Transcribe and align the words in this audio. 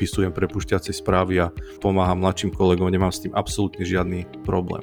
vypisujem 0.00 0.32
prepušťacie 0.32 0.96
správy 0.96 1.44
a 1.44 1.52
pomáham 1.84 2.24
mladším 2.24 2.56
kolegom, 2.56 2.88
nemám 2.88 3.12
s 3.12 3.20
tým 3.28 3.36
absolútne 3.36 3.84
žiadny 3.84 4.24
problém. 4.48 4.80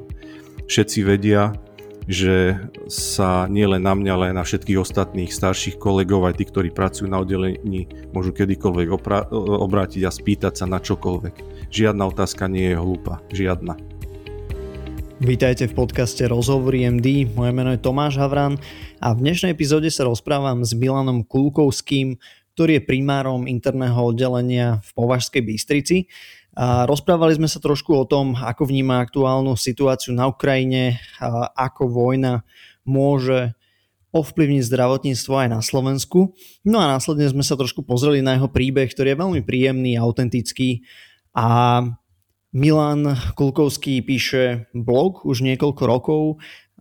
Všetci 0.70 1.02
vedia, 1.02 1.58
že 2.06 2.62
sa 2.86 3.50
nielen 3.50 3.82
na 3.82 3.98
mňa, 3.98 4.12
ale 4.14 4.26
aj 4.30 4.36
na 4.38 4.46
všetkých 4.46 4.78
ostatných 4.78 5.34
starších 5.34 5.82
kolegov, 5.82 6.30
aj 6.30 6.38
tí, 6.38 6.46
ktorí 6.46 6.70
pracujú 6.70 7.10
na 7.10 7.26
oddelení, 7.26 7.90
môžu 8.14 8.30
kedykoľvek 8.30 8.88
opra- 8.94 9.26
obrátiť 9.34 10.06
a 10.06 10.14
spýtať 10.14 10.54
sa 10.54 10.70
na 10.70 10.78
čokoľvek. 10.78 11.66
Žiadna 11.74 12.04
otázka 12.14 12.46
nie 12.46 12.70
je 12.70 12.78
hlúpa. 12.78 13.18
Žiadna. 13.34 13.74
Vítajte 15.18 15.66
v 15.66 15.74
podcaste 15.74 16.30
Rozhovory 16.30 16.86
MD, 16.94 17.26
moje 17.34 17.50
meno 17.50 17.74
je 17.74 17.82
Tomáš 17.82 18.22
Havran 18.22 18.62
a 19.02 19.18
v 19.18 19.26
dnešnej 19.26 19.58
epizóde 19.58 19.90
sa 19.90 20.06
rozprávam 20.06 20.62
s 20.62 20.78
Milanom 20.78 21.26
Kulkovským, 21.26 22.22
ktorý 22.58 22.82
je 22.82 22.90
primárom 22.90 23.46
interného 23.46 24.02
oddelenia 24.02 24.82
v 24.82 24.90
Považskej 24.98 25.46
Bystrici 25.46 26.10
a 26.58 26.90
rozprávali 26.90 27.38
sme 27.38 27.46
sa 27.46 27.62
trošku 27.62 27.94
o 27.94 28.10
tom, 28.10 28.34
ako 28.34 28.66
vníma 28.66 28.98
aktuálnu 28.98 29.54
situáciu 29.54 30.18
na 30.18 30.26
Ukrajine, 30.26 30.98
a 31.22 31.54
ako 31.54 31.86
vojna 31.86 32.42
môže 32.82 33.54
ovplyvniť 34.10 34.66
zdravotníctvo 34.66 35.34
aj 35.38 35.48
na 35.54 35.62
Slovensku. 35.62 36.34
No 36.66 36.82
a 36.82 36.90
následne 36.90 37.30
sme 37.30 37.46
sa 37.46 37.54
trošku 37.54 37.86
pozreli 37.86 38.26
na 38.26 38.42
jeho 38.42 38.50
príbeh, 38.50 38.90
ktorý 38.90 39.14
je 39.14 39.22
veľmi 39.22 39.42
príjemný, 39.46 39.94
autentický 39.94 40.82
a 41.38 41.86
Milan 42.58 43.22
Kulkovský 43.38 44.02
píše 44.02 44.66
blog 44.74 45.30
už 45.30 45.46
niekoľko 45.46 45.84
rokov, 45.86 46.22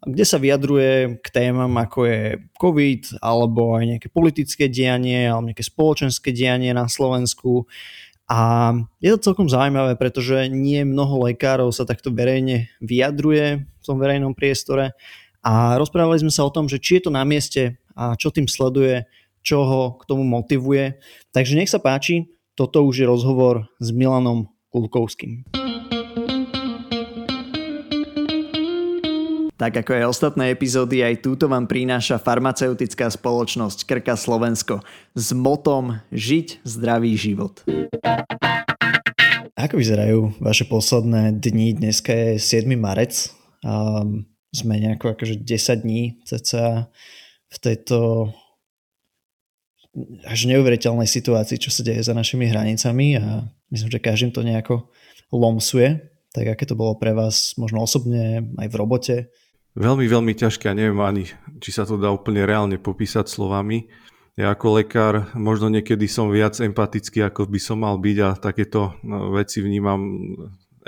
kde 0.05 0.25
sa 0.29 0.37
vyjadruje 0.37 1.23
k 1.25 1.27
témam 1.33 1.73
ako 1.81 2.05
je 2.05 2.23
COVID 2.61 3.23
alebo 3.25 3.81
aj 3.81 3.85
nejaké 3.97 4.09
politické 4.13 4.69
dianie 4.69 5.31
alebo 5.31 5.49
nejaké 5.49 5.65
spoločenské 5.65 6.37
dianie 6.37 6.77
na 6.77 6.85
Slovensku 6.91 7.65
a 8.27 8.75
je 8.99 9.15
to 9.15 9.31
celkom 9.31 9.47
zaujímavé, 9.47 9.95
pretože 9.95 10.51
nie 10.51 10.83
mnoho 10.83 11.31
lekárov 11.31 11.71
sa 11.71 11.87
takto 11.87 12.11
verejne 12.11 12.67
vyjadruje 12.83 13.63
v 13.63 13.85
tom 13.87 14.03
verejnom 14.03 14.35
priestore 14.35 14.99
a 15.47 15.79
rozprávali 15.79 16.19
sme 16.19 16.35
sa 16.35 16.43
o 16.43 16.51
tom, 16.51 16.67
že 16.67 16.83
či 16.83 16.99
je 16.99 17.07
to 17.07 17.15
na 17.15 17.23
mieste 17.23 17.79
a 17.95 18.19
čo 18.19 18.35
tým 18.35 18.51
sleduje, 18.51 19.07
čo 19.47 19.63
ho 19.63 19.83
k 19.95 20.03
tomu 20.11 20.27
motivuje. 20.27 20.99
Takže 21.31 21.55
nech 21.55 21.71
sa 21.71 21.79
páči, 21.79 22.27
toto 22.59 22.83
už 22.83 22.99
je 22.99 23.07
rozhovor 23.07 23.71
s 23.79 23.95
Milanom 23.95 24.51
Kulkovským. 24.75 25.66
Tak 29.57 29.73
ako 29.73 29.97
aj 29.97 30.13
ostatné 30.13 30.53
epizódy, 30.53 31.01
aj 31.01 31.25
túto 31.25 31.49
vám 31.49 31.65
prináša 31.65 32.21
farmaceutická 32.21 33.09
spoločnosť 33.09 33.89
Krka 33.89 34.13
Slovensko 34.13 34.85
s 35.17 35.33
motom 35.33 35.97
Žiť 36.13 36.61
zdravý 36.61 37.17
život. 37.17 37.65
Ako 39.57 39.81
vyzerajú 39.81 40.37
vaše 40.45 40.69
posledné 40.69 41.41
dni? 41.41 41.73
Dneska 41.73 42.13
je 42.13 42.31
7. 42.37 42.69
marec 42.77 43.33
a 43.65 44.05
sme 44.53 44.77
nejako 44.77 45.17
akože 45.17 45.41
10 45.41 45.49
dní 45.89 46.21
cca 46.29 46.93
v 47.49 47.57
tejto 47.57 48.29
až 50.29 50.53
neuveriteľnej 50.53 51.09
situácii, 51.09 51.57
čo 51.57 51.73
sa 51.73 51.81
deje 51.81 52.05
za 52.05 52.13
našimi 52.13 52.45
hranicami 52.53 53.17
a 53.17 53.49
myslím, 53.73 53.89
že 53.89 54.05
každým 54.05 54.37
to 54.37 54.45
nejako 54.45 54.93
lomsuje. 55.33 56.13
Tak 56.37 56.45
aké 56.45 56.69
to 56.69 56.77
bolo 56.77 57.01
pre 57.01 57.17
vás 57.17 57.57
možno 57.57 57.81
osobne 57.81 58.45
aj 58.61 58.69
v 58.69 58.77
robote? 58.77 59.17
Veľmi, 59.77 60.09
veľmi 60.09 60.33
ťažké 60.33 60.73
a 60.73 60.79
neviem 60.79 60.97
ani, 61.05 61.29
či 61.61 61.69
sa 61.69 61.85
to 61.85 62.01
dá 62.01 62.09
úplne 62.09 62.49
reálne 62.49 62.81
popísať 62.81 63.29
slovami. 63.29 63.93
Ja 64.33 64.57
ako 64.57 64.81
lekár 64.81 65.29
možno 65.37 65.69
niekedy 65.69 66.09
som 66.09 66.33
viac 66.33 66.57
empatický, 66.57 67.21
ako 67.21 67.45
by 67.45 67.61
som 67.61 67.85
mal 67.85 68.01
byť 68.01 68.17
a 68.25 68.29
takéto 68.41 68.97
no, 69.05 69.37
veci 69.37 69.61
vnímam 69.61 70.33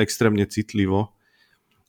extrémne 0.00 0.48
citlivo. 0.48 1.12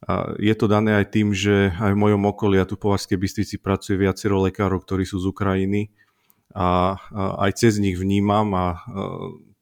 A 0.03 0.35
je 0.43 0.51
to 0.59 0.67
dané 0.67 0.99
aj 0.99 1.15
tým, 1.15 1.31
že 1.31 1.71
aj 1.71 1.95
v 1.95 2.01
mojom 2.03 2.23
okolí 2.35 2.59
a 2.59 2.67
tu 2.67 2.75
po 2.75 2.91
Vašskej 2.91 3.15
Bystrici 3.15 3.55
pracuje 3.63 3.95
viacero 3.95 4.43
lekárov, 4.43 4.83
ktorí 4.83 5.07
sú 5.07 5.23
z 5.23 5.31
Ukrajiny 5.31 5.95
a 6.51 6.99
aj 7.47 7.63
cez 7.63 7.79
nich 7.79 7.95
vnímam 7.95 8.51
a 8.59 8.83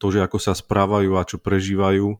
to, 0.02 0.10
že 0.10 0.26
ako 0.26 0.42
sa 0.42 0.58
správajú 0.58 1.14
a 1.14 1.26
čo 1.26 1.38
prežívajú, 1.38 2.18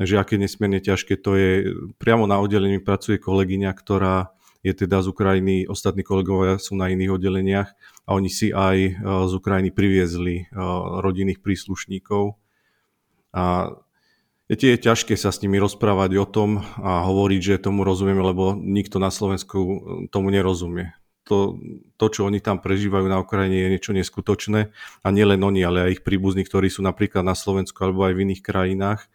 že 0.00 0.20
aké 0.20 0.36
nesmierne 0.36 0.84
ťažké 0.84 1.16
to 1.16 1.36
je. 1.36 1.72
Priamo 1.96 2.28
na 2.28 2.40
oddelení 2.40 2.80
pracuje 2.80 3.16
kolegyňa, 3.20 3.72
ktorá 3.72 4.36
je 4.60 4.72
teda 4.76 5.00
z 5.00 5.06
Ukrajiny, 5.08 5.54
ostatní 5.64 6.04
kolegovia 6.04 6.60
sú 6.60 6.76
na 6.76 6.92
iných 6.92 7.16
oddeleniach 7.16 7.68
a 8.04 8.10
oni 8.12 8.28
si 8.28 8.52
aj 8.52 8.76
e, 8.76 8.92
z 9.00 9.32
Ukrajiny 9.32 9.72
priviezli 9.72 10.44
e, 10.44 10.44
rodinných 11.00 11.40
príslušníkov. 11.40 12.36
A 13.32 13.72
je 14.50 14.58
je 14.58 14.82
ťažké 14.82 15.14
sa 15.14 15.30
s 15.30 15.40
nimi 15.40 15.62
rozprávať 15.62 16.18
o 16.18 16.26
tom 16.26 16.60
a 16.82 17.06
hovoriť, 17.06 17.40
že 17.40 17.64
tomu 17.64 17.86
rozumieme, 17.86 18.20
lebo 18.20 18.52
nikto 18.52 19.00
na 19.00 19.08
Slovensku 19.08 19.58
e, 19.58 19.76
tomu 20.12 20.28
nerozumie. 20.28 20.92
To, 21.24 21.56
to, 21.96 22.06
čo 22.10 22.26
oni 22.26 22.42
tam 22.42 22.58
prežívajú 22.58 23.06
na 23.06 23.22
Ukrajine, 23.22 23.64
je 23.64 23.72
niečo 23.72 23.92
neskutočné. 23.96 24.74
A 25.00 25.08
nielen 25.08 25.40
oni, 25.40 25.64
ale 25.64 25.78
aj 25.88 25.90
ich 26.00 26.02
príbuzní, 26.04 26.44
ktorí 26.44 26.68
sú 26.68 26.84
napríklad 26.84 27.22
na 27.22 27.38
Slovensku 27.38 27.80
alebo 27.80 28.02
aj 28.02 28.18
v 28.18 28.22
iných 28.26 28.42
krajinách, 28.42 29.06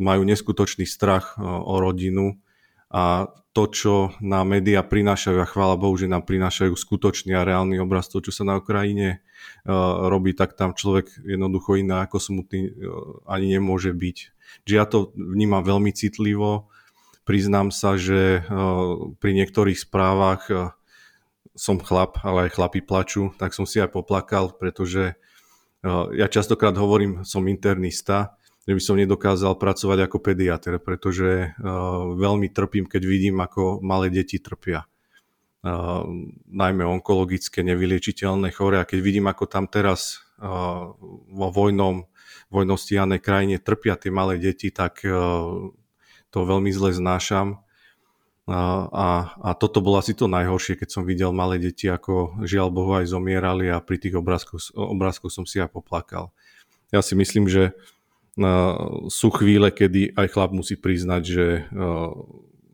majú 0.00 0.22
neskutočný 0.24 0.84
strach 0.84 1.36
o 1.40 1.80
rodinu 1.80 2.36
a 2.92 3.28
to, 3.52 3.68
čo 3.68 3.94
na 4.24 4.40
médiá 4.48 4.80
prinášajú 4.80 5.36
a 5.36 5.46
chvála 5.48 5.76
Bohu, 5.76 5.92
že 6.00 6.08
nám 6.08 6.24
prinášajú 6.24 6.72
skutočný 6.72 7.36
a 7.36 7.44
reálny 7.44 7.76
obraz 7.84 8.08
toho, 8.08 8.24
čo 8.24 8.32
sa 8.32 8.48
na 8.48 8.56
Ukrajine 8.56 9.20
uh, 9.68 10.08
robí, 10.08 10.32
tak 10.32 10.56
tam 10.56 10.72
človek 10.72 11.12
jednoducho 11.20 11.76
iná 11.76 12.08
ako 12.08 12.16
smutný 12.16 12.72
uh, 12.72 12.72
ani 13.28 13.60
nemôže 13.60 13.92
byť. 13.92 14.16
Čiže 14.64 14.76
ja 14.76 14.88
to 14.88 15.12
vnímam 15.12 15.60
veľmi 15.60 15.92
citlivo. 15.92 16.72
Priznám 17.28 17.68
sa, 17.68 18.00
že 18.00 18.40
uh, 18.40 19.12
pri 19.20 19.30
niektorých 19.36 19.76
správach 19.76 20.42
uh, 20.48 20.72
som 21.52 21.76
chlap, 21.76 22.24
ale 22.24 22.48
aj 22.48 22.56
chlapi 22.56 22.80
plačú, 22.80 23.36
tak 23.36 23.52
som 23.52 23.68
si 23.68 23.84
aj 23.84 23.92
poplakal, 23.92 24.56
pretože 24.56 25.12
uh, 25.84 26.08
ja 26.16 26.24
častokrát 26.24 26.72
hovorím, 26.72 27.20
som 27.28 27.44
internista, 27.52 28.40
že 28.62 28.72
by 28.78 28.82
som 28.82 28.94
nedokázal 28.94 29.58
pracovať 29.58 30.06
ako 30.06 30.18
pediatr, 30.22 30.78
pretože 30.78 31.50
uh, 31.50 32.14
veľmi 32.14 32.46
trpím, 32.54 32.86
keď 32.86 33.02
vidím, 33.02 33.42
ako 33.42 33.82
malé 33.82 34.08
deti 34.12 34.38
trpia. 34.38 34.86
Uh, 35.62 36.06
najmä 36.46 36.86
onkologické, 36.86 37.66
nevyliečiteľné 37.66 38.54
chore. 38.54 38.78
A 38.78 38.86
keď 38.86 38.98
vidím, 39.02 39.26
ako 39.26 39.50
tam 39.50 39.66
teraz 39.66 40.22
uh, 40.38 40.94
vo 41.30 41.48
vojnom, 41.50 42.06
vojnou 42.54 42.78
krajine 43.18 43.58
trpia 43.58 43.98
tie 43.98 44.10
malé 44.14 44.38
deti, 44.38 44.70
tak 44.70 45.02
uh, 45.06 45.70
to 46.30 46.38
veľmi 46.46 46.70
zle 46.70 46.94
znášam. 46.94 47.62
A, 48.42 49.30
a, 49.38 49.54
toto 49.54 49.78
bolo 49.78 50.02
asi 50.02 50.18
to 50.18 50.26
najhoršie, 50.26 50.74
keď 50.74 50.88
som 50.90 51.06
videl 51.06 51.30
malé 51.30 51.62
deti, 51.62 51.86
ako 51.86 52.42
žiaľ 52.42 52.74
Bohu 52.74 52.98
aj 52.98 53.06
zomierali 53.06 53.70
a 53.70 53.78
pri 53.78 54.02
tých 54.02 54.18
obrázkoch, 54.18 54.74
obrázkoch 54.74 55.30
som 55.30 55.46
si 55.46 55.62
aj 55.62 55.70
poplakal. 55.70 56.34
Ja 56.90 57.06
si 57.06 57.14
myslím, 57.14 57.46
že 57.46 57.70
sú 59.12 59.28
chvíle, 59.36 59.68
kedy 59.68 60.16
aj 60.16 60.26
chlap 60.32 60.50
musí 60.56 60.80
priznať, 60.80 61.22
že 61.22 61.46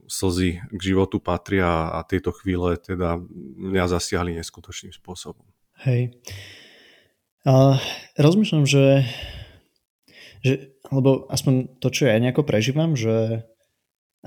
slzy 0.08 0.62
k 0.72 0.80
životu 0.80 1.20
patria 1.20 1.92
a 1.92 2.00
tieto 2.06 2.32
chvíle 2.32 2.80
teda 2.80 3.20
mňa 3.58 3.84
zasiahli 3.92 4.38
neskutočným 4.40 4.94
spôsobom. 4.96 5.44
Hej. 5.84 6.16
A 7.44 7.78
rozmýšľam, 8.16 8.64
že, 8.64 9.04
že 10.42 10.74
alebo 10.88 11.28
aspoň 11.28 11.78
to, 11.78 11.88
čo 11.92 12.08
ja 12.08 12.16
nejako 12.18 12.42
prežívam, 12.42 12.96
že 12.96 13.46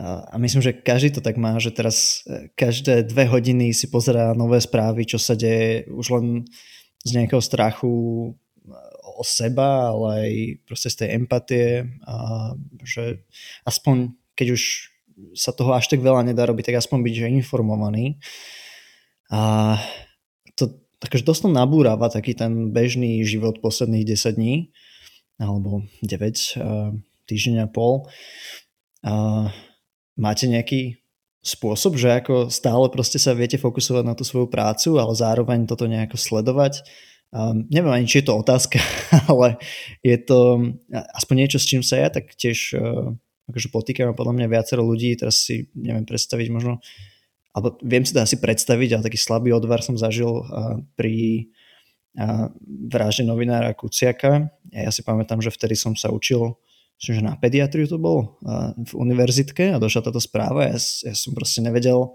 a 0.01 0.39
myslím, 0.39 0.63
že 0.63 0.71
každý 0.71 1.19
to 1.19 1.21
tak 1.21 1.35
má, 1.35 1.59
že 1.59 1.75
teraz 1.75 2.23
e, 2.23 2.47
každé 2.55 3.11
dve 3.11 3.27
hodiny 3.27 3.75
si 3.75 3.91
pozerá 3.91 4.31
nové 4.31 4.63
správy, 4.63 5.03
čo 5.03 5.19
sa 5.19 5.35
deje 5.35 5.83
už 5.91 6.15
len 6.15 6.25
z 7.03 7.09
nejakého 7.19 7.43
strachu 7.43 7.91
o 9.21 9.23
seba, 9.23 9.93
ale 9.93 10.07
aj 10.17 10.31
proste 10.65 10.89
z 10.89 10.95
tej 11.05 11.09
empatie 11.21 11.85
a 12.09 12.51
že 12.81 13.21
aspoň 13.69 14.17
keď 14.33 14.57
už 14.57 14.89
sa 15.37 15.53
toho 15.53 15.77
až 15.77 15.85
tak 15.85 16.01
veľa 16.01 16.25
nedá 16.25 16.49
robiť, 16.49 16.73
tak 16.73 16.81
aspoň 16.81 17.05
byť 17.05 17.13
že 17.13 17.27
informovaný. 17.29 18.17
A 19.29 19.77
to 20.57 20.81
takže 20.97 21.21
dosť 21.21 21.53
nabúrava 21.53 22.09
taký 22.09 22.33
ten 22.33 22.73
bežný 22.73 23.21
život 23.21 23.61
posledných 23.61 24.17
10 24.17 24.37
dní 24.37 24.73
alebo 25.37 25.85
9 26.01 26.57
týždeň 27.29 27.55
a 27.63 27.67
pol. 27.69 28.09
A 29.05 29.49
máte 30.17 30.45
nejaký 30.49 31.01
spôsob, 31.41 31.97
že 31.97 32.21
ako 32.21 32.53
stále 32.53 32.85
proste 32.93 33.17
sa 33.17 33.33
viete 33.33 33.57
fokusovať 33.57 34.03
na 34.05 34.13
tú 34.13 34.21
svoju 34.21 34.45
prácu, 34.49 35.01
ale 35.01 35.13
zároveň 35.17 35.65
toto 35.65 35.89
nejako 35.89 36.17
sledovať 36.17 36.85
Um, 37.31 37.63
neviem 37.71 37.95
ani, 37.95 38.07
či 38.11 38.19
je 38.19 38.27
to 38.27 38.43
otázka, 38.43 38.79
ale 39.31 39.55
je 40.03 40.17
to 40.19 40.71
aspoň 40.91 41.35
niečo, 41.47 41.57
s 41.63 41.67
čím 41.67 41.79
sa 41.79 41.95
ja 41.95 42.11
tak 42.11 42.35
tiež 42.35 42.75
uh, 42.75 43.15
akože 43.47 43.71
potýkam 43.71 44.11
a 44.11 44.17
podľa 44.17 44.35
mňa 44.35 44.47
viacero 44.51 44.83
ľudí, 44.83 45.15
teraz 45.15 45.47
si 45.47 45.71
neviem 45.71 46.03
predstaviť 46.03 46.47
možno, 46.51 46.83
alebo 47.55 47.79
viem 47.87 48.03
si 48.03 48.11
to 48.11 48.19
asi 48.19 48.35
predstaviť, 48.35 48.89
ale 48.99 49.05
taký 49.07 49.15
slabý 49.15 49.55
odvar 49.55 49.79
som 49.79 49.95
zažil 49.95 50.27
uh, 50.27 50.83
pri 50.99 51.47
uh, 52.19 52.51
vražde 52.91 53.23
novinára 53.23 53.71
Kuciaka 53.79 54.51
ja 54.75 54.91
si 54.91 54.99
pamätám, 54.99 55.39
že 55.39 55.55
vtedy 55.55 55.79
som 55.79 55.95
sa 55.95 56.11
učil 56.11 56.59
že 57.01 57.17
na 57.17 57.33
pediatriu 57.33 57.89
to 57.89 57.97
bol 57.97 58.37
v 58.77 58.93
univerzitke 58.93 59.73
a 59.73 59.81
došla 59.81 60.05
táto 60.05 60.21
správa. 60.21 60.69
Ja, 60.69 60.77
ja 60.77 61.15
som 61.17 61.33
proste 61.33 61.65
nevedel 61.65 62.13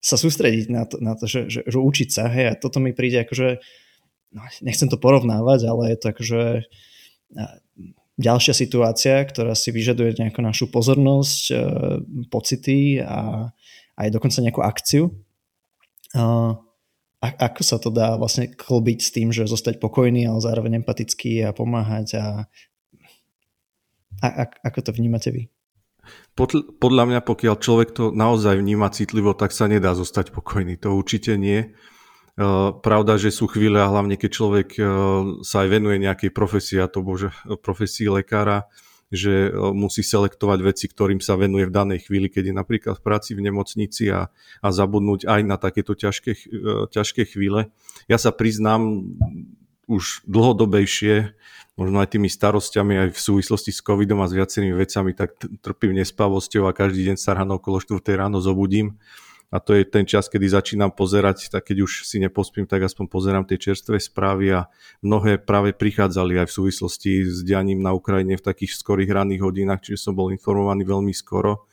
sa 0.00 0.16
sústrediť 0.16 0.72
na 0.72 0.88
to, 0.88 0.96
na 0.96 1.12
to 1.12 1.28
že, 1.28 1.52
že, 1.52 1.60
že 1.68 1.76
učiť 1.76 2.08
sa. 2.08 2.32
Hej, 2.32 2.46
a 2.48 2.54
toto 2.56 2.80
mi 2.80 2.96
príde 2.96 3.20
akože, 3.20 3.60
no, 4.34 4.42
nechcem 4.60 4.90
to 4.90 4.98
porovnávať, 4.98 5.70
ale 5.70 5.94
je 5.94 5.98
to 6.02 6.06
akože 6.10 6.42
ďalšia 8.14 8.54
situácia, 8.54 9.22
ktorá 9.26 9.58
si 9.58 9.74
vyžaduje 9.74 10.18
nejakú 10.18 10.38
našu 10.38 10.70
pozornosť, 10.70 11.42
e, 11.50 11.54
pocity 12.30 13.02
a 13.02 13.50
aj 13.98 14.08
dokonca 14.14 14.38
nejakú 14.38 14.62
akciu. 14.62 15.10
A, 16.14 16.54
ako 17.18 17.62
sa 17.66 17.82
to 17.82 17.90
dá 17.90 18.14
vlastne 18.14 18.52
klbiť 18.52 18.98
s 19.02 19.10
tým, 19.10 19.34
že 19.34 19.50
zostať 19.50 19.82
pokojný, 19.82 20.30
ale 20.30 20.38
zároveň 20.38 20.84
empatický 20.84 21.42
a 21.42 21.50
pomáhať 21.50 22.20
a 22.20 22.26
a, 24.22 24.28
a 24.30 24.44
ako 24.70 24.78
to 24.78 24.90
vnímate 24.94 25.28
vy? 25.34 25.42
Podľa 26.78 27.04
mňa, 27.08 27.20
pokiaľ 27.24 27.54
človek 27.58 27.88
to 27.96 28.04
naozaj 28.12 28.60
vníma 28.60 28.92
citlivo, 28.92 29.32
tak 29.32 29.56
sa 29.56 29.66
nedá 29.66 29.96
zostať 29.96 30.36
pokojný. 30.36 30.76
To 30.84 30.92
určite 30.94 31.34
nie. 31.40 31.72
Pravda, 32.82 33.14
že 33.14 33.30
sú 33.30 33.46
chvíle, 33.46 33.78
a 33.78 33.86
hlavne 33.86 34.18
keď 34.18 34.30
človek 34.34 34.68
sa 35.46 35.56
aj 35.62 35.68
venuje 35.70 36.02
nejakej 36.02 36.34
profesii, 36.34 36.82
a 36.82 36.90
to 36.90 37.00
bože 37.00 37.30
profesii 37.66 38.10
lekára, 38.10 38.66
že 39.14 39.54
musí 39.54 40.02
selektovať 40.02 40.58
veci, 40.64 40.90
ktorým 40.90 41.22
sa 41.22 41.38
venuje 41.38 41.70
v 41.70 41.76
danej 41.76 42.10
chvíli, 42.10 42.26
keď 42.26 42.50
je 42.50 42.54
napríklad 42.58 42.94
v 42.98 43.04
práci 43.06 43.38
v 43.38 43.46
nemocnici 43.46 44.10
a, 44.10 44.34
a 44.58 44.68
zabudnúť 44.74 45.30
aj 45.30 45.40
na 45.46 45.54
takéto 45.54 45.94
ťažké, 45.94 46.34
ťažké 46.90 47.22
chvíle. 47.30 47.70
Ja 48.10 48.18
sa 48.18 48.34
priznám, 48.34 49.06
už 49.86 50.24
dlhodobejšie 50.24 51.36
možno 51.74 51.96
aj 52.00 52.16
tými 52.16 52.30
starostiami 52.30 52.94
aj 53.06 53.08
v 53.12 53.20
súvislosti 53.20 53.74
s 53.74 53.82
covidom 53.82 54.22
a 54.22 54.30
s 54.30 54.36
viacerými 54.36 54.74
vecami, 54.78 55.10
tak 55.12 55.36
trpím 55.60 55.98
nespavosťou 55.98 56.70
a 56.70 56.76
každý 56.76 57.12
deň 57.12 57.16
sa 57.18 57.34
ráno 57.34 57.58
okolo 57.58 57.82
4 57.82 58.00
ráno 58.14 58.38
zobudím 58.38 58.96
a 59.54 59.62
to 59.62 59.70
je 59.78 59.86
ten 59.86 60.02
čas, 60.02 60.26
kedy 60.26 60.50
začínam 60.50 60.90
pozerať, 60.90 61.46
tak 61.46 61.70
keď 61.70 61.86
už 61.86 62.02
si 62.02 62.18
nepospím, 62.18 62.66
tak 62.66 62.90
aspoň 62.90 63.06
pozerám 63.06 63.46
tie 63.46 63.54
čerstvé 63.54 64.02
správy 64.02 64.50
a 64.50 64.66
mnohé 64.98 65.38
práve 65.38 65.70
prichádzali 65.70 66.42
aj 66.42 66.50
v 66.50 66.56
súvislosti 66.58 67.22
s 67.22 67.46
dianím 67.46 67.78
na 67.78 67.94
Ukrajine 67.94 68.34
v 68.34 68.42
takých 68.42 68.74
skorých 68.74 69.14
ranných 69.14 69.46
hodinách, 69.46 69.86
čiže 69.86 70.10
som 70.10 70.18
bol 70.18 70.34
informovaný 70.34 70.82
veľmi 70.82 71.14
skoro. 71.14 71.70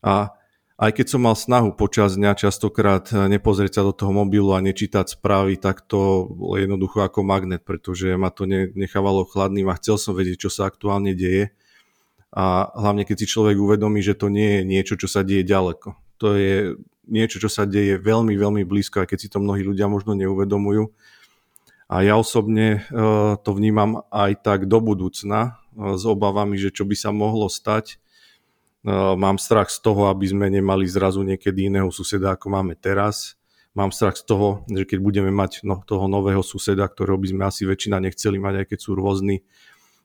A 0.00 0.32
aj 0.80 0.96
keď 0.96 1.06
som 1.12 1.20
mal 1.20 1.36
snahu 1.36 1.76
počas 1.76 2.16
dňa 2.16 2.32
častokrát 2.32 3.12
nepozrieť 3.12 3.76
sa 3.76 3.82
do 3.84 3.92
toho 3.92 4.16
mobilu 4.16 4.56
a 4.56 4.64
nečítať 4.64 5.20
správy, 5.20 5.60
tak 5.60 5.84
to 5.84 6.24
bolo 6.32 6.56
jednoducho 6.56 7.04
ako 7.04 7.20
magnet, 7.20 7.60
pretože 7.60 8.08
ma 8.16 8.32
to 8.32 8.48
nechávalo 8.48 9.28
chladným 9.28 9.68
a 9.68 9.76
chcel 9.76 10.00
som 10.00 10.16
vedieť, 10.16 10.48
čo 10.48 10.50
sa 10.52 10.64
aktuálne 10.64 11.12
deje. 11.12 11.52
A 12.32 12.72
hlavne 12.72 13.04
keď 13.04 13.20
si 13.20 13.26
človek 13.28 13.60
uvedomí, 13.60 14.00
že 14.00 14.16
to 14.16 14.32
nie 14.32 14.60
je 14.60 14.62
niečo, 14.64 14.96
čo 14.96 15.12
sa 15.12 15.20
deje 15.20 15.44
ďaleko. 15.44 16.05
To 16.18 16.36
je 16.36 16.74
niečo, 17.06 17.38
čo 17.38 17.50
sa 17.52 17.68
deje 17.68 18.00
veľmi, 18.00 18.34
veľmi 18.34 18.62
blízko, 18.66 19.04
aj 19.04 19.14
keď 19.14 19.18
si 19.18 19.28
to 19.30 19.38
mnohí 19.38 19.62
ľudia 19.62 19.86
možno 19.86 20.16
neuvedomujú. 20.18 20.90
A 21.86 22.02
ja 22.02 22.18
osobne 22.18 22.82
eh, 22.82 23.32
to 23.38 23.50
vnímam 23.54 24.02
aj 24.10 24.42
tak 24.42 24.66
do 24.66 24.82
budúcna 24.82 25.60
eh, 25.76 25.94
s 25.94 26.02
obavami, 26.02 26.58
že 26.58 26.74
čo 26.74 26.82
by 26.82 26.96
sa 26.98 27.14
mohlo 27.14 27.46
stať, 27.46 28.02
Mám 28.94 29.42
strach 29.42 29.66
z 29.66 29.82
toho, 29.82 30.06
aby 30.06 30.30
sme 30.30 30.46
nemali 30.46 30.86
zrazu 30.86 31.26
niekedy 31.26 31.66
iného 31.66 31.90
suseda, 31.90 32.38
ako 32.38 32.54
máme 32.54 32.78
teraz. 32.78 33.34
Mám 33.74 33.90
strach 33.90 34.14
z 34.14 34.22
toho, 34.22 34.62
že 34.70 34.86
keď 34.86 34.98
budeme 35.02 35.34
mať 35.34 35.66
no, 35.66 35.82
toho 35.82 36.06
nového 36.06 36.38
suseda, 36.38 36.86
ktorého 36.86 37.18
by 37.18 37.28
sme 37.34 37.42
asi 37.50 37.66
väčšina 37.66 37.98
nechceli 37.98 38.38
mať, 38.38 38.62
aj 38.62 38.66
keď 38.70 38.78
sú 38.78 38.94
rôzni 38.94 39.42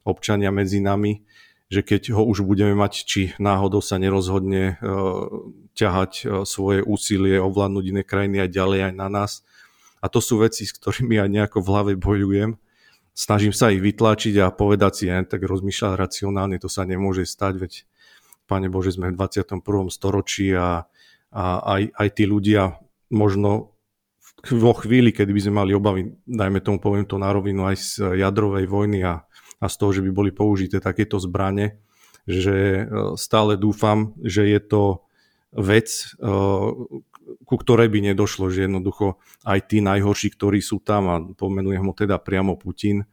občania 0.01 0.49
medzi 0.49 0.81
nami, 0.81 1.21
že 1.69 1.85
keď 1.85 2.17
ho 2.17 2.25
už 2.25 2.41
budeme 2.41 2.73
mať, 2.73 3.05
či 3.05 3.21
náhodou 3.37 3.85
sa 3.85 4.01
nerozhodne 4.01 4.81
ťahať 5.73 6.11
uh, 6.23 6.27
svoje 6.43 6.83
úsilie, 6.83 7.39
ovládnuť 7.39 7.85
iné 7.91 8.01
krajiny 8.03 8.43
aj 8.43 8.49
ďalej 8.51 8.79
aj 8.91 8.93
na 8.95 9.07
nás. 9.07 9.31
A 10.01 10.09
to 10.09 10.17
sú 10.17 10.41
veci, 10.41 10.65
s 10.65 10.73
ktorými 10.73 11.21
aj 11.21 11.29
nejako 11.29 11.57
v 11.61 11.69
hlave 11.69 11.91
bojujem. 11.93 12.57
Snažím 13.13 13.53
sa 13.53 13.69
ich 13.69 13.83
vytlačiť 13.83 14.39
a 14.41 14.49
povedať 14.55 14.91
si, 14.95 15.03
ja 15.11 15.21
tak 15.21 15.43
rozmýšľať 15.43 15.93
racionálne, 15.99 16.57
to 16.57 16.71
sa 16.71 16.87
nemôže 16.87 17.27
stať, 17.27 17.53
veď 17.59 17.73
Pane 18.47 18.67
Bože, 18.67 18.95
sme 18.95 19.11
v 19.11 19.19
21. 19.19 19.63
storočí 19.87 20.51
a, 20.51 20.83
a 21.31 21.43
aj, 21.63 21.81
aj 21.95 22.07
tí 22.11 22.23
ľudia 22.27 22.79
možno 23.11 23.71
vo 24.49 24.73
chvíli, 24.73 25.13
kedy 25.13 25.31
by 25.31 25.41
sme 25.43 25.53
mali 25.53 25.71
obavy, 25.77 26.17
dajme 26.25 26.59
tomu 26.65 26.81
poviem 26.81 27.05
to 27.05 27.21
na 27.21 27.29
rovinu 27.29 27.69
aj 27.69 27.75
z 27.77 27.89
jadrovej 28.17 28.65
vojny 28.65 29.05
a, 29.05 29.21
a 29.61 29.65
z 29.69 29.75
toho, 29.77 29.91
že 29.93 30.01
by 30.01 30.11
boli 30.11 30.31
použité 30.33 30.81
takéto 30.81 31.21
zbranie, 31.21 31.77
že 32.25 32.55
e, 32.55 32.83
stále 33.15 33.53
dúfam, 33.53 34.17
že 34.19 34.49
je 34.49 34.59
to 34.59 35.05
vec, 35.51 36.15
e, 36.17 36.27
ku 37.45 37.55
ktorej 37.55 37.87
by 37.91 38.13
nedošlo, 38.13 38.51
že 38.51 38.67
jednoducho 38.67 39.19
aj 39.45 39.59
tí 39.71 39.83
najhorší, 39.83 40.33
ktorí 40.35 40.59
sú 40.59 40.79
tam, 40.81 41.03
a 41.11 41.15
pomenujem 41.21 41.83
ho 41.83 41.93
teda 41.95 42.19
priamo 42.19 42.55
Putin, 42.59 43.07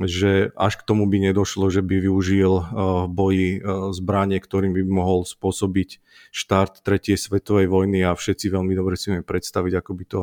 že 0.00 0.54
až 0.56 0.80
k 0.80 0.86
tomu 0.86 1.04
by 1.10 1.32
nedošlo, 1.32 1.68
že 1.68 1.84
by 1.84 2.08
využil 2.08 2.52
v 2.52 2.64
eh, 2.64 3.04
boji 3.10 3.48
eh, 3.58 3.62
zbranie, 3.92 4.38
ktorým 4.40 4.72
by 4.72 4.82
mohol 4.86 5.26
spôsobiť 5.26 6.00
štart 6.30 6.80
tretej 6.86 7.18
svetovej 7.20 7.68
vojny 7.68 8.06
a 8.06 8.16
všetci 8.16 8.48
veľmi 8.48 8.72
dobre 8.72 8.94
si 8.94 9.10
vieme 9.12 9.26
predstaviť, 9.26 9.72
ako 9.82 9.90
by 9.92 10.04
to 10.06 10.20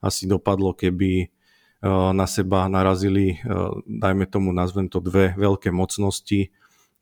asi 0.00 0.24
dopadlo, 0.24 0.72
keby 0.72 1.26
eh, 1.26 1.30
na 2.16 2.26
seba 2.26 2.66
narazili, 2.66 3.38
dajme 3.86 4.24
tomu, 4.26 4.50
nazvem 4.50 4.88
to 4.88 4.98
dve 4.98 5.36
veľké 5.36 5.70
mocnosti 5.70 6.50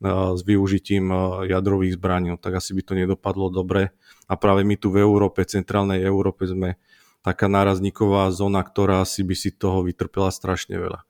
s 0.03 0.41
využitím 0.47 1.11
jadrových 1.43 1.99
zbraní, 1.99 2.31
no 2.31 2.37
tak 2.39 2.59
asi 2.63 2.71
by 2.71 2.81
to 2.87 2.93
nedopadlo 2.95 3.51
dobre. 3.51 3.91
A 4.31 4.39
práve 4.39 4.63
my 4.63 4.79
tu 4.79 4.91
v 4.95 5.03
Európe, 5.03 5.43
centrálnej 5.43 5.99
Európe 6.03 6.47
sme 6.47 6.79
taká 7.19 7.51
nárazníková 7.51 8.31
zóna, 8.31 8.63
ktorá 8.63 9.03
asi 9.03 9.27
by 9.27 9.35
si 9.35 9.51
toho 9.51 9.83
vytrpela 9.83 10.31
strašne 10.31 10.79
veľa 10.79 11.03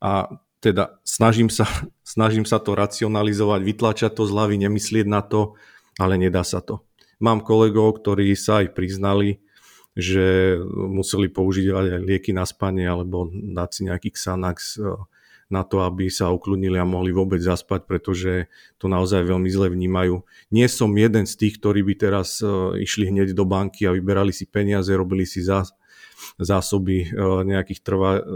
a 0.00 0.28
teda 0.60 0.98
snažím 1.04 1.48
sa, 1.48 1.66
snažím 2.04 2.44
sa 2.44 2.60
to 2.60 2.76
racionalizovať, 2.76 3.60
vytlačať 3.62 4.12
to 4.14 4.22
z 4.28 4.32
hlavy, 4.32 4.54
nemyslieť 4.62 5.06
na 5.08 5.22
to, 5.24 5.56
ale 5.96 6.20
nedá 6.20 6.44
sa 6.44 6.60
to. 6.60 6.84
Mám 7.16 7.40
kolegov, 7.40 7.96
ktorí 7.96 8.36
sa 8.36 8.60
aj 8.60 8.76
priznali, 8.76 9.40
že 9.96 10.60
museli 10.68 11.32
použiť 11.32 11.72
aj 11.72 12.04
lieky 12.04 12.36
na 12.36 12.44
spanie 12.44 12.84
alebo 12.84 13.32
dať 13.32 13.68
si 13.72 13.80
nejaký 13.88 14.12
Xanax 14.12 14.76
na 15.46 15.62
to, 15.62 15.86
aby 15.86 16.10
sa 16.10 16.34
ukludnili 16.34 16.74
a 16.74 16.86
mohli 16.86 17.14
vôbec 17.14 17.38
zaspať, 17.38 17.86
pretože 17.86 18.50
to 18.82 18.90
naozaj 18.90 19.22
veľmi 19.22 19.46
zle 19.46 19.70
vnímajú. 19.70 20.26
Nie 20.50 20.66
som 20.66 20.90
jeden 20.98 21.22
z 21.22 21.34
tých, 21.38 21.62
ktorí 21.62 21.86
by 21.86 21.94
teraz 21.94 22.42
e, 22.42 22.82
išli 22.82 23.14
hneď 23.14 23.30
do 23.30 23.46
banky 23.46 23.86
a 23.86 23.94
vyberali 23.94 24.34
si 24.34 24.50
peniaze, 24.50 24.90
robili 24.90 25.22
si 25.22 25.46
zás, 25.46 25.70
zásoby 26.42 27.06
e, 27.06 27.46
nejakých 27.46 27.80
trvá, 27.86 28.26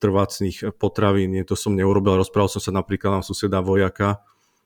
trvácných 0.00 0.72
potravín. 0.80 1.36
Nie, 1.36 1.44
to 1.44 1.52
som 1.52 1.76
neurobil. 1.76 2.16
Rozprával 2.16 2.48
som 2.48 2.64
sa 2.64 2.72
napríklad 2.72 3.20
na 3.20 3.22
suseda 3.22 3.60
vojaka, 3.60 4.24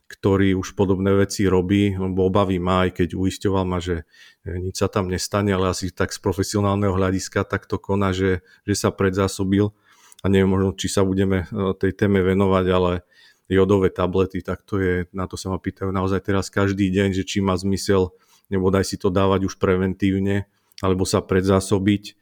ktorý 0.08 0.54
už 0.54 0.78
podobné 0.78 1.12
veci 1.18 1.50
robí, 1.50 1.99
lebo 1.99 2.30
obavy 2.30 2.62
má, 2.62 2.87
aj 2.87 3.02
keď 3.02 3.08
uisťoval 3.18 3.64
ma, 3.66 3.82
že 3.82 4.08
nič 4.46 4.80
sa 4.80 4.88
tam 4.88 5.11
nestane, 5.11 5.50
ale 5.52 5.75
asi 5.75 5.92
tak 5.92 6.14
z 6.14 6.22
profesionálneho 6.22 6.94
hľadiska 6.96 7.44
tak 7.44 7.68
to 7.68 7.76
koná, 7.76 8.16
že, 8.16 8.40
že 8.64 8.75
sa 8.78 8.88
predzásobil 8.88 9.75
a 10.22 10.26
neviem 10.26 10.50
možno, 10.50 10.75
či 10.75 10.90
sa 10.90 11.06
budeme 11.06 11.46
e, 11.46 11.72
tej 11.78 11.94
téme 11.94 12.20
venovať, 12.22 12.66
ale 12.70 13.06
jodové 13.48 13.88
tablety, 13.88 14.44
tak 14.44 14.66
to 14.66 14.76
je, 14.78 14.94
na 15.16 15.25
to 15.25 15.40
sa 15.40 15.48
ma 15.48 15.56
pýtajú 15.56 15.88
naozaj 15.88 16.20
teraz 16.20 16.52
každý 16.52 16.92
deň, 16.92 17.16
že 17.16 17.25
či 17.25 17.40
má 17.40 17.56
zmysel, 17.56 18.12
nebo 18.52 18.68
daj 18.68 18.84
si 18.84 18.96
to 19.00 19.08
dávať 19.08 19.48
už 19.48 19.54
preventívne, 19.56 20.44
alebo 20.84 21.08
sa 21.08 21.25
predzásobiť 21.25 22.18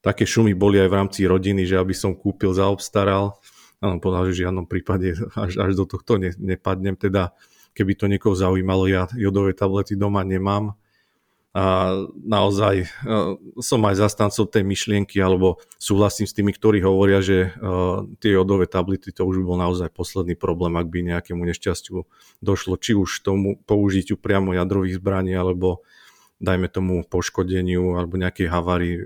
také 0.00 0.24
šumy 0.24 0.54
boli 0.54 0.78
aj 0.78 0.88
v 0.88 0.96
rámci 0.96 1.20
rodiny, 1.26 1.66
že 1.66 1.78
aby 1.78 1.94
som 1.94 2.14
kúpil, 2.14 2.54
zaobstaral. 2.54 3.38
Áno, 3.78 4.02
povedal, 4.02 4.30
že 4.30 4.34
v 4.34 4.42
žiadnom 4.46 4.66
prípade 4.66 5.14
až, 5.34 5.58
až 5.58 5.72
do 5.74 5.84
tohto 5.86 6.18
ne, 6.18 6.34
nepadnem. 6.38 6.94
Teda, 6.98 7.34
keby 7.74 7.92
to 7.94 8.06
niekoho 8.10 8.34
zaujímalo, 8.34 8.90
ja 8.90 9.06
jodové 9.14 9.54
tablety 9.54 9.98
doma 9.98 10.22
nemám. 10.22 10.74
A 11.56 11.96
naozaj 12.12 12.86
uh, 12.86 13.40
som 13.58 13.80
aj 13.88 13.96
zastancov 13.98 14.52
tej 14.52 14.68
myšlienky, 14.68 15.16
alebo 15.16 15.58
súhlasím 15.80 16.28
s 16.28 16.36
tými, 16.36 16.52
ktorí 16.52 16.84
hovoria, 16.84 17.24
že 17.24 17.56
uh, 17.56 18.04
tie 18.20 18.36
jodové 18.36 18.68
tablety 18.68 19.10
to 19.10 19.24
už 19.24 19.42
bol 19.42 19.56
naozaj 19.56 19.88
posledný 19.90 20.36
problém, 20.36 20.76
ak 20.76 20.86
by 20.92 20.98
nejakému 21.08 21.40
nešťastiu 21.48 22.04
došlo, 22.44 22.76
či 22.76 22.92
už 22.94 23.24
tomu 23.24 23.56
použitiu 23.64 24.20
priamo 24.20 24.52
jadrových 24.52 25.00
zbraní, 25.00 25.32
alebo 25.34 25.82
dajme 26.38 26.70
tomu 26.70 27.02
poškodeniu 27.02 27.98
alebo 27.98 28.14
nejakej 28.14 28.46
havárii 28.46 28.94
e, 28.94 29.04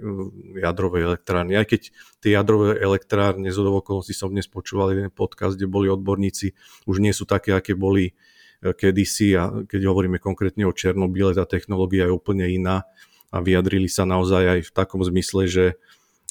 jadrovej 0.61 1.03
elektrárny. 1.09 1.57
Aj 1.57 1.65
keď 1.65 1.89
tie 2.21 2.31
jadrové 2.37 2.77
elektrárne, 2.77 3.49
z 3.49 3.59
okolností 3.59 4.13
som 4.13 4.29
dnes 4.29 4.45
počúval 4.49 4.93
jeden 4.93 5.09
podcast, 5.09 5.57
kde 5.57 5.69
boli 5.69 5.89
odborníci, 5.89 6.53
už 6.85 7.01
nie 7.01 7.17
sú 7.17 7.25
také, 7.25 7.57
aké 7.57 7.73
boli 7.73 8.13
e, 8.13 8.32
kedysi 8.63 9.35
a 9.35 9.67
keď 9.67 9.91
hovoríme 9.91 10.23
konkrétne 10.23 10.63
o 10.65 10.73
Černobyle, 10.73 11.35
tá 11.35 11.43
technológia 11.43 12.07
je 12.07 12.15
úplne 12.15 12.47
iná 12.47 12.87
a 13.35 13.43
vyjadrili 13.43 13.91
sa 13.91 14.07
naozaj 14.07 14.43
aj 14.47 14.61
v 14.69 14.71
takom 14.71 15.03
zmysle, 15.03 15.51
že 15.51 15.65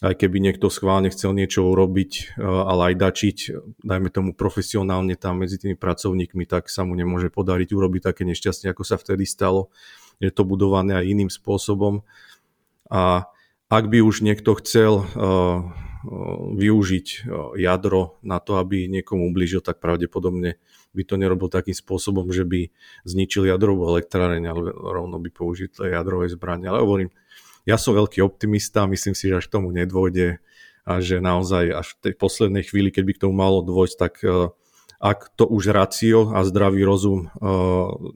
aj 0.02 0.18
keby 0.18 0.42
niekto 0.42 0.66
schválne 0.74 1.14
chcel 1.14 1.38
niečo 1.38 1.62
urobiť 1.62 2.42
a 2.42 2.74
lajdačiť, 2.74 3.38
dajme 3.86 4.10
tomu 4.10 4.34
profesionálne 4.34 5.14
tam 5.14 5.46
medzi 5.46 5.62
tými 5.62 5.78
pracovníkmi, 5.78 6.50
tak 6.50 6.74
sa 6.74 6.82
mu 6.82 6.98
nemôže 6.98 7.30
podariť 7.30 7.70
urobiť 7.70 8.02
také 8.10 8.26
nešťastie, 8.26 8.74
ako 8.74 8.82
sa 8.82 8.98
vtedy 8.98 9.30
stalo. 9.30 9.70
Je 10.18 10.34
to 10.34 10.42
budované 10.42 10.98
aj 10.98 11.06
iným 11.06 11.30
spôsobom. 11.30 12.02
A 12.90 13.30
ak 13.70 13.86
by 13.94 14.02
už 14.02 14.26
niekto 14.26 14.58
chcel 14.58 15.06
využiť 16.58 17.30
jadro 17.58 18.18
na 18.26 18.42
to, 18.42 18.58
aby 18.58 18.90
niekomu 18.90 19.30
ublížil, 19.30 19.62
tak 19.62 19.78
pravdepodobne 19.78 20.58
by 20.92 21.04
to 21.08 21.16
nerobil 21.16 21.48
takým 21.48 21.76
spôsobom, 21.76 22.30
že 22.34 22.44
by 22.44 22.74
zničil 23.08 23.48
jadrovú 23.48 23.88
elektráreň, 23.96 24.44
ale 24.50 24.62
rovno 24.74 25.22
by 25.22 25.30
použil 25.32 25.72
jadrové 25.72 26.28
zbranie. 26.28 26.68
Ale 26.68 26.84
hovorím, 26.84 27.14
ja 27.64 27.78
som 27.78 27.94
veľký 27.94 28.26
optimista, 28.26 28.90
myslím 28.90 29.14
si, 29.14 29.30
že 29.30 29.40
až 29.40 29.46
k 29.48 29.56
tomu 29.62 29.70
nedôjde 29.70 30.42
a 30.82 30.98
že 30.98 31.22
naozaj 31.22 31.64
až 31.78 31.88
v 31.98 32.10
tej 32.10 32.14
poslednej 32.18 32.64
chvíli, 32.66 32.90
keď 32.90 33.04
by 33.06 33.14
k 33.14 33.22
tomu 33.28 33.38
malo 33.38 33.62
dôjsť, 33.62 33.96
tak 34.02 34.14
e, 34.26 34.50
ak 34.98 35.34
to 35.38 35.46
už 35.46 35.74
racio 35.74 36.34
a 36.34 36.46
zdravý 36.46 36.86
rozum 36.86 37.34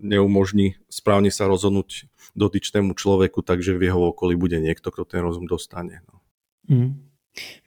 neumožní 0.05 0.77
správne 0.85 1.33
sa 1.33 1.49
rozhodnúť 1.49 2.05
dotyčnému 2.37 2.93
človeku, 2.93 3.41
takže 3.41 3.73
v 3.73 3.89
jeho 3.89 4.13
okolí 4.13 4.37
bude 4.37 4.61
niekto, 4.61 4.93
kto 4.93 5.05
ten 5.05 5.25
rozum 5.25 5.49
dostane. 5.49 6.05
No. 6.05 6.21
Mm. 6.69 7.04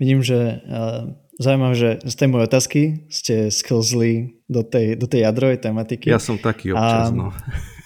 Vidím, 0.01 0.25
že 0.25 0.65
uh, 0.65 1.13
zaujímavé, 1.39 1.75
že 1.75 1.91
z 2.03 2.15
tej 2.19 2.29
mojej 2.29 2.47
otázky 2.51 2.81
ste 3.09 3.53
sklzli 3.53 4.41
do 4.51 4.67
tej, 4.67 4.99
do 4.99 5.07
tej 5.07 5.29
jadrovej 5.29 5.63
tematiky. 5.63 6.11
Ja 6.11 6.23
som 6.23 6.41
taký 6.41 6.73
občas, 6.75 7.09
a, 7.09 7.15
no 7.15 7.31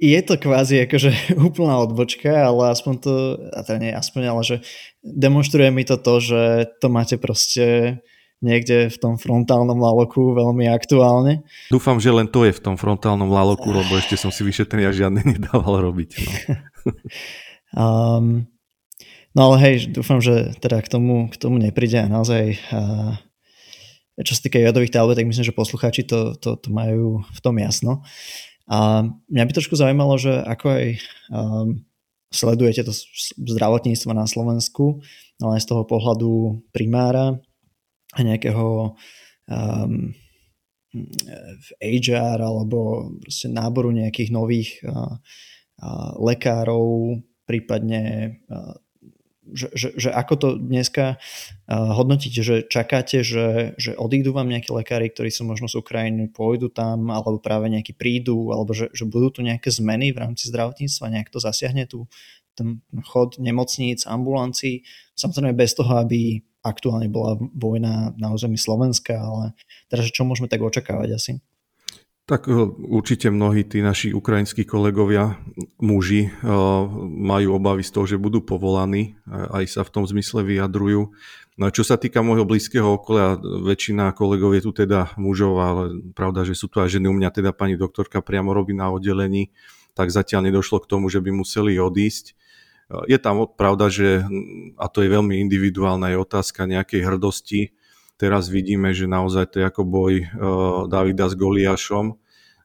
je 0.00 0.20
to 0.24 0.34
kvázi 0.36 0.88
akože 0.88 1.10
úplná 1.48 1.80
odbočka, 1.80 2.30
ale 2.30 2.72
aspoň 2.72 2.94
to, 3.00 3.12
a 3.52 3.60
teda 3.64 3.78
nie 3.80 3.92
aspoň, 3.92 4.22
ale 4.28 4.42
že 4.44 4.56
demonstruje 5.04 5.68
mi 5.72 5.84
to 5.84 5.96
to, 6.00 6.20
že 6.20 6.42
to 6.80 6.86
máte 6.88 7.16
proste 7.20 7.98
niekde 8.40 8.88
v 8.88 8.96
tom 8.96 9.14
frontálnom 9.20 9.76
laloku 9.76 10.32
veľmi 10.32 10.64
aktuálne. 10.72 11.44
Dúfam, 11.68 12.00
že 12.00 12.08
len 12.08 12.24
to 12.24 12.48
je 12.48 12.56
v 12.56 12.64
tom 12.64 12.80
frontálnom 12.80 13.28
laloku, 13.28 13.68
lebo 13.68 13.92
ešte 14.00 14.16
som 14.16 14.32
si 14.32 14.40
vyšetrenia 14.40 14.96
žiadne 14.96 15.20
nedával 15.36 15.92
robiť. 15.92 16.10
No. 16.16 16.32
um, 17.76 18.48
no 19.36 19.40
ale 19.52 19.56
hej, 19.62 19.74
dúfam, 19.92 20.18
že 20.22 20.54
teda 20.58 20.82
k 20.82 20.88
tomu, 20.88 21.30
k 21.30 21.36
tomu 21.38 21.58
nepríde 21.58 22.00
a 22.02 22.12
naozaj 22.12 22.58
uh, 22.72 23.14
čo 24.20 24.36
sa 24.36 24.44
týka 24.44 24.60
jadových 24.60 24.92
tablet, 24.92 25.16
tak 25.16 25.28
myslím, 25.28 25.46
že 25.46 25.56
poslucháči 25.56 26.04
to, 26.04 26.36
to, 26.36 26.56
to 26.60 26.68
majú 26.68 27.24
v 27.24 27.40
tom 27.40 27.56
jasno. 27.56 28.04
A 28.70 29.02
mňa 29.26 29.44
by 29.48 29.52
trošku 29.56 29.74
zaujímalo, 29.74 30.14
že 30.20 30.30
ako 30.30 30.66
aj 30.70 30.86
um, 31.32 31.68
sledujete 32.30 32.86
to 32.86 32.92
zdravotníctvo 33.34 34.12
na 34.14 34.28
Slovensku, 34.28 35.02
ale 35.42 35.58
aj 35.58 35.62
z 35.66 35.68
toho 35.74 35.82
pohľadu 35.88 36.62
primára 36.70 37.40
a 38.14 38.20
nejakého 38.22 38.94
um, 39.50 40.14
HR 41.78 42.38
alebo 42.42 43.10
proste 43.22 43.50
náboru 43.50 43.90
nejakých 43.94 44.30
nových 44.30 44.78
uh, 44.86 45.18
uh, 45.82 46.10
lekárov, 46.22 47.18
prípadne 47.46 48.36
uh, 48.46 48.74
že, 49.52 49.68
že, 49.74 49.88
že 49.96 50.10
ako 50.10 50.34
to 50.36 50.48
dneska 50.58 51.16
uh, 51.16 51.92
hodnotíte, 51.94 52.40
že 52.40 52.56
čakáte, 52.66 53.22
že, 53.22 53.74
že 53.76 53.94
odídu 53.94 54.34
vám 54.34 54.48
nejakí 54.48 54.70
lekári, 54.70 55.10
ktorí 55.10 55.30
sú 55.30 55.46
možno 55.46 55.66
z 55.66 55.78
Ukrajiny, 55.78 56.30
pôjdu 56.30 56.70
tam, 56.72 57.10
alebo 57.10 57.42
práve 57.42 57.70
nejakí 57.70 57.94
prídu, 57.94 58.54
alebo 58.54 58.72
že, 58.72 58.90
že 58.94 59.06
budú 59.06 59.34
tu 59.34 59.40
nejaké 59.42 59.70
zmeny 59.70 60.14
v 60.14 60.20
rámci 60.22 60.48
zdravotníctva, 60.50 61.12
nejak 61.12 61.28
to 61.28 61.38
zasiahne 61.42 61.84
tu 61.86 62.06
ten 62.58 62.82
chod 63.06 63.38
nemocníc, 63.40 64.04
ambulancií, 64.04 64.84
samozrejme 65.16 65.56
bez 65.56 65.72
toho, 65.72 66.02
aby 66.02 66.44
aktuálne 66.60 67.08
bola 67.08 67.40
vojna 67.56 68.12
na 68.20 68.28
území 68.36 68.60
Slovenska, 68.60 69.16
ale 69.16 69.56
teraz 69.88 70.12
čo 70.12 70.28
môžeme 70.28 70.50
tak 70.50 70.60
očakávať 70.60 71.08
asi? 71.16 71.32
Tak 72.30 72.46
eh, 72.46 72.54
určite 72.86 73.26
mnohí 73.26 73.66
tí 73.66 73.82
naši 73.82 74.14
ukrajinskí 74.14 74.62
kolegovia, 74.62 75.34
muži, 75.82 76.30
eh, 76.30 76.50
majú 77.10 77.58
obavy 77.58 77.82
z 77.82 77.90
toho, 77.90 78.06
že 78.06 78.22
budú 78.22 78.38
povolaní, 78.38 79.18
aj 79.26 79.66
sa 79.66 79.82
v 79.82 79.90
tom 79.90 80.04
zmysle 80.06 80.46
vyjadrujú. 80.46 81.10
No 81.58 81.68
čo 81.74 81.82
sa 81.82 81.98
týka 81.98 82.22
môjho 82.22 82.46
blízkeho 82.46 83.02
okolia, 83.02 83.34
väčšina 83.42 84.14
kolegov 84.14 84.54
je 84.54 84.62
tu 84.62 84.70
teda 84.70 85.12
mužov, 85.18 85.58
ale 85.58 85.82
pravda, 86.14 86.46
že 86.46 86.54
sú 86.54 86.70
tu 86.70 86.78
aj 86.78 86.94
ženy. 86.94 87.10
U 87.10 87.14
mňa 87.18 87.34
teda 87.34 87.50
pani 87.50 87.74
doktorka 87.74 88.22
priamo 88.22 88.54
robí 88.54 88.78
na 88.78 88.94
oddelení, 88.94 89.50
tak 89.98 90.14
zatiaľ 90.14 90.48
nedošlo 90.48 90.80
k 90.80 90.88
tomu, 90.88 91.10
že 91.10 91.18
by 91.18 91.34
museli 91.34 91.82
odísť. 91.82 92.38
Eh, 92.94 93.10
je 93.10 93.18
tam 93.18 93.42
pravda, 93.50 93.90
že, 93.90 94.22
a 94.78 94.86
to 94.86 95.02
je 95.02 95.10
veľmi 95.10 95.34
individuálna 95.50 96.14
je 96.14 96.22
otázka 96.22 96.70
nejakej 96.70 97.02
hrdosti, 97.10 97.74
Teraz 98.20 98.52
vidíme, 98.52 98.92
že 98.92 99.08
naozaj 99.08 99.48
to 99.48 99.56
je 99.56 99.64
ako 99.64 99.80
boj 99.80 100.28
Davida 100.92 101.24
s 101.24 101.32
Goliášom 101.32 102.19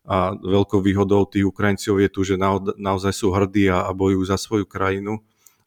a 0.05 0.37
veľkou 0.37 0.85
výhodou 0.85 1.25
tých 1.25 1.49
Ukrajincov 1.49 1.97
je 1.97 2.09
tu, 2.09 2.21
že 2.21 2.37
naozaj 2.77 3.13
sú 3.13 3.33
hrdí 3.33 3.69
a, 3.73 3.89
bojujú 3.89 4.23
za 4.29 4.37
svoju 4.37 4.65
krajinu. 4.69 5.21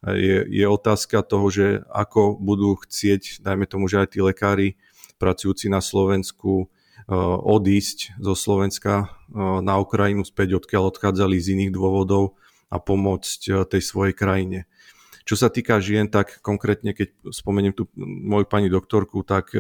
Je, 0.07 0.47
je 0.47 0.67
otázka 0.67 1.27
toho, 1.27 1.51
že 1.51 1.83
ako 1.91 2.39
budú 2.39 2.79
chcieť, 2.79 3.43
dajme 3.43 3.67
tomu, 3.67 3.91
že 3.91 3.99
aj 3.99 4.15
tí 4.15 4.23
lekári 4.23 4.79
pracujúci 5.19 5.67
na 5.67 5.83
Slovensku 5.83 6.71
uh, 6.71 7.39
odísť 7.43 8.15
zo 8.23 8.39
Slovenska 8.39 9.11
uh, 9.11 9.59
na 9.59 9.83
Ukrajinu 9.83 10.23
späť, 10.23 10.63
odkiaľ 10.63 10.95
odchádzali 10.95 11.35
z 11.43 11.59
iných 11.59 11.75
dôvodov 11.75 12.39
a 12.71 12.79
pomôcť 12.79 13.67
tej 13.67 13.83
svojej 13.83 14.15
krajine. 14.15 14.71
Čo 15.27 15.35
sa 15.35 15.51
týka 15.51 15.77
žien, 15.83 16.07
tak 16.09 16.41
konkrétne, 16.41 16.95
keď 16.95 17.13
spomeniem 17.35 17.75
tu 17.75 17.91
moju 17.99 18.49
pani 18.49 18.73
doktorku, 18.73 19.27
tak 19.27 19.53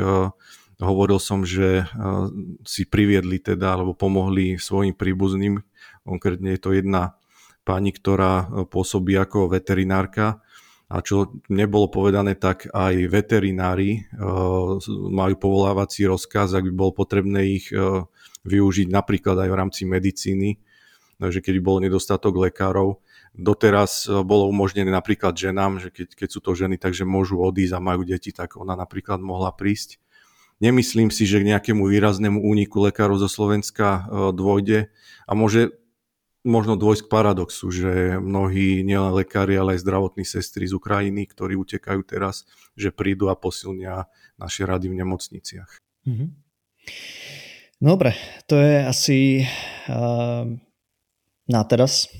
hovoril 0.78 1.18
som, 1.18 1.42
že 1.42 1.84
uh, 1.84 2.30
si 2.62 2.86
priviedli 2.86 3.42
teda, 3.42 3.74
alebo 3.78 3.94
pomohli 3.94 4.58
svojim 4.58 4.94
príbuzným. 4.94 5.60
Konkrétne 6.06 6.54
je 6.56 6.60
to 6.62 6.70
jedna 6.72 7.18
pani, 7.68 7.92
ktorá 7.92 8.48
e, 8.48 8.64
pôsobí 8.64 9.12
ako 9.12 9.52
veterinárka 9.52 10.40
a 10.88 11.04
čo 11.04 11.36
nebolo 11.52 11.92
povedané, 11.92 12.32
tak 12.32 12.64
aj 12.72 13.12
veterinári 13.12 14.08
uh, 14.16 14.80
majú 15.12 15.34
povolávací 15.36 16.08
rozkaz, 16.08 16.56
ak 16.56 16.64
by 16.64 16.72
bolo 16.72 16.96
potrebné 16.96 17.60
ich 17.60 17.68
využiť 18.48 18.88
napríklad 18.88 19.36
aj 19.36 19.48
v 19.52 19.58
rámci 19.60 19.82
medicíny, 19.84 20.56
že 21.20 21.44
keď 21.44 21.54
bol 21.60 21.84
nedostatok 21.84 22.40
lekárov, 22.40 23.04
Doteraz 23.38 24.10
e, 24.10 24.18
bolo 24.26 24.50
umožnené 24.50 24.90
napríklad 24.90 25.36
ženám, 25.38 25.78
že 25.78 25.94
keď, 25.94 26.08
keď 26.18 26.28
sú 26.28 26.40
to 26.42 26.58
ženy, 26.58 26.74
takže 26.74 27.06
môžu 27.06 27.38
odísť 27.38 27.78
a 27.78 27.80
majú 27.80 28.02
deti, 28.02 28.34
tak 28.34 28.58
ona 28.58 28.74
napríklad 28.74 29.22
mohla 29.22 29.54
prísť. 29.54 30.02
Nemyslím 30.58 31.14
si, 31.14 31.22
že 31.22 31.38
k 31.38 31.54
nejakému 31.54 31.86
výraznému 31.86 32.42
úniku 32.42 32.82
lekárov 32.82 33.22
zo 33.22 33.30
Slovenska 33.30 33.86
e, 33.86 34.34
dôjde 34.34 34.90
a 35.30 35.32
môže 35.38 35.70
možno 36.42 36.74
dôjsť 36.74 37.06
k 37.06 37.12
paradoxu, 37.12 37.70
že 37.70 38.18
mnohí 38.18 38.82
nielen 38.82 39.14
lekári, 39.14 39.58
ale 39.58 39.78
aj 39.78 39.84
zdravotní 39.86 40.24
sestry 40.26 40.66
z 40.66 40.74
Ukrajiny, 40.74 41.30
ktorí 41.30 41.54
utekajú 41.58 42.00
teraz, 42.02 42.46
že 42.74 42.94
prídu 42.94 43.30
a 43.30 43.38
posilnia 43.38 44.10
naše 44.38 44.64
rady 44.64 44.90
v 44.90 44.98
nemocniciach. 45.02 45.70
Mm-hmm. 46.06 46.30
Dobre, 47.78 48.16
to 48.50 48.58
je 48.58 48.74
asi 48.82 49.18
uh, 49.86 50.42
na 51.46 51.62
teraz 51.68 52.10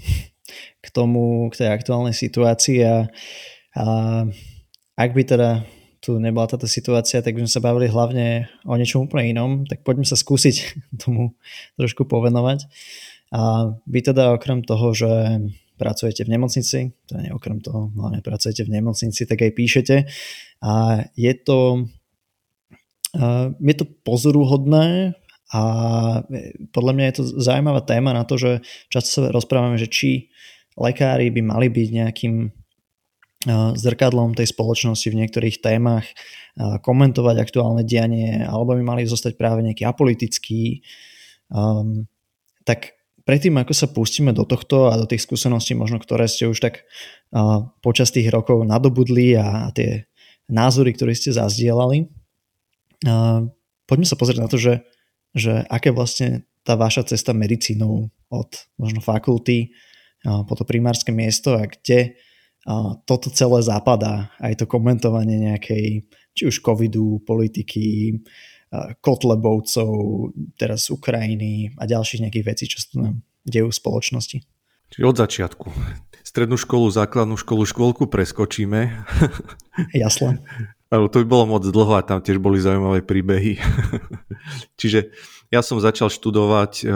k 0.79 0.87
tomu, 0.95 1.51
k 1.51 1.65
tej 1.65 1.69
aktuálnej 1.75 2.15
situácii 2.15 2.79
a, 2.87 3.11
a 3.75 3.85
ak 4.95 5.11
by 5.15 5.23
teda 5.27 5.67
tu 6.09 6.17
nebola 6.17 6.49
táto 6.49 6.65
situácia, 6.65 7.21
tak 7.21 7.37
by 7.37 7.45
sme 7.45 7.53
sa 7.53 7.61
bavili 7.61 7.93
hlavne 7.93 8.49
o 8.65 8.73
niečom 8.81 9.05
úplne 9.05 9.29
inom, 9.29 9.51
tak 9.69 9.85
poďme 9.85 10.09
sa 10.09 10.17
skúsiť 10.17 10.57
tomu 11.05 11.37
trošku 11.77 12.09
povenovať. 12.09 12.65
A 13.37 13.77
vy 13.85 14.01
teda 14.01 14.33
okrem 14.33 14.65
toho, 14.65 14.97
že 14.97 15.45
pracujete 15.77 16.25
v 16.25 16.33
nemocnici, 16.33 16.97
teda 17.05 17.29
nie 17.29 17.33
okrem 17.37 17.61
toho, 17.61 17.93
hlavne 17.93 18.25
pracujete 18.25 18.65
v 18.65 18.73
nemocnici, 18.81 19.29
tak 19.29 19.45
aj 19.45 19.53
píšete 19.53 19.97
a 20.65 21.05
je 21.13 21.33
to 21.37 21.85
je 23.61 23.75
to 23.75 23.85
pozoruhodné 24.05 25.17
a 25.49 25.63
podľa 26.77 26.93
mňa 26.93 27.05
je 27.09 27.15
to 27.17 27.25
zaujímavá 27.41 27.81
téma 27.81 28.13
na 28.13 28.29
to, 28.29 28.37
že 28.37 28.61
často 28.93 29.09
sa 29.09 29.33
rozprávame, 29.33 29.81
že 29.81 29.89
či 29.89 30.29
lekári 30.77 31.33
by 31.33 31.41
mali 31.41 31.73
byť 31.73 31.89
nejakým 31.89 32.35
zrkadlom 33.79 34.35
tej 34.35 34.51
spoločnosti 34.51 35.07
v 35.15 35.19
niektorých 35.23 35.63
témach, 35.63 36.07
komentovať 36.59 37.37
aktuálne 37.39 37.87
dianie, 37.87 38.43
alebo 38.43 38.75
by 38.75 38.83
mali 38.83 39.03
zostať 39.07 39.39
práve 39.39 39.63
nejaký 39.63 39.87
apolitický. 39.87 40.83
Um, 41.47 42.11
tak 42.67 42.99
predtým, 43.23 43.55
ako 43.63 43.73
sa 43.73 43.87
pustíme 43.87 44.35
do 44.35 44.43
tohto 44.43 44.91
a 44.91 44.99
do 44.99 45.07
tých 45.07 45.23
skúseností, 45.23 45.79
možno 45.79 46.03
ktoré 46.03 46.27
ste 46.27 46.51
už 46.51 46.59
tak 46.59 46.83
uh, 47.31 47.71
počas 47.79 48.11
tých 48.11 48.27
rokov 48.35 48.67
nadobudli 48.67 49.39
a, 49.39 49.65
a 49.65 49.73
tie 49.73 50.11
názory, 50.51 50.99
ktoré 50.99 51.15
ste 51.15 51.31
zazdielali, 51.31 52.11
uh, 53.07 53.47
poďme 53.87 54.07
sa 54.11 54.19
pozrieť 54.19 54.41
na 54.43 54.51
to, 54.51 54.59
že, 54.59 54.83
že 55.31 55.63
aké 55.71 55.95
vlastne 55.95 56.43
tá 56.67 56.75
vaša 56.75 57.15
cesta 57.15 57.33
medicínou 57.33 58.11
od 58.29 58.51
možno 58.77 59.01
fakulty 59.01 59.73
po 60.21 60.53
to 60.53 60.69
primárske 60.69 61.09
miesto 61.15 61.57
a 61.57 61.65
kde 61.65 62.19
toto 63.09 63.33
celé 63.33 63.65
zapadá, 63.65 64.29
aj 64.45 64.61
to 64.61 64.65
komentovanie 64.69 65.41
nejakej, 65.41 66.05
či 66.37 66.43
už 66.45 66.61
covidu, 66.61 67.25
politiky, 67.25 68.21
Kotlebovcov, 69.01 69.93
teraz 70.61 70.93
Ukrajiny 70.93 71.73
a 71.81 71.89
ďalších 71.89 72.29
nejakých 72.29 72.47
vecí, 72.47 72.65
čo 72.69 72.85
sa 72.85 72.89
nám 73.01 73.25
dejú 73.49 73.73
v 73.73 73.79
spoločnosti. 73.81 74.39
Čiže 74.93 75.05
od 75.05 75.17
začiatku. 75.17 75.67
Strednú 76.21 76.61
školu, 76.61 76.93
základnú 76.93 77.41
školu, 77.41 77.65
škôlku 77.65 78.05
preskočíme. 78.09 78.81
Jasne. 80.05 80.45
Ale 80.89 81.09
to 81.13 81.21
by 81.25 81.27
bolo 81.29 81.45
moc 81.57 81.65
dlho 81.65 81.97
a 81.97 82.05
tam 82.05 82.21
tiež 82.21 82.41
boli 82.41 82.61
zaujímavé 82.61 83.05
príbehy. 83.05 83.61
Čiže 84.81 85.13
ja 85.49 85.61
som 85.65 85.81
začal 85.81 86.13
študovať 86.13 86.85
eh, 86.85 86.89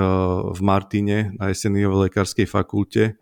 v 0.52 0.60
Martine 0.60 1.36
na 1.36 1.52
SNIovej 1.52 2.08
lekárskej 2.08 2.44
fakulte, 2.48 3.16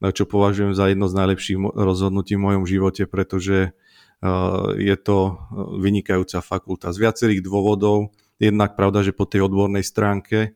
čo 0.00 0.24
považujem 0.24 0.72
za 0.72 0.88
jedno 0.88 1.12
z 1.12 1.14
najlepších 1.20 1.58
rozhodnutí 1.76 2.40
v 2.40 2.44
mojom 2.48 2.64
živote, 2.64 3.04
pretože 3.04 3.76
Eh, 4.20 4.66
je 4.76 4.96
to 5.00 5.18
eh, 5.32 5.34
vynikajúca 5.80 6.44
fakulta 6.44 6.92
z 6.92 7.00
viacerých 7.00 7.40
dôvodov. 7.40 8.12
Jednak 8.36 8.76
pravda, 8.76 9.00
že 9.00 9.16
po 9.16 9.24
tej 9.24 9.48
odbornej 9.48 9.80
stránke, 9.80 10.52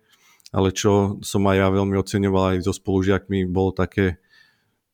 ale 0.52 0.68
čo 0.68 1.16
som 1.24 1.48
aj 1.48 1.56
ja 1.56 1.68
veľmi 1.72 1.96
oceňoval 1.96 2.44
aj 2.56 2.68
so 2.68 2.76
spolužiakmi, 2.76 3.48
bolo 3.48 3.72
také, 3.72 4.20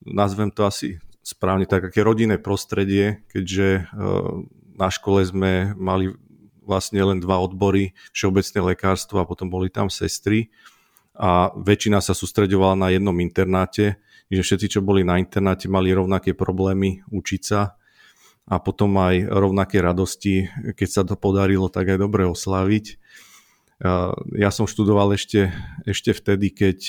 nazvem 0.03 0.55
to 0.55 0.63
asi 0.63 1.03
správne, 1.19 1.67
také 1.67 1.99
rodinné 1.99 2.39
prostredie, 2.39 3.27
keďže 3.27 3.67
eh, 3.75 3.85
na 4.79 4.87
škole 4.87 5.19
sme 5.27 5.75
mali 5.75 6.15
vlastne 6.63 7.03
len 7.03 7.19
dva 7.19 7.43
odbory, 7.43 7.91
všeobecné 8.15 8.71
lekárstvo 8.71 9.19
a 9.19 9.27
potom 9.27 9.51
boli 9.51 9.67
tam 9.67 9.91
sestry 9.91 10.47
a 11.11 11.51
väčšina 11.59 11.99
sa 11.99 12.15
sústreďovala 12.15 12.79
na 12.79 12.87
jednom 12.95 13.19
internáte, 13.19 13.99
že 14.31 14.47
všetci, 14.47 14.79
čo 14.79 14.81
boli 14.81 15.03
na 15.03 15.19
internáte, 15.19 15.67
mali 15.67 15.91
rovnaké 15.91 16.31
problémy 16.31 17.03
učiť 17.11 17.41
sa 17.43 17.75
a 18.47 18.55
potom 18.63 18.95
aj 18.95 19.27
rovnaké 19.27 19.83
radosti, 19.83 20.47
keď 20.73 20.89
sa 20.89 21.03
to 21.03 21.19
podarilo, 21.19 21.67
tak 21.67 21.91
aj 21.91 21.99
dobre 21.99 22.23
oslaviť. 22.25 22.97
Ja 24.39 24.49
som 24.55 24.71
študoval 24.71 25.19
ešte, 25.19 25.51
ešte 25.83 26.15
vtedy, 26.15 26.55
keď 26.55 26.79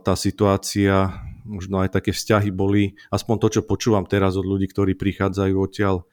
tá 0.00 0.14
situácia, 0.16 1.22
možno 1.44 1.84
aj 1.84 1.92
také 1.96 2.16
vzťahy 2.16 2.48
boli, 2.48 2.96
aspoň 3.12 3.36
to, 3.40 3.48
čo 3.58 3.68
počúvam 3.68 4.08
teraz 4.08 4.36
od 4.40 4.48
ľudí, 4.48 4.68
ktorí 4.68 4.96
prichádzajú 4.96 5.54
odtiaľ 5.60 6.08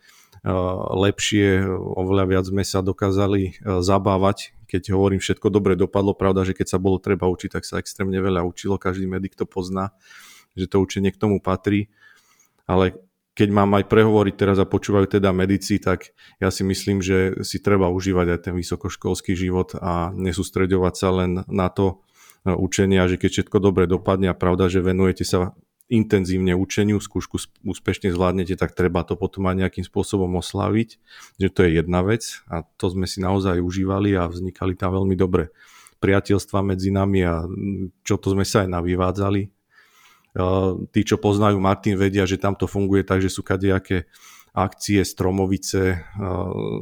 lepšie, 0.98 1.65
oveľa 1.72 2.25
viac 2.29 2.46
sme 2.46 2.62
sa 2.62 2.86
dokázali 2.86 3.62
zabávať, 3.63 4.58
keď 4.67 4.91
hovorím 4.94 5.24
všetko 5.24 5.48
dobre 5.48 5.79
dopadlo, 5.79 6.13
pravda, 6.13 6.44
že 6.44 6.53
keď 6.53 6.75
sa 6.75 6.79
bolo 6.82 7.00
treba 7.00 7.25
učiť, 7.32 7.56
tak 7.56 7.63
sa 7.63 7.79
extrémne 7.79 8.20
veľa 8.20 8.44
učilo, 8.44 8.75
každý 8.75 9.08
medic 9.08 9.34
to 9.34 9.48
pozná, 9.48 9.96
že 10.53 10.67
to 10.67 10.84
učenie 10.84 11.10
k 11.15 11.22
tomu 11.22 11.39
patrí, 11.39 11.89
ale 12.67 13.00
keď 13.38 13.50
mám 13.53 13.70
aj 13.77 13.86
prehovoriť 13.86 14.34
teraz 14.34 14.58
a 14.58 14.65
počúvajú 14.65 15.22
teda 15.22 15.29
medici, 15.29 15.77
tak 15.77 16.10
ja 16.41 16.50
si 16.50 16.65
myslím, 16.65 17.06
že 17.06 17.46
si 17.46 17.62
treba 17.62 17.86
užívať 17.86 18.34
aj 18.34 18.39
ten 18.50 18.53
vysokoškolský 18.58 19.38
život 19.38 19.77
a 19.77 20.10
nesústreďovať 20.17 20.94
sa 20.98 21.10
len 21.13 21.46
na 21.46 21.70
to 21.70 22.01
e, 22.41 22.58
učenie 22.58 22.98
a 22.98 23.06
že 23.06 23.22
keď 23.22 23.29
všetko 23.46 23.58
dobre 23.62 23.86
dopadne 23.86 24.34
a 24.34 24.36
pravda, 24.36 24.74
že 24.74 24.82
venujete 24.82 25.22
sa 25.22 25.53
intenzívne 25.88 26.51
učeniu, 26.53 27.00
skúšku 27.00 27.39
úspešne 27.63 28.12
zvládnete, 28.12 28.60
tak 28.60 28.75
treba 28.75 29.08
to 29.08 29.15
potom 29.15 29.48
aj 29.48 29.56
nejakým 29.67 29.88
spôsobom 29.88 30.36
oslaviť, 30.39 30.89
že 31.39 31.48
to 31.48 31.63
je 31.63 31.79
jedna 31.79 32.03
vec 32.03 32.44
a 32.51 32.67
to 32.75 32.91
sme 32.91 33.08
si 33.08 33.24
naozaj 33.24 33.63
užívali 33.63 34.15
a 34.20 34.27
vznikali 34.27 34.75
tam 34.75 34.96
veľmi 34.96 35.15
dobré 35.15 35.50
priateľstva 36.03 36.62
medzi 36.62 36.91
nami 36.91 37.25
a 37.25 37.48
čo 38.03 38.20
to 38.20 38.36
sme 38.36 38.46
sa 38.46 38.67
aj 38.67 38.70
navyvádzali 38.70 39.58
Tí, 40.94 41.01
čo 41.01 41.17
poznajú 41.17 41.58
Martin, 41.58 41.98
vedia, 41.98 42.29
že 42.29 42.38
tam 42.38 42.53
to 42.53 42.70
funguje 42.70 43.01
tak, 43.01 43.25
že 43.25 43.34
sú 43.34 43.41
kadejaké 43.41 44.06
akcie, 44.53 45.01
stromovice, 45.01 46.06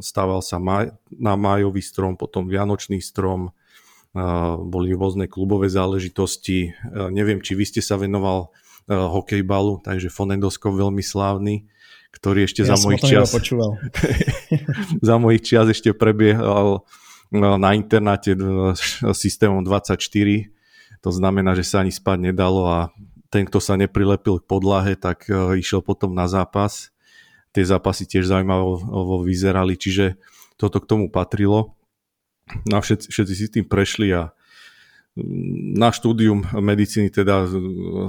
stával 0.04 0.44
sa 0.44 0.60
na 1.16 1.34
májový 1.40 1.80
strom, 1.80 2.20
potom 2.20 2.52
vianočný 2.52 3.00
strom, 3.00 3.56
boli 4.60 4.92
rôzne 4.92 5.28
klubové 5.28 5.72
záležitosti. 5.72 6.76
Neviem, 7.12 7.40
či 7.40 7.56
vy 7.56 7.64
ste 7.64 7.80
sa 7.80 7.96
venoval 7.96 8.52
hokejbalu, 8.86 9.82
takže 9.82 10.10
Fonendoskov 10.10 10.74
veľmi 10.78 11.02
slávny, 11.02 11.66
ktorý 12.14 12.46
ešte 12.46 12.62
ja 12.62 12.70
za 12.74 12.78
mojich 12.82 13.02
čas 13.02 13.34
za 15.02 15.16
mojich 15.18 15.42
čas 15.42 15.66
ešte 15.70 15.90
prebiehal 15.90 16.86
na 17.34 17.70
internáte 17.74 18.38
systémom 19.10 19.66
24 19.66 20.54
to 21.06 21.14
znamená, 21.14 21.54
že 21.54 21.62
sa 21.62 21.86
ani 21.86 21.94
spať 21.94 22.18
nedalo 22.18 22.66
a 22.66 22.90
ten, 23.30 23.46
kto 23.46 23.62
sa 23.62 23.78
neprilepil 23.78 24.42
k 24.42 24.48
podlahe, 24.50 24.98
tak 24.98 25.30
išiel 25.30 25.78
potom 25.78 26.10
na 26.10 26.26
zápas. 26.30 26.90
Tie 27.54 27.62
zápasy 27.62 28.10
tiež 28.10 28.26
zaujímavo 28.26 29.22
vyzerali, 29.22 29.78
čiže 29.78 30.18
toto 30.58 30.82
k 30.82 30.88
tomu 30.90 31.06
patrilo. 31.06 31.78
No 32.66 32.78
a 32.78 32.80
všetci, 32.82 33.06
všetci 33.10 33.34
si 33.38 33.46
tým 33.50 33.66
prešli 33.70 34.10
a 34.14 34.34
na 35.76 35.88
štúdium 35.96 36.44
medicíny 36.52 37.08
teda 37.08 37.48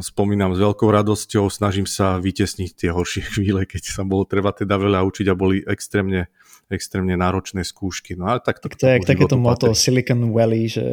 spomínam 0.04 0.52
s 0.52 0.60
veľkou 0.60 0.92
radosťou, 0.92 1.48
snažím 1.48 1.88
sa 1.88 2.20
vytesniť 2.20 2.70
tie 2.76 2.90
horšie 2.92 3.24
chvíle, 3.36 3.64
keď 3.64 3.84
sa 3.96 4.04
bolo 4.04 4.28
treba 4.28 4.52
teda 4.52 4.76
veľa 4.76 5.08
učiť 5.08 5.26
a 5.32 5.40
boli 5.40 5.64
extrémne, 5.64 6.28
extrémne 6.68 7.16
náročné 7.16 7.64
skúšky. 7.64 8.20
No 8.20 8.28
ale 8.28 8.44
tak, 8.44 8.60
tak 8.60 8.76
to 8.76 8.92
je 8.92 9.00
takéto 9.08 9.40
moto 9.40 9.72
Silicon 9.72 10.36
Valley, 10.36 10.68
že 10.68 10.86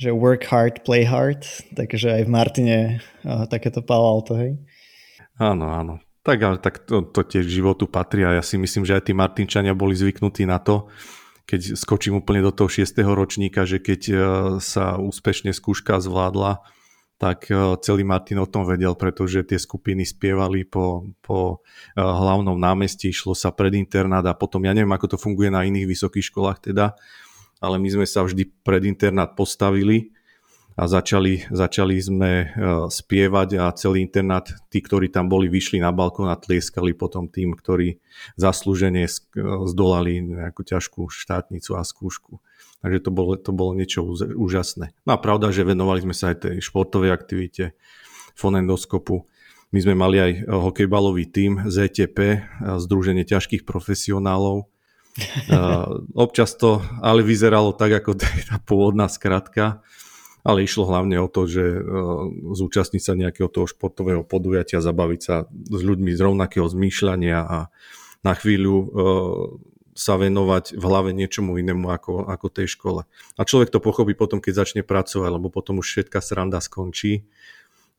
že 0.00 0.16
work 0.16 0.48
hard, 0.48 0.80
play 0.80 1.04
hard, 1.04 1.44
takže 1.76 2.08
aj 2.08 2.22
v 2.24 2.30
Martine 2.32 2.76
uh, 3.20 3.44
takéto 3.44 3.84
Palo 3.84 4.08
Alto, 4.16 4.32
hej? 4.32 4.56
Áno, 5.36 5.68
áno. 5.68 6.00
Tak 6.24 6.38
ale 6.40 6.56
tak 6.56 6.88
to, 6.88 7.04
to 7.04 7.20
tiež 7.20 7.44
životu 7.44 7.84
patrí 7.84 8.24
a 8.24 8.40
ja 8.40 8.40
si 8.40 8.56
myslím, 8.56 8.88
že 8.88 8.96
aj 8.96 9.08
tí 9.08 9.12
Martinčania 9.12 9.76
boli 9.76 9.92
zvyknutí 9.92 10.48
na 10.48 10.56
to, 10.56 10.88
keď 11.50 11.74
skočím 11.74 12.22
úplne 12.22 12.46
do 12.46 12.54
toho 12.54 12.70
6. 12.70 12.94
ročníka, 13.02 13.66
že 13.66 13.82
keď 13.82 14.00
uh, 14.10 14.18
sa 14.62 14.94
úspešne 14.94 15.50
skúška 15.50 15.98
zvládla, 15.98 16.62
tak 17.18 17.50
uh, 17.50 17.74
celý 17.82 18.06
Martin 18.06 18.38
o 18.38 18.46
tom 18.46 18.62
vedel, 18.62 18.94
pretože 18.94 19.42
tie 19.42 19.58
skupiny 19.58 20.06
spievali 20.06 20.62
po, 20.62 21.10
po 21.18 21.66
hlavnom 21.98 22.54
námestí, 22.54 23.10
išlo 23.10 23.34
sa 23.34 23.50
pred 23.50 23.74
internát 23.74 24.22
a 24.30 24.38
potom, 24.38 24.62
ja 24.62 24.70
neviem, 24.70 24.94
ako 24.94 25.18
to 25.18 25.18
funguje 25.18 25.50
na 25.50 25.66
iných 25.66 25.90
vysokých 25.90 26.30
školách 26.30 26.70
teda, 26.70 26.94
ale 27.58 27.76
my 27.82 27.88
sme 27.90 28.06
sa 28.06 28.22
vždy 28.22 28.46
pred 28.62 28.86
internát 28.86 29.34
postavili 29.34 30.14
a 30.80 30.88
začali, 30.88 31.44
začali 31.52 32.00
sme 32.00 32.32
e, 32.32 32.46
spievať 32.88 33.60
a 33.60 33.68
celý 33.76 34.00
internát, 34.00 34.48
tí, 34.72 34.80
ktorí 34.80 35.12
tam 35.12 35.28
boli, 35.28 35.44
vyšli 35.52 35.76
na 35.76 35.92
balkón 35.92 36.32
a 36.32 36.40
tlieskali 36.40 36.96
potom 36.96 37.28
tým, 37.28 37.52
ktorí 37.52 38.00
zaslúžene 38.40 39.04
e, 39.04 39.12
zdolali 39.68 40.24
nejakú 40.24 40.64
ťažkú 40.64 41.12
štátnicu 41.12 41.76
a 41.76 41.84
skúšku. 41.84 42.40
Takže 42.80 42.98
to 43.04 43.10
bolo, 43.12 43.36
to 43.36 43.52
bolo 43.52 43.76
niečo 43.76 44.08
úžasné. 44.16 44.96
No 45.04 45.12
a 45.12 45.20
pravda, 45.20 45.52
že 45.52 45.68
venovali 45.68 46.00
sme 46.00 46.16
sa 46.16 46.32
aj 46.32 46.48
tej 46.48 46.56
športovej 46.64 47.12
aktivite, 47.12 47.76
fonendoskopu. 48.32 49.28
My 49.76 49.84
sme 49.84 49.92
mali 49.92 50.16
aj 50.16 50.32
hokejbalový 50.48 51.28
tím 51.28 51.60
ZTP, 51.68 52.18
e 52.18 52.32
Združenie 52.80 53.28
ťažkých 53.28 53.68
profesionálov, 53.68 54.64
občas 56.16 56.56
to 56.56 56.80
ale 57.04 57.20
vyzeralo 57.20 57.76
tak, 57.76 58.00
ako 58.00 58.16
tá 58.16 58.56
pôvodná 58.64 59.10
skratka, 59.12 59.84
ale 60.40 60.64
išlo 60.64 60.88
hlavne 60.88 61.20
o 61.20 61.28
to, 61.28 61.44
že 61.44 61.64
uh, 61.64 62.28
zúčastniť 62.56 63.02
sa 63.02 63.12
nejakého 63.18 63.48
toho 63.52 63.68
športového 63.68 64.24
podujatia, 64.24 64.84
zabaviť 64.84 65.20
sa 65.20 65.44
s 65.50 65.80
ľuďmi 65.80 66.12
z 66.16 66.20
rovnakého 66.20 66.66
zmýšľania 66.66 67.38
a 67.44 67.58
na 68.20 68.32
chvíľu 68.36 68.76
uh, 68.76 68.88
sa 69.92 70.16
venovať 70.16 70.80
v 70.80 70.84
hlave 70.86 71.10
niečomu 71.12 71.60
inému 71.60 71.92
ako, 71.92 72.24
ako 72.24 72.46
tej 72.48 72.72
škole. 72.72 73.04
A 73.36 73.40
človek 73.44 73.68
to 73.68 73.84
pochopí 73.84 74.16
potom, 74.16 74.40
keď 74.40 74.64
začne 74.64 74.82
pracovať, 74.86 75.28
lebo 75.28 75.52
potom 75.52 75.82
už 75.82 75.86
všetká 75.86 76.24
sranda 76.24 76.62
skončí 76.62 77.28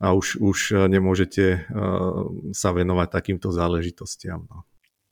a 0.01 0.17
už, 0.17 0.41
už 0.41 0.89
nemôžete 0.89 1.69
uh, 1.69 2.25
sa 2.57 2.73
venovať 2.73 3.07
takýmto 3.13 3.53
záležitostiam. 3.53 4.49
No. 4.49 4.65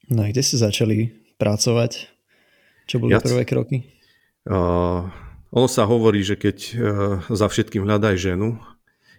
no 0.10 0.20
a 0.26 0.34
kde 0.34 0.42
ste 0.42 0.58
začali 0.58 1.14
pracovať? 1.38 2.10
Čo 2.90 2.98
boli 2.98 3.14
ja, 3.14 3.22
prvé 3.22 3.46
kroky? 3.46 3.86
Uh, 4.50 5.06
ono 5.50 5.68
sa 5.68 5.86
hovorí, 5.90 6.22
že 6.22 6.38
keď 6.38 6.58
uh, 6.58 6.74
za 7.30 7.48
všetkým 7.50 7.86
hľadaj 7.86 8.16
ženu, 8.18 8.62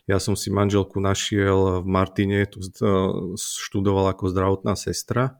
ja 0.07 0.19
som 0.19 0.35
si 0.35 0.51
manželku 0.51 0.99
našiel 0.99 1.83
v 1.83 1.87
Martine, 1.87 2.47
tu 2.47 2.62
uh, 2.62 3.35
študoval 3.38 4.11
ako 4.14 4.31
zdravotná 4.31 4.75
sestra. 4.79 5.38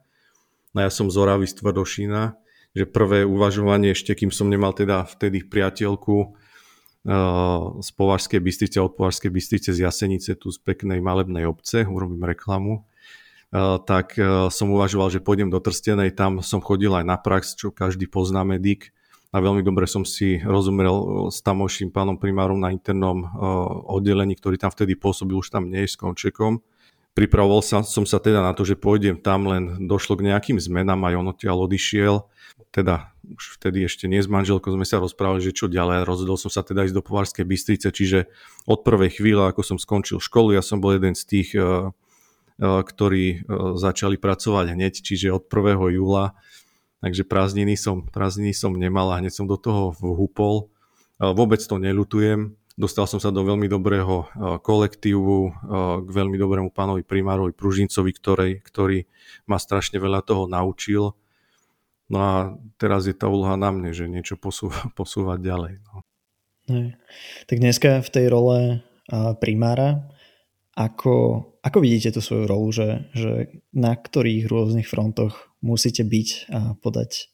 No 0.75 0.87
ja 0.87 0.91
som 0.91 1.11
z 1.11 1.17
Oravy 1.19 1.51
z 1.51 1.59
Tvrdošína, 1.59 2.39
že 2.75 2.87
prvé 2.87 3.27
uvažovanie 3.27 3.95
ešte, 3.95 4.15
kým 4.15 4.31
som 4.31 4.47
nemal 4.47 4.71
teda 4.71 5.03
vtedy 5.07 5.43
priateľku 5.47 6.17
uh, 6.23 7.79
z 7.83 7.89
Považskej 7.95 8.41
Bystrice, 8.43 8.79
od 8.83 8.95
Považskej 8.95 9.31
Bystrice 9.31 9.71
z 9.75 9.87
Jasenice, 9.87 10.39
tu 10.39 10.51
z 10.51 10.59
peknej 10.63 10.99
malebnej 10.99 11.47
obce, 11.47 11.87
urobím 11.87 12.27
reklamu, 12.27 12.87
tak 13.83 14.15
som 14.55 14.71
uvažoval, 14.71 15.11
že 15.11 15.19
pôjdem 15.19 15.51
do 15.51 15.59
Trstenej, 15.59 16.15
tam 16.15 16.39
som 16.39 16.63
chodil 16.63 16.95
aj 16.95 17.03
na 17.03 17.19
prax, 17.19 17.59
čo 17.59 17.75
každý 17.75 18.07
pozná 18.07 18.47
medic 18.47 18.95
a 19.31 19.37
veľmi 19.39 19.63
dobre 19.63 19.87
som 19.87 20.03
si 20.03 20.43
rozumel 20.43 20.95
eh, 20.95 21.05
s 21.31 21.43
tamoším 21.43 21.95
pánom 21.95 22.19
primárom 22.19 22.59
na 22.59 22.75
internom 22.75 23.27
oddelení, 23.91 24.35
ktorý 24.37 24.59
tam 24.59 24.75
vtedy 24.75 24.99
pôsobil, 24.99 25.39
už 25.39 25.55
tam 25.55 25.71
nie 25.71 25.87
je 25.87 25.95
s 25.95 25.97
Končekom. 25.99 26.63
Pripravoval 27.11 27.59
sa, 27.67 27.83
som 27.83 28.07
sa 28.07 28.23
teda 28.23 28.39
na 28.39 28.55
to, 28.55 28.63
že 28.63 28.79
pôjdem 28.79 29.19
tam, 29.19 29.51
len 29.51 29.91
došlo 29.91 30.15
k 30.15 30.31
nejakým 30.31 30.63
zmenám, 30.63 31.03
aj 31.11 31.19
on 31.19 31.31
odtiaľ 31.35 31.67
odišiel. 31.67 32.23
Teda 32.71 33.11
už 33.35 33.59
vtedy 33.59 33.83
ešte 33.83 34.07
nie 34.07 34.23
s 34.23 34.31
manželkou 34.31 34.71
sme 34.71 34.87
sa 34.87 35.03
rozprávali, 35.03 35.43
že 35.43 35.51
čo 35.51 35.67
ďalej. 35.67 36.07
Rozhodol 36.07 36.39
som 36.39 36.55
sa 36.55 36.63
teda 36.63 36.87
ísť 36.87 36.95
do 36.95 37.03
Povarskej 37.03 37.43
Bystrice, 37.43 37.91
čiže 37.91 38.31
od 38.67 38.87
prvej 38.87 39.19
chvíle, 39.19 39.43
ako 39.43 39.63
som 39.67 39.79
skončil 39.79 40.23
školu, 40.23 40.55
ja 40.55 40.63
som 40.63 40.79
bol 40.79 40.95
jeden 40.95 41.19
z 41.19 41.23
tých, 41.27 41.51
eh, 41.59 41.63
eh, 41.67 42.81
ktorí 42.87 43.25
eh, 43.27 43.39
začali 43.75 44.15
pracovať 44.15 44.79
hneď, 44.79 44.95
čiže 45.03 45.35
od 45.35 45.51
1. 45.51 45.91
júla. 45.91 46.39
Takže 47.01 47.25
prázdniny 47.25 47.81
som, 47.81 48.05
prázdniny 48.05 48.53
som 48.53 48.77
nemal 48.77 49.09
a 49.13 49.21
hneď 49.21 49.33
som 49.33 49.49
do 49.49 49.57
toho 49.57 49.97
vhúpol. 49.97 50.69
Vôbec 51.21 51.61
to 51.65 51.81
nelutujem 51.81 52.61
Dostal 52.81 53.05
som 53.05 53.21
sa 53.21 53.29
do 53.29 53.45
veľmi 53.45 53.69
dobrého 53.69 54.25
eh, 54.25 54.57
kolektívu, 54.57 55.37
eh, 55.45 55.53
k 56.01 56.09
veľmi 56.09 56.41
dobrému 56.41 56.73
pánovi 56.73 57.05
primárovi 57.05 57.53
Pružincovi, 57.53 58.11
ktorej, 58.17 58.53
ktorý 58.65 59.05
ma 59.45 59.61
strašne 59.61 60.01
veľa 60.01 60.25
toho 60.25 60.49
naučil. 60.49 61.13
No 62.09 62.19
a 62.19 62.35
teraz 62.81 63.05
je 63.05 63.13
tá 63.13 63.29
úloha 63.29 63.61
na 63.61 63.69
mne, 63.69 63.93
že 63.93 64.09
niečo 64.09 64.41
posúva, 64.41 64.89
posúvať 64.99 65.39
ďalej. 65.45 65.75
No. 65.85 65.95
Ne. 66.73 66.97
Tak 67.45 67.61
dneska 67.61 68.01
v 68.01 68.09
tej 68.09 68.27
role 68.31 68.59
primára, 69.43 70.07
ako, 70.79 71.43
ako 71.67 71.79
vidíte 71.83 72.15
tú 72.15 72.23
svoju 72.23 72.47
rolu, 72.47 72.71
že, 72.71 73.11
že 73.11 73.51
na 73.75 73.99
ktorých 73.99 74.47
rôznych 74.47 74.87
frontoch 74.87 75.50
musíte 75.61 76.03
byť 76.05 76.29
a 76.51 76.75
podať 76.81 77.31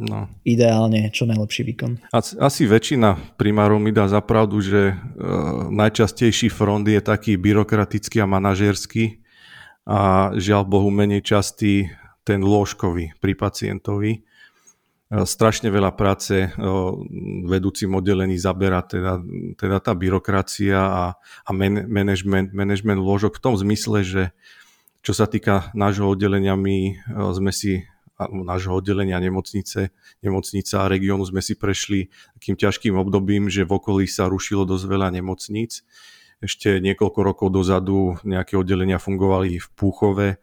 No. 0.00 0.32
Ideálne, 0.48 1.12
čo 1.12 1.28
najlepší 1.28 1.62
výkon. 1.68 2.00
Asi, 2.08 2.32
asi 2.40 2.64
väčšina 2.64 3.36
primárov 3.36 3.76
mi 3.76 3.92
dá 3.92 4.08
zapravdu, 4.08 4.56
že 4.64 4.80
e, 4.88 4.94
najčastejší 5.68 6.48
front 6.48 6.88
je 6.88 7.04
taký 7.04 7.36
byrokratický 7.36 8.24
a 8.24 8.26
manažerský 8.26 9.20
a 9.84 10.32
žiaľ 10.40 10.64
Bohu 10.64 10.88
menej 10.88 11.20
častý 11.20 11.92
ten 12.24 12.40
lôžkový 12.40 13.12
pri 13.20 13.36
pacientovi. 13.36 14.12
E, 14.16 14.20
strašne 15.28 15.68
veľa 15.68 15.92
práce 15.92 16.48
e, 16.48 16.50
vedúcim 17.44 17.92
oddelení 17.92 18.40
zabera 18.40 18.80
teda, 18.80 19.20
teda 19.60 19.84
tá 19.84 19.92
byrokracia 19.92 20.80
a, 20.80 21.04
a 21.20 21.50
man, 21.52 21.84
management, 21.92 22.56
management 22.56 23.04
lôžok 23.04 23.36
v 23.36 23.42
tom 23.44 23.52
zmysle, 23.52 24.00
že 24.00 24.22
čo 25.00 25.12
sa 25.16 25.24
týka 25.24 25.72
nášho 25.72 26.08
oddelenia, 26.08 26.56
my 26.56 26.76
e, 26.90 26.94
sme 27.32 27.52
si 27.52 27.84
nášho 28.20 28.76
oddelenia 28.76 29.16
nemocnice, 29.16 29.96
nemocnica 30.20 30.74
a 30.84 30.90
regiónu 30.92 31.24
sme 31.24 31.40
si 31.40 31.56
prešli 31.56 32.12
takým 32.36 32.52
ťažkým 32.60 32.92
obdobím, 33.00 33.48
že 33.48 33.64
v 33.64 33.80
okolí 33.80 34.04
sa 34.04 34.28
rušilo 34.28 34.68
dosť 34.68 34.84
veľa 34.84 35.08
nemocníc. 35.16 35.80
Ešte 36.44 36.84
niekoľko 36.84 37.20
rokov 37.24 37.48
dozadu 37.48 38.20
nejaké 38.24 38.60
oddelenia 38.60 39.00
fungovali 39.00 39.56
v 39.56 39.68
Púchove, 39.72 40.40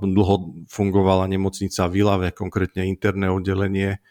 dlho 0.00 0.66
fungovala 0.68 1.24
nemocnica 1.28 1.88
v 1.88 2.28
konkrétne 2.32 2.84
interné 2.84 3.32
oddelenie. 3.32 4.04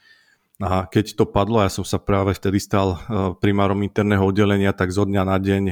A 0.62 0.86
keď 0.86 1.18
to 1.18 1.26
padlo, 1.26 1.62
ja 1.62 1.74
som 1.74 1.82
sa 1.82 1.98
práve 1.98 2.38
vtedy 2.38 2.62
stal 2.62 2.94
e, 2.94 2.98
primárom 3.42 3.82
interného 3.82 4.22
oddelenia, 4.30 4.78
tak 4.78 4.94
zo 4.94 5.10
dňa 5.10 5.24
na 5.26 5.38
deň 5.42 5.64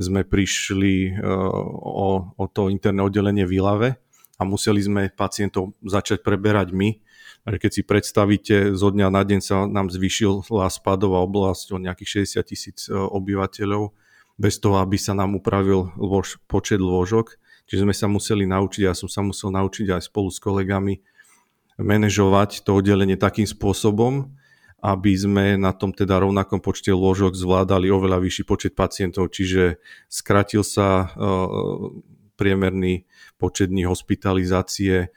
sme 0.00 0.24
prišli 0.24 1.12
e, 1.12 1.20
o, 1.20 2.32
o 2.32 2.44
to 2.48 2.72
interné 2.72 3.04
oddelenie 3.04 3.44
v 3.44 3.60
Ilave 3.60 3.90
a 4.40 4.42
museli 4.48 4.80
sme 4.80 5.12
pacientov 5.12 5.76
začať 5.84 6.24
preberať 6.24 6.72
my. 6.72 6.96
Keď 7.44 7.70
si 7.72 7.82
predstavíte, 7.84 8.56
zo 8.76 8.88
dňa 8.92 9.12
na 9.12 9.22
deň 9.24 9.40
sa 9.44 9.64
nám 9.68 9.92
zvýšila 9.92 10.68
spadová 10.72 11.24
oblasť 11.24 11.76
o 11.76 11.78
nejakých 11.80 12.24
60 12.24 12.48
tisíc 12.48 12.78
e, 12.88 12.96
obyvateľov, 12.96 13.92
bez 14.40 14.56
toho, 14.56 14.80
aby 14.80 14.96
sa 14.96 15.12
nám 15.12 15.36
upravil 15.36 15.92
lož, 16.00 16.40
počet 16.48 16.80
lôžok. 16.80 17.36
Čiže 17.68 17.84
sme 17.84 17.92
sa 17.92 18.08
museli 18.08 18.48
naučiť, 18.48 18.88
ja 18.88 18.96
som 18.96 19.06
sa 19.06 19.20
musel 19.20 19.52
naučiť 19.52 19.92
aj 19.92 20.08
spolu 20.08 20.32
s 20.32 20.40
kolegami 20.40 21.04
manažovať 21.80 22.64
to 22.64 22.76
oddelenie 22.76 23.16
takým 23.16 23.48
spôsobom, 23.48 24.32
aby 24.80 25.12
sme 25.12 25.44
na 25.60 25.76
tom 25.76 25.92
teda 25.92 26.16
rovnakom 26.20 26.60
počte 26.64 26.92
lôžok 26.92 27.36
zvládali 27.36 27.92
oveľa 27.92 28.20
vyšší 28.24 28.44
počet 28.48 28.72
pacientov, 28.72 29.28
čiže 29.32 29.76
skratil 30.08 30.64
sa 30.64 31.12
uh, 31.12 31.92
priemerný 32.40 33.04
počet 33.36 33.68
dní 33.68 33.84
hospitalizácie. 33.84 35.12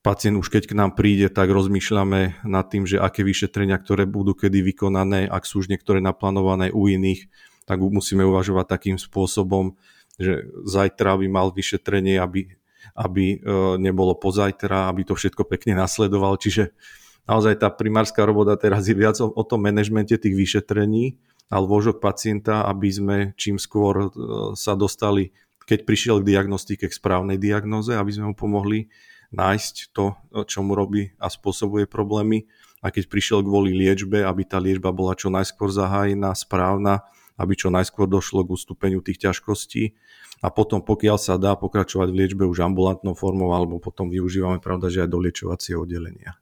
Pacient 0.00 0.36
už 0.40 0.48
keď 0.48 0.68
k 0.68 0.76
nám 0.76 0.96
príde, 0.96 1.28
tak 1.28 1.52
rozmýšľame 1.52 2.44
nad 2.44 2.64
tým, 2.68 2.88
že 2.88 3.00
aké 3.00 3.24
vyšetrenia, 3.24 3.76
ktoré 3.80 4.08
budú 4.08 4.32
kedy 4.32 4.64
vykonané, 4.72 5.28
ak 5.28 5.44
sú 5.44 5.64
už 5.64 5.68
niektoré 5.68 6.00
naplánované 6.00 6.72
u 6.72 6.88
iných, 6.88 7.28
tak 7.64 7.80
musíme 7.80 8.24
uvažovať 8.24 8.68
takým 8.68 8.96
spôsobom, 9.00 9.76
že 10.20 10.44
zajtra 10.68 11.16
by 11.20 11.26
mal 11.32 11.48
vyšetrenie, 11.52 12.20
aby, 12.20 12.52
aby 12.92 13.24
e, 13.34 13.36
nebolo 13.80 14.12
pozajtra, 14.12 14.92
aby 14.92 15.08
to 15.08 15.16
všetko 15.16 15.48
pekne 15.48 15.80
nasledoval. 15.80 16.36
Čiže 16.36 16.76
naozaj 17.24 17.60
tá 17.60 17.68
primárska 17.68 18.24
robota 18.24 18.56
teraz 18.56 18.88
je 18.88 18.96
viac 18.96 19.18
o, 19.20 19.28
o 19.28 19.42
tom 19.44 19.64
manažmente 19.64 20.16
tých 20.16 20.36
vyšetrení 20.36 21.20
a 21.52 21.60
lôžok 21.60 22.00
pacienta, 22.00 22.64
aby 22.64 22.88
sme 22.88 23.16
čím 23.36 23.60
skôr 23.60 23.94
e, 23.98 24.08
sa 24.56 24.72
dostali 24.72 25.34
keď 25.64 25.88
prišiel 25.88 26.16
k 26.20 26.28
diagnostike, 26.28 26.84
k 26.86 26.94
správnej 26.94 27.40
diagnoze, 27.40 27.96
aby 27.96 28.12
sme 28.12 28.32
mu 28.32 28.34
pomohli 28.36 28.92
nájsť 29.32 29.74
to, 29.96 30.14
čo 30.46 30.62
mu 30.62 30.76
robí 30.76 31.16
a 31.18 31.26
spôsobuje 31.32 31.88
problémy. 31.88 32.46
A 32.84 32.92
keď 32.92 33.08
prišiel 33.08 33.40
kvôli 33.40 33.72
liečbe, 33.72 34.20
aby 34.22 34.44
tá 34.44 34.60
liečba 34.60 34.92
bola 34.92 35.16
čo 35.16 35.32
najskôr 35.32 35.72
zahájená, 35.72 36.36
správna, 36.36 37.00
aby 37.40 37.56
čo 37.56 37.72
najskôr 37.72 38.04
došlo 38.06 38.44
k 38.44 38.54
ustúpeniu 38.54 39.00
tých 39.00 39.24
ťažkostí. 39.24 39.96
A 40.44 40.52
potom, 40.52 40.84
pokiaľ 40.84 41.16
sa 41.16 41.40
dá 41.40 41.56
pokračovať 41.56 42.12
v 42.12 42.18
liečbe 42.20 42.44
už 42.44 42.60
ambulantnou 42.60 43.16
formou, 43.16 43.56
alebo 43.56 43.80
potom 43.80 44.12
využívame, 44.12 44.60
pravda, 44.60 44.92
že 44.92 45.08
aj 45.08 45.10
do 45.10 45.18
liečovacieho 45.24 45.80
oddelenia. 45.88 46.36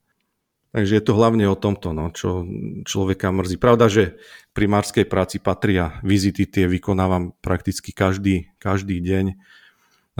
Takže 0.72 0.92
je 0.96 1.04
to 1.04 1.12
hlavne 1.12 1.44
o 1.52 1.56
tomto, 1.56 1.92
no, 1.92 2.08
čo 2.08 2.48
človeka 2.88 3.28
mrzí. 3.28 3.60
Pravda, 3.60 3.92
že 3.92 4.16
pri 4.56 4.72
marskej 4.72 5.04
práci 5.04 5.36
patria 5.36 6.00
vizity, 6.00 6.48
tie 6.48 6.64
vykonávam 6.64 7.36
prakticky 7.44 7.92
každý, 7.92 8.48
každý 8.56 9.04
deň, 9.04 9.24
e, 9.28 9.34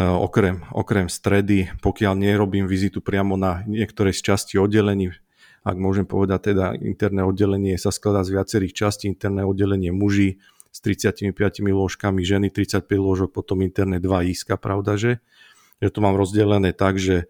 okrem, 0.05 0.69
okrem 0.77 1.09
stredy, 1.09 1.73
pokiaľ 1.81 2.13
nerobím 2.21 2.69
vizitu 2.69 3.01
priamo 3.01 3.41
na 3.41 3.65
niektorej 3.65 4.13
z 4.13 4.21
časti 4.29 4.55
oddelení, 4.61 5.17
ak 5.65 5.77
môžem 5.81 6.05
povedať, 6.05 6.53
teda 6.53 6.77
interné 6.85 7.25
oddelenie 7.25 7.81
sa 7.81 7.89
skladá 7.89 8.21
z 8.21 8.37
viacerých 8.37 8.77
častí, 8.77 9.09
interné 9.09 9.49
oddelenie 9.49 9.89
muži 9.89 10.37
s 10.69 10.85
35 10.85 11.33
lôžkami, 11.65 12.21
ženy 12.21 12.53
35 12.53 12.93
lôžok, 12.93 13.33
potom 13.33 13.65
interné 13.65 14.05
2 14.05 14.37
iska, 14.37 14.61
pravda, 14.61 15.01
že? 15.01 15.25
že 15.83 15.91
to 15.91 15.99
mám 15.99 16.15
rozdelené 16.15 16.71
tak, 16.71 17.03
že 17.03 17.27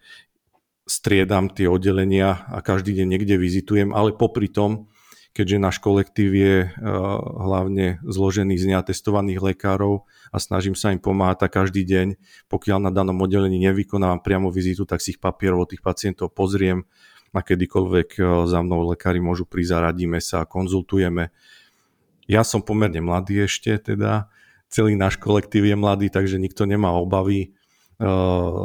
striedam 0.86 1.46
tie 1.50 1.70
oddelenia 1.70 2.46
a 2.50 2.58
každý 2.58 2.98
deň 2.98 3.06
niekde 3.06 3.36
vizitujem, 3.38 3.94
ale 3.94 4.14
popri 4.14 4.50
tom, 4.50 4.90
keďže 5.32 5.62
náš 5.62 5.76
kolektív 5.80 6.30
je 6.36 6.56
uh, 6.66 6.72
hlavne 7.18 8.02
zložený 8.04 8.60
z 8.60 8.76
neatestovaných 8.76 9.40
lekárov 9.40 10.04
a 10.28 10.36
snažím 10.36 10.76
sa 10.76 10.92
im 10.92 11.00
pomáhať 11.00 11.48
a 11.48 11.52
každý 11.52 11.88
deň, 11.88 12.20
pokiaľ 12.52 12.88
na 12.88 12.90
danom 12.92 13.16
oddelení 13.22 13.56
nevykonávam 13.62 14.20
priamo 14.20 14.52
vizitu, 14.52 14.84
tak 14.84 15.00
si 15.00 15.16
ich 15.16 15.22
papierov 15.22 15.64
od 15.64 15.68
tých 15.72 15.80
pacientov 15.80 16.36
pozriem 16.36 16.84
a 17.32 17.40
kedykoľvek 17.40 18.08
uh, 18.20 18.44
za 18.44 18.60
mnou 18.60 18.92
lekári 18.92 19.24
môžu 19.24 19.48
prísť 19.48 19.72
a 19.80 19.82
radíme 19.88 20.20
sa 20.20 20.44
a 20.44 20.48
konzultujeme. 20.50 21.32
Ja 22.28 22.44
som 22.44 22.60
pomerne 22.60 23.00
mladý 23.00 23.48
ešte, 23.48 23.72
teda 23.80 24.28
celý 24.68 25.00
náš 25.00 25.16
kolektív 25.16 25.64
je 25.64 25.76
mladý, 25.76 26.06
takže 26.12 26.36
nikto 26.36 26.68
nemá 26.68 26.92
obavy 26.92 27.52
Eh, 27.52 27.61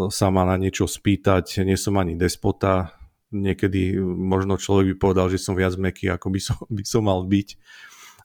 sa 0.10 0.28
ma 0.34 0.44
na 0.50 0.58
niečo 0.58 0.90
spýtať, 0.90 1.62
nie 1.62 1.78
som 1.78 2.02
ani 2.02 2.18
despota, 2.18 2.98
niekedy 3.30 4.00
možno 4.02 4.58
človek 4.58 4.94
by 4.94 4.96
povedal, 4.98 5.28
že 5.30 5.38
som 5.38 5.54
viac 5.54 5.78
meký, 5.78 6.10
ako 6.10 6.28
by 6.34 6.40
som, 6.42 6.58
by 6.74 6.84
som 6.84 7.06
mal 7.06 7.22
byť, 7.22 7.48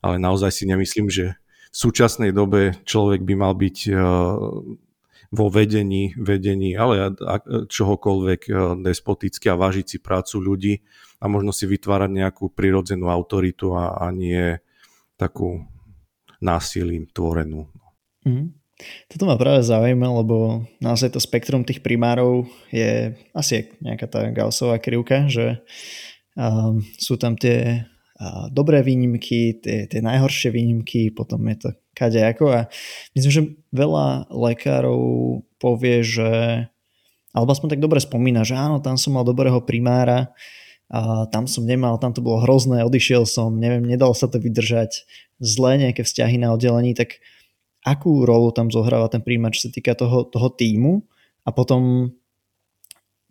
ale 0.01 0.15
naozaj 0.17 0.49
si 0.49 0.63
nemyslím, 0.65 1.07
že 1.13 1.37
v 1.73 1.77
súčasnej 1.77 2.33
dobe 2.33 2.77
človek 2.85 3.25
by 3.25 3.33
mal 3.33 3.53
byť 3.57 3.77
vo 5.33 5.47
vedení, 5.49 6.13
vedení, 6.13 6.77
ale 6.77 7.17
čohokoľvek 7.65 8.41
despoticky 8.85 9.49
a 9.49 9.57
vážiť 9.57 9.85
si 9.85 9.97
prácu 9.97 10.37
ľudí 10.37 10.73
a 11.17 11.25
možno 11.25 11.49
si 11.49 11.65
vytvárať 11.65 12.13
nejakú 12.13 12.53
prirodzenú 12.53 13.09
autoritu 13.09 13.73
a, 13.73 13.97
a 13.97 14.13
nie 14.13 14.61
takú 15.17 15.65
násilím 16.37 17.09
tvorenú. 17.09 17.65
Mm. 18.21 18.53
Toto 19.11 19.29
ma 19.29 19.39
práve 19.39 19.65
zaujíma, 19.65 20.07
lebo 20.23 20.67
naozaj 20.79 21.15
to 21.15 21.19
spektrum 21.21 21.67
tých 21.67 21.83
primárov 21.83 22.47
je 22.69 23.17
asi 23.35 23.71
nejaká 23.79 24.05
tá 24.07 24.27
Gaussová 24.29 24.79
krivka, 24.79 25.27
že 25.27 25.61
um, 26.35 26.81
sú 26.97 27.15
tam 27.15 27.37
tie 27.37 27.85
uh, 27.87 28.47
dobré 28.49 28.81
výnimky, 28.81 29.59
tie, 29.63 29.85
tie 29.87 29.99
najhoršie 30.01 30.53
výnimky, 30.53 31.13
potom 31.13 31.43
je 31.51 31.57
to 31.59 31.69
ako 31.93 32.51
a 32.51 32.67
myslím, 33.13 33.31
že 33.31 33.41
veľa 33.69 34.33
lekárov 34.33 35.01
povie, 35.61 36.01
že 36.01 36.31
alebo 37.33 37.49
aspoň 37.49 37.77
tak 37.77 37.81
dobre 37.81 37.97
spomína, 37.97 38.45
že 38.45 38.53
áno, 38.53 38.77
tam 38.81 38.97
som 38.97 39.17
mal 39.17 39.25
dobrého 39.25 39.57
primára, 39.65 40.33
a 40.93 41.25
tam 41.33 41.49
som 41.49 41.65
nemal, 41.65 41.97
tam 41.97 42.13
to 42.13 42.21
bolo 42.21 42.45
hrozné, 42.45 42.85
odišiel 42.85 43.25
som, 43.25 43.57
neviem, 43.57 43.81
nedalo 43.81 44.13
sa 44.13 44.29
to 44.29 44.37
vydržať, 44.37 45.09
zlé 45.41 45.81
nejaké 45.81 46.05
vzťahy 46.05 46.37
na 46.37 46.53
oddelení, 46.53 46.93
tak 46.93 47.17
akú 47.83 48.23
rolu 48.23 48.55
tam 48.55 48.71
zohráva 48.71 49.11
ten 49.11 49.19
príjimač, 49.19 49.59
čo 49.59 49.69
sa 49.69 49.75
týka 49.75 49.93
toho, 49.95 50.27
toho 50.27 50.49
týmu 50.55 51.03
a 51.43 51.51
potom 51.51 52.11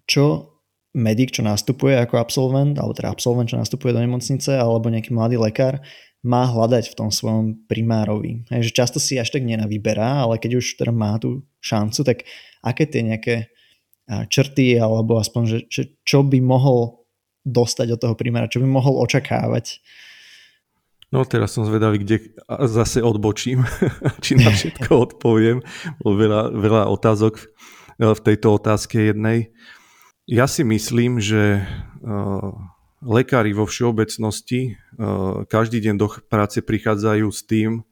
čo 0.05 0.53
medic, 0.93 1.33
čo 1.33 1.41
nastupuje 1.41 1.97
ako 1.97 2.21
absolvent, 2.21 2.77
alebo 2.77 2.93
teda 2.93 3.09
absolvent, 3.09 3.49
čo 3.49 3.57
nastupuje 3.57 3.97
do 3.97 4.05
nemocnice, 4.05 4.61
alebo 4.61 4.93
nejaký 4.93 5.09
mladý 5.17 5.41
lekár, 5.41 5.81
má 6.23 6.45
hľadať 6.47 6.93
v 6.93 6.97
tom 7.01 7.09
svojom 7.09 7.65
primárovi. 7.65 8.45
Hej, 8.53 8.71
že 8.71 8.77
často 8.77 8.99
si 9.01 9.17
až 9.17 9.33
tak 9.33 9.43
nenavyberá, 9.43 10.23
ale 10.23 10.37
keď 10.37 10.61
už 10.61 10.77
teda 10.77 10.93
má 10.93 11.17
tú 11.17 11.43
šancu, 11.65 12.05
tak 12.05 12.29
aké 12.61 12.85
tie 12.87 13.03
nejaké 13.09 13.35
črty, 14.07 14.77
alebo 14.77 15.17
aspoň, 15.17 15.67
že 15.73 15.83
čo 16.05 16.21
by 16.23 16.39
mohol 16.45 17.09
dostať 17.43 17.97
od 17.97 18.01
toho 18.03 18.15
primára, 18.15 18.47
čo 18.47 18.61
by 18.61 18.69
mohol 18.69 19.01
očakávať. 19.03 19.81
No 21.13 21.29
teraz 21.29 21.53
som 21.53 21.69
zvedavý, 21.69 22.01
kde 22.01 22.33
zase 22.49 23.05
odbočím, 23.05 23.69
či 24.25 24.41
na 24.41 24.49
všetko 24.49 24.91
odpoviem. 25.13 25.61
Veľa, 26.01 26.57
veľa 26.57 26.83
otázok 26.89 27.53
v 28.01 28.21
tejto 28.25 28.57
otázke 28.57 29.13
jednej. 29.13 29.53
Ja 30.25 30.49
si 30.49 30.65
myslím, 30.65 31.21
že 31.21 31.69
lekári 33.05 33.53
vo 33.53 33.69
všeobecnosti 33.69 34.81
každý 35.53 35.85
deň 35.85 35.95
do 36.01 36.09
práce 36.31 36.65
prichádzajú 36.65 37.27
s 37.29 37.43
tým, 37.45 37.85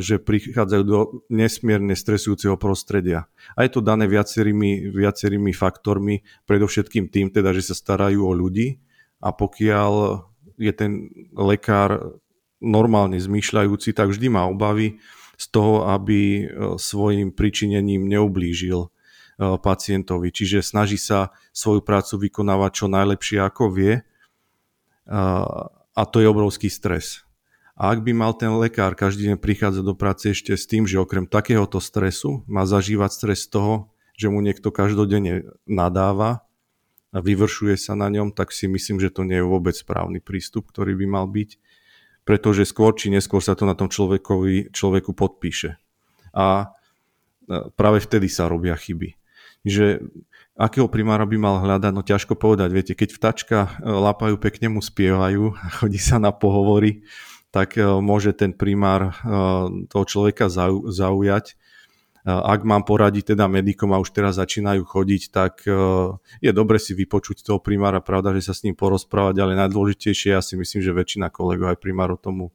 že 0.00 0.16
prichádzajú 0.16 0.82
do 0.88 1.20
nesmierne 1.28 1.92
stresujúceho 1.92 2.56
prostredia. 2.56 3.28
A 3.52 3.68
je 3.68 3.76
to 3.76 3.84
dané 3.84 4.08
viacerými, 4.08 4.88
viacerými 4.88 5.52
faktormi, 5.52 6.24
predovšetkým 6.48 7.12
tým, 7.12 7.28
teda, 7.28 7.52
že 7.52 7.68
sa 7.68 7.76
starajú 7.76 8.24
o 8.24 8.32
ľudí 8.32 8.80
a 9.20 9.36
pokiaľ 9.36 10.24
je 10.56 10.72
ten 10.72 11.12
lekár 11.36 12.16
normálne 12.60 13.16
zmýšľajúci, 13.16 13.96
tak 13.96 14.12
vždy 14.12 14.28
má 14.28 14.44
obavy 14.46 15.00
z 15.40 15.46
toho, 15.48 15.88
aby 15.88 16.44
svojim 16.76 17.32
pričinením 17.32 18.04
neublížil 18.04 18.92
pacientovi. 19.40 20.28
Čiže 20.28 20.60
snaží 20.60 21.00
sa 21.00 21.32
svoju 21.56 21.80
prácu 21.80 22.28
vykonávať 22.28 22.70
čo 22.76 22.86
najlepšie 22.92 23.40
ako 23.40 23.72
vie 23.72 24.04
a 25.96 26.02
to 26.04 26.16
je 26.20 26.28
obrovský 26.28 26.68
stres. 26.68 27.24
A 27.80 27.96
ak 27.96 28.04
by 28.04 28.12
mal 28.12 28.36
ten 28.36 28.52
lekár 28.52 28.92
každý 28.92 29.32
deň 29.32 29.40
prichádzať 29.40 29.80
do 29.80 29.96
práce 29.96 30.28
ešte 30.28 30.52
s 30.52 30.68
tým, 30.68 30.84
že 30.84 31.00
okrem 31.00 31.24
takéhoto 31.24 31.80
stresu 31.80 32.44
má 32.44 32.68
zažívať 32.68 33.10
stres 33.16 33.48
toho, 33.48 33.88
že 34.20 34.28
mu 34.28 34.44
niekto 34.44 34.68
každodenne 34.68 35.48
nadáva 35.64 36.44
a 37.08 37.18
vyvršuje 37.24 37.80
sa 37.80 37.96
na 37.96 38.12
ňom, 38.12 38.36
tak 38.36 38.52
si 38.52 38.68
myslím, 38.68 39.00
že 39.00 39.08
to 39.08 39.24
nie 39.24 39.40
je 39.40 39.48
vôbec 39.48 39.72
správny 39.72 40.20
prístup, 40.20 40.68
ktorý 40.68 40.92
by 41.00 41.06
mal 41.08 41.24
byť, 41.24 41.56
pretože 42.24 42.68
skôr 42.68 42.94
či 42.94 43.10
neskôr 43.10 43.40
sa 43.42 43.56
to 43.56 43.64
na 43.64 43.74
tom 43.74 43.88
človekovi, 43.90 44.70
človeku 44.70 45.12
podpíše. 45.16 45.76
A 46.36 46.70
práve 47.74 47.98
vtedy 48.02 48.30
sa 48.30 48.46
robia 48.46 48.78
chyby 48.78 49.20
že 49.64 50.00
akého 50.56 50.88
primára 50.88 51.28
by 51.28 51.36
mal 51.36 51.56
hľadať, 51.60 51.92
no 51.92 52.02
ťažko 52.04 52.36
povedať. 52.36 52.68
Viete, 52.72 52.94
keď 52.96 53.08
vtačka 53.12 53.58
e, 53.64 53.70
lapajú, 53.84 54.40
pekne 54.40 54.72
mu 54.72 54.80
spievajú 54.80 55.56
a 55.56 55.66
chodí 55.80 56.00
sa 56.00 56.16
na 56.16 56.32
pohovory, 56.32 57.04
tak 57.52 57.76
e, 57.76 57.84
môže 57.84 58.32
ten 58.32 58.56
primár 58.56 59.12
e, 59.12 59.12
toho 59.88 60.04
človeka 60.04 60.48
zaujať. 60.88 61.59
Ak 62.24 62.68
mám 62.68 62.84
poradiť 62.84 63.32
teda 63.32 63.48
medikom 63.48 63.96
a 63.96 64.00
už 64.02 64.12
teraz 64.12 64.36
začínajú 64.36 64.84
chodiť, 64.84 65.22
tak 65.32 65.64
je 66.44 66.52
dobre 66.52 66.76
si 66.76 66.92
vypočuť 66.92 67.40
toho 67.40 67.60
primára, 67.64 68.04
pravda, 68.04 68.36
že 68.36 68.52
sa 68.52 68.54
s 68.56 68.60
ním 68.60 68.76
porozprávať, 68.76 69.40
ale 69.40 69.56
najdôležitejšie 69.56 70.36
ja 70.36 70.44
si 70.44 70.60
myslím, 70.60 70.84
že 70.84 70.92
väčšina 70.92 71.32
kolegov 71.32 71.72
aj 71.72 71.80
primárov 71.80 72.20
tomu 72.20 72.52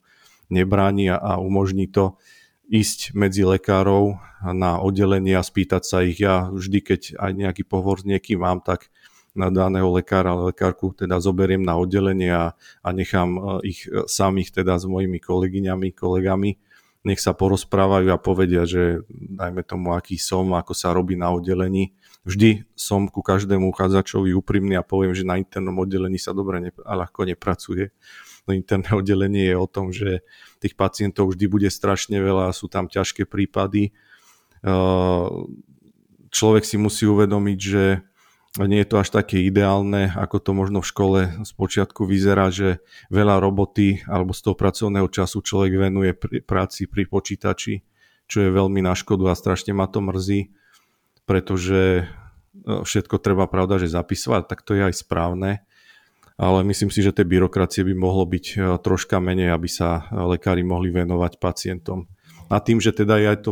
nebráni 0.54 1.10
a 1.10 1.42
umožní 1.42 1.90
to 1.90 2.22
ísť 2.70 3.14
medzi 3.14 3.46
lekárov 3.46 4.18
na 4.42 4.82
oddelenie 4.82 5.38
a 5.38 5.46
spýtať 5.46 5.82
sa 5.86 6.02
ich. 6.06 6.22
Ja 6.22 6.50
vždy, 6.50 6.80
keď 6.82 7.02
aj 7.18 7.32
nejaký 7.34 7.64
pohovor 7.66 8.02
s 8.02 8.06
niekým 8.06 8.42
mám, 8.42 8.62
tak 8.62 8.90
na 9.36 9.52
daného 9.52 9.92
lekára, 9.92 10.32
lekárku 10.32 10.96
teda 10.96 11.20
zoberiem 11.20 11.60
na 11.60 11.76
oddelenie 11.76 12.32
a, 12.32 12.56
a 12.56 12.90
nechám 12.96 13.36
e, 13.36 13.40
ich 13.68 13.84
e, 13.84 14.08
samých 14.08 14.56
teda 14.56 14.80
s 14.80 14.88
mojimi 14.88 15.20
kolegyňami, 15.20 15.92
kolegami, 15.92 16.56
nech 17.06 17.22
sa 17.22 17.38
porozprávajú 17.38 18.10
a 18.10 18.18
povedia, 18.18 18.66
že 18.66 19.06
dajme 19.14 19.62
tomu, 19.62 19.94
aký 19.94 20.18
som, 20.18 20.58
ako 20.58 20.74
sa 20.74 20.90
robí 20.92 21.14
na 21.14 21.30
oddelení. 21.30 21.94
Vždy 22.26 22.66
som 22.74 23.06
ku 23.06 23.22
každému 23.22 23.70
uchádzačovi 23.70 24.34
úprimný 24.34 24.74
a 24.74 24.84
poviem, 24.84 25.14
že 25.14 25.22
na 25.22 25.38
internom 25.38 25.78
oddelení 25.86 26.18
sa 26.18 26.34
dobre 26.34 26.58
ne, 26.58 26.72
a 26.82 26.98
ľahko 26.98 27.30
nepracuje 27.30 27.94
to 28.46 28.54
interné 28.54 28.90
oddelenie 28.94 29.52
je 29.52 29.58
o 29.58 29.68
tom, 29.68 29.90
že 29.90 30.22
tých 30.62 30.78
pacientov 30.78 31.34
vždy 31.34 31.46
bude 31.50 31.70
strašne 31.74 32.22
veľa, 32.22 32.54
sú 32.54 32.70
tam 32.70 32.86
ťažké 32.86 33.26
prípady. 33.26 33.92
Človek 36.30 36.64
si 36.64 36.78
musí 36.78 37.10
uvedomiť, 37.10 37.60
že 37.60 38.06
nie 38.64 38.80
je 38.84 38.90
to 38.90 39.04
až 39.04 39.12
také 39.12 39.44
ideálne, 39.44 40.16
ako 40.16 40.40
to 40.40 40.52
možno 40.56 40.80
v 40.80 40.88
škole 40.88 41.20
z 41.44 41.52
počiatku 41.60 42.08
vyzerá, 42.08 42.48
že 42.48 42.80
veľa 43.12 43.44
roboty 43.44 44.00
alebo 44.08 44.32
z 44.32 44.42
toho 44.48 44.56
pracovného 44.56 45.12
času 45.12 45.44
človek 45.44 45.76
venuje 45.76 46.12
pri 46.16 46.40
práci 46.40 46.88
pri 46.88 47.04
počítači, 47.04 47.84
čo 48.32 48.38
je 48.40 48.50
veľmi 48.50 48.80
na 48.80 48.96
škodu 48.96 49.28
a 49.28 49.36
strašne 49.36 49.76
ma 49.76 49.92
to 49.92 50.00
mrzí, 50.00 50.56
pretože 51.28 52.08
všetko 52.64 53.20
treba 53.20 53.52
pravda, 53.52 53.84
že 53.84 53.92
zapisovať, 53.92 54.48
tak 54.48 54.64
to 54.64 54.80
je 54.80 54.88
aj 54.88 54.96
správne 54.96 55.66
ale 56.36 56.68
myslím 56.68 56.92
si, 56.92 57.00
že 57.00 57.16
tej 57.16 57.32
byrokracie 57.32 57.88
by 57.88 57.96
mohlo 57.96 58.28
byť 58.28 58.46
e, 58.52 58.56
troška 58.84 59.24
menej, 59.24 59.56
aby 59.56 59.72
sa 59.72 60.04
e, 60.12 60.20
lekári 60.36 60.68
mohli 60.68 60.92
venovať 60.92 61.40
pacientom. 61.40 62.12
A 62.46 62.62
tým, 62.62 62.78
že 62.78 62.94
teda 62.94 63.18
je 63.18 63.42
to 63.42 63.52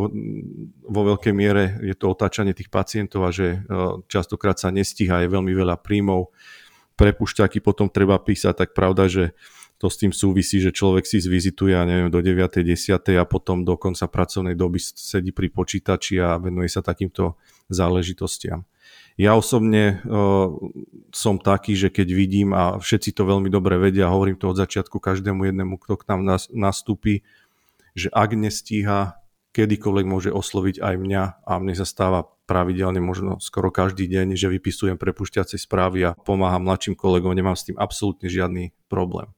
vo 0.86 1.02
veľkej 1.14 1.34
miere 1.34 1.82
je 1.82 1.98
to 1.98 2.14
otáčanie 2.14 2.54
tých 2.54 2.70
pacientov 2.70 3.26
a 3.26 3.34
že 3.34 3.66
e, 3.66 3.78
častokrát 4.06 4.58
sa 4.62 4.70
nestíha, 4.70 5.26
je 5.26 5.34
veľmi 5.34 5.50
veľa 5.50 5.82
príjmov, 5.82 6.30
prepušťaky 6.94 7.58
potom 7.66 7.90
treba 7.90 8.22
písať, 8.22 8.54
tak 8.54 8.70
pravda, 8.78 9.10
že 9.10 9.24
to 9.82 9.92
s 9.92 10.00
tým 10.00 10.16
súvisí, 10.16 10.64
že 10.64 10.72
človek 10.72 11.04
si 11.04 11.20
zvizituje, 11.20 11.76
neviem, 11.84 12.08
do 12.08 12.24
9. 12.24 12.40
10. 12.64 13.04
a 13.20 13.26
potom 13.28 13.68
do 13.68 13.76
konca 13.76 14.08
pracovnej 14.08 14.56
doby 14.56 14.80
sedí 14.80 15.36
pri 15.36 15.52
počítači 15.52 16.24
a 16.24 16.40
venuje 16.40 16.72
sa 16.72 16.80
takýmto 16.80 17.36
záležitostiam. 17.68 18.64
Ja 19.20 19.36
osobne 19.36 20.02
uh, 20.08 20.50
som 21.12 21.38
taký, 21.38 21.76
že 21.76 21.92
keď 21.94 22.08
vidím 22.16 22.56
a 22.56 22.80
všetci 22.80 23.14
to 23.14 23.28
veľmi 23.28 23.52
dobre 23.52 23.76
vedia, 23.78 24.10
hovorím 24.10 24.40
to 24.40 24.50
od 24.50 24.58
začiatku 24.58 24.98
každému 24.98 25.52
jednému, 25.52 25.76
kto 25.84 26.00
k 26.00 26.08
nám 26.10 26.22
nas, 26.26 26.48
nastúpi, 26.50 27.22
že 27.94 28.10
ak 28.14 28.34
nestíha, 28.38 29.18
kedykoľvek 29.54 30.06
môže 30.10 30.30
osloviť 30.34 30.82
aj 30.82 30.96
mňa 30.98 31.24
a 31.46 31.52
mne 31.62 31.76
sa 31.78 31.86
stáva 31.86 32.26
pravidelne, 32.50 33.00
možno 33.00 33.38
skoro 33.40 33.70
každý 33.70 34.10
deň, 34.10 34.36
že 34.36 34.50
vypisujem 34.50 34.98
prepušťacie 34.98 35.62
správy 35.62 36.12
a 36.12 36.16
pomáham 36.18 36.66
mladším 36.66 36.98
kolegom, 36.98 37.32
nemám 37.32 37.56
s 37.56 37.70
tým 37.70 37.78
absolútne 37.78 38.28
žiadny 38.28 38.74
problém. 38.90 39.32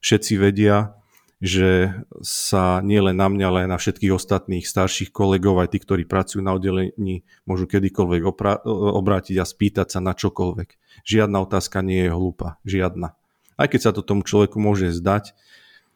Všetci 0.00 0.40
vedia, 0.40 0.96
že 1.40 1.96
sa 2.20 2.84
nielen 2.84 3.16
na 3.16 3.28
mňa, 3.28 3.44
ale 3.48 3.58
aj 3.64 3.70
na 3.72 3.78
všetkých 3.80 4.12
ostatných 4.12 4.64
starších 4.64 5.08
kolegov, 5.08 5.56
aj 5.60 5.72
tí, 5.72 5.78
ktorí 5.80 6.04
pracujú 6.04 6.44
na 6.44 6.52
oddelení, 6.52 7.24
môžu 7.48 7.64
kedykoľvek 7.64 8.22
obrátiť 8.68 9.36
a 9.40 9.48
spýtať 9.48 9.88
sa 9.92 10.00
na 10.04 10.12
čokoľvek. 10.12 10.76
Žiadna 11.08 11.36
otázka 11.40 11.80
nie 11.80 12.08
je 12.08 12.12
hlúpa. 12.12 12.60
Žiadna. 12.68 13.16
Aj 13.60 13.68
keď 13.68 13.80
sa 13.80 13.92
to 13.96 14.04
tomu 14.04 14.24
človeku 14.24 14.60
môže 14.60 14.92
zdať, 14.92 15.32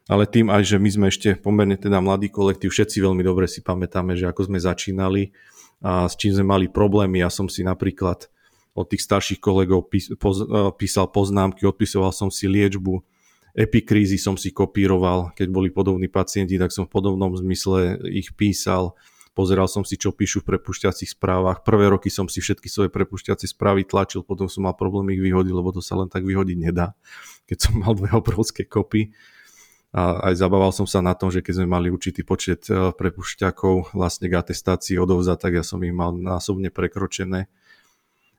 ale 0.05 0.29
tým 0.29 0.53
aj, 0.53 0.62
že 0.69 0.77
my 0.77 0.90
sme 0.93 1.07
ešte 1.09 1.37
pomerne 1.40 1.81
teda 1.81 2.01
mladý 2.01 2.29
kolektív, 2.29 2.73
všetci 2.73 3.01
veľmi 3.01 3.25
dobre 3.25 3.49
si 3.49 3.64
pamätáme, 3.64 4.12
že 4.19 4.29
ako 4.29 4.53
sme 4.53 4.59
začínali 4.61 5.33
a 5.81 6.05
s 6.09 6.17
čím 6.17 6.37
sme 6.37 6.45
mali 6.45 6.67
problémy. 6.69 7.25
Ja 7.25 7.33
som 7.33 7.49
si 7.49 7.64
napríklad 7.64 8.29
od 8.75 8.90
tých 8.90 9.07
starších 9.07 9.40
kolegov 9.40 9.88
písal 10.77 11.07
poznámky, 11.09 11.64
odpisoval 11.64 12.11
som 12.11 12.29
si 12.29 12.51
liečbu, 12.51 13.01
epikrízy 13.55 14.19
som 14.19 14.35
si 14.35 14.51
kopíroval, 14.51 15.31
keď 15.38 15.47
boli 15.47 15.71
podobní 15.71 16.11
pacienti, 16.11 16.59
tak 16.59 16.75
som 16.75 16.85
v 16.85 16.93
podobnom 16.93 17.31
zmysle 17.38 18.03
ich 18.11 18.35
písal. 18.35 18.99
Pozeral 19.35 19.67
som 19.67 19.83
si, 19.83 19.99
čo 19.99 20.14
píšu 20.14 20.47
v 20.47 20.55
prepušťacích 20.55 21.19
správach. 21.19 21.67
Prvé 21.67 21.90
roky 21.90 22.07
som 22.07 22.31
si 22.31 22.38
všetky 22.38 22.71
svoje 22.71 22.90
prepušťacie 22.90 23.51
správy 23.51 23.83
tlačil, 23.83 24.23
potom 24.23 24.47
som 24.47 24.62
mal 24.62 24.79
problém 24.79 25.11
ich 25.14 25.23
vyhodiť, 25.23 25.51
lebo 25.51 25.75
to 25.75 25.83
sa 25.83 25.99
len 25.99 26.07
tak 26.07 26.23
vyhodiť 26.23 26.55
nedá, 26.55 26.95
keď 27.51 27.59
som 27.67 27.79
mal 27.83 27.99
dve 27.99 28.14
obrovské 28.14 28.62
kopy. 28.62 29.11
A 29.94 30.26
aj 30.26 30.42
zabával 30.42 30.74
som 30.74 30.90
sa 30.90 30.98
na 30.98 31.14
tom, 31.14 31.30
že 31.30 31.38
keď 31.38 31.62
sme 31.62 31.70
mali 31.70 31.87
určitý 31.87 32.26
počet 32.26 32.66
eh, 32.66 32.90
prepušťakov 32.90 33.94
vlastne 33.94 34.26
k 34.26 34.35
atestácii 34.35 34.98
odovzdať, 34.98 35.38
tak 35.38 35.52
ja 35.54 35.64
som 35.64 35.78
ich 35.87 35.94
mal 35.94 36.11
násobne 36.11 36.74
prekročené 36.74 37.46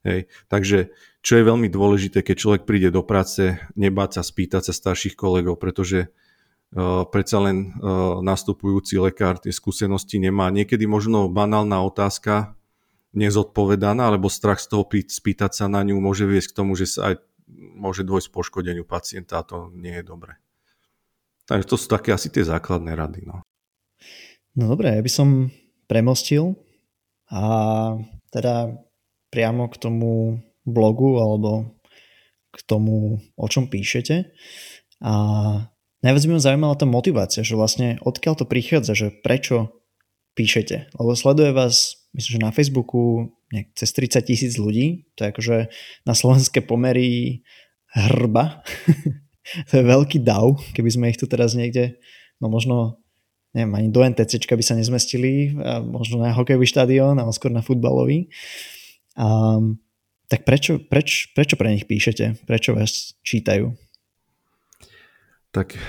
Hej. 0.05 0.29
Takže 0.45 0.93
čo 1.25 1.33
je 1.33 1.49
veľmi 1.49 1.65
dôležité, 1.65 2.21
keď 2.21 2.35
človek 2.37 2.63
príde 2.69 2.93
do 2.93 3.01
práce, 3.01 3.57
nebáť 3.73 4.21
sa 4.21 4.23
spýtať 4.23 4.69
sa 4.69 4.73
starších 4.77 5.17
kolegov, 5.17 5.57
pretože 5.57 6.13
uh, 6.13 7.09
predsa 7.09 7.41
len 7.41 7.73
uh, 7.81 8.21
nastupujúci 8.21 9.01
lekár 9.01 9.41
tie 9.41 9.49
skúsenosti 9.49 10.21
nemá. 10.21 10.53
Niekedy 10.53 10.85
možno 10.85 11.25
banálna 11.25 11.81
otázka 11.81 12.53
nezodpovedaná, 13.17 14.13
alebo 14.13 14.29
strach 14.29 14.61
z 14.61 14.77
toho 14.77 14.85
spýtať 14.85 15.57
sa 15.57 15.65
na 15.65 15.81
ňu 15.81 15.97
môže 15.97 16.29
viesť 16.29 16.53
k 16.53 16.57
tomu, 16.61 16.77
že 16.77 16.85
sa 16.85 17.09
aj 17.09 17.25
môže 17.73 18.05
dôjsť 18.05 18.29
poškodeniu 18.29 18.85
pacienta 18.85 19.41
a 19.41 19.47
to 19.47 19.73
nie 19.73 19.97
je 19.97 20.05
dobré. 20.05 20.37
Takže 21.45 21.65
to 21.69 21.75
sú 21.77 21.87
také 21.89 22.09
asi 22.13 22.33
tie 22.33 22.41
základné 22.41 22.97
rady. 22.97 23.25
No. 23.29 23.45
No 24.55 24.71
dobré, 24.71 24.97
ja 24.97 25.03
by 25.03 25.11
som 25.11 25.53
premostil 25.85 26.57
a 27.29 27.43
teda 28.33 28.73
priamo 29.29 29.67
k 29.69 29.75
tomu 29.77 30.41
blogu 30.65 31.21
alebo 31.21 31.75
k 32.49 32.57
tomu, 32.63 33.19
o 33.35 33.47
čom 33.51 33.67
píšete. 33.67 34.31
A 35.03 35.13
najviac 35.99 36.23
by 36.23 36.31
ma 36.33 36.41
zaujímala 36.41 36.75
tá 36.79 36.87
motivácia, 36.87 37.43
že 37.43 37.59
vlastne 37.59 37.99
odkiaľ 38.01 38.33
to 38.39 38.45
prichádza, 38.47 38.95
že 38.95 39.07
prečo 39.11 39.75
píšete. 40.39 40.95
Lebo 40.95 41.11
sleduje 41.13 41.51
vás, 41.51 42.07
myslím, 42.15 42.39
že 42.39 42.45
na 42.47 42.55
Facebooku 42.55 43.35
nejak 43.51 43.75
cez 43.75 43.89
30 43.91 44.23
tisíc 44.23 44.53
ľudí, 44.55 45.11
to 45.19 45.27
je 45.27 45.31
akože 45.35 45.57
na 46.07 46.13
slovenské 46.15 46.63
pomery 46.63 47.43
hrba. 47.91 48.63
to 49.69 49.73
je 49.79 49.83
veľký 49.85 50.21
dav, 50.25 50.57
keby 50.73 50.89
sme 50.89 51.09
ich 51.11 51.19
tu 51.19 51.29
teraz 51.29 51.53
niekde, 51.53 51.97
no 52.41 52.49
možno 52.49 52.99
neviem, 53.55 53.71
ani 53.79 53.89
do 53.89 54.03
NTC 54.03 54.43
by 54.51 54.63
sa 54.65 54.75
nezmestili, 54.75 55.55
možno 55.87 56.19
na 56.19 56.35
hokejový 56.35 56.67
štadión, 56.67 57.15
ale 57.15 57.31
skôr 57.31 57.55
na 57.55 57.63
futbalový. 57.63 58.27
A, 59.15 59.63
tak 60.27 60.43
prečo, 60.43 60.75
preč, 60.83 61.31
prečo 61.31 61.55
pre 61.55 61.71
nich 61.71 61.87
píšete? 61.87 62.43
Prečo 62.43 62.75
vás 62.75 63.15
čítajú? 63.23 63.71
Tak 65.55 65.79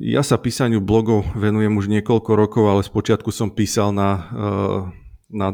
ja 0.00 0.24
sa 0.24 0.40
písaniu 0.40 0.80
blogov 0.80 1.28
venujem 1.36 1.76
už 1.76 1.92
niekoľko 1.92 2.30
rokov, 2.32 2.64
ale 2.64 2.80
spočiatku 2.80 3.28
som 3.28 3.52
písal 3.52 3.92
na, 3.92 4.10
eh, 4.32 4.78
na 5.28 5.48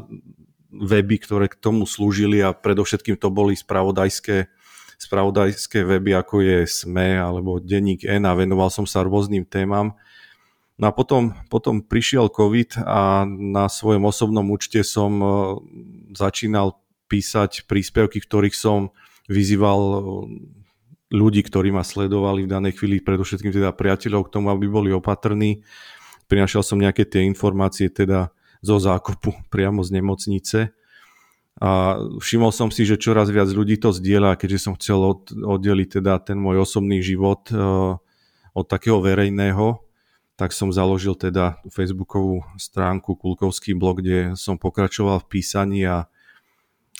weby, 0.70 1.18
ktoré 1.18 1.50
k 1.50 1.58
tomu 1.58 1.88
slúžili 1.88 2.44
a 2.44 2.52
predovšetkým 2.52 3.16
to 3.16 3.32
boli 3.32 3.56
spravodajské, 3.56 4.46
spravodajské 4.96 5.84
weby, 5.84 6.16
ako 6.16 6.40
je 6.40 6.64
SME 6.64 7.20
alebo 7.20 7.60
Denník 7.60 8.04
N 8.08 8.24
a 8.24 8.32
venoval 8.32 8.72
som 8.72 8.88
sa 8.88 9.04
rôznym 9.04 9.44
témam. 9.44 9.92
No 10.76 10.88
a 10.88 10.92
potom, 10.92 11.32
potom 11.48 11.80
prišiel 11.80 12.28
COVID 12.28 12.84
a 12.84 13.24
na 13.28 13.64
svojom 13.64 14.04
osobnom 14.04 14.44
účte 14.52 14.84
som 14.84 15.12
e, 15.16 15.26
začínal 16.12 16.76
písať 17.08 17.64
príspevky, 17.64 18.20
ktorých 18.20 18.52
som 18.52 18.92
vyzýval 19.24 19.80
e, 19.80 19.98
ľudí, 21.16 21.40
ktorí 21.48 21.72
ma 21.72 21.80
sledovali 21.80 22.44
v 22.44 22.52
danej 22.52 22.76
chvíli, 22.76 23.00
predovšetkým 23.00 23.56
teda 23.56 23.72
priateľov 23.72 24.28
k 24.28 24.32
tomu, 24.36 24.52
aby 24.52 24.68
boli 24.68 24.92
opatrní. 24.92 25.64
Prinašal 26.28 26.60
som 26.60 26.76
nejaké 26.76 27.08
tie 27.08 27.24
informácie 27.24 27.88
teda 27.88 28.28
zo 28.60 28.76
zákupu 28.76 29.32
priamo 29.52 29.80
z 29.80 29.96
nemocnice. 29.96 30.58
A 31.56 31.96
všimol 32.20 32.52
som 32.52 32.68
si, 32.68 32.84
že 32.84 33.00
čoraz 33.00 33.32
viac 33.32 33.48
ľudí 33.48 33.80
to 33.80 33.88
zdieľa, 33.88 34.36
keďže 34.36 34.68
som 34.68 34.76
chcel 34.76 35.24
oddeliť 35.32 36.00
teda 36.00 36.20
ten 36.20 36.36
môj 36.36 36.68
osobný 36.68 37.00
život 37.00 37.48
e, 37.48 37.56
od 38.52 38.66
takého 38.68 39.00
verejného, 39.00 39.80
tak 40.36 40.52
som 40.52 40.68
založil 40.68 41.16
teda 41.16 41.64
facebookovú 41.72 42.44
stránku 42.60 43.16
Kulkovský 43.16 43.72
blog, 43.72 44.04
kde 44.04 44.36
som 44.36 44.60
pokračoval 44.60 45.24
v 45.24 45.28
písaní 45.32 45.80
a 45.88 46.12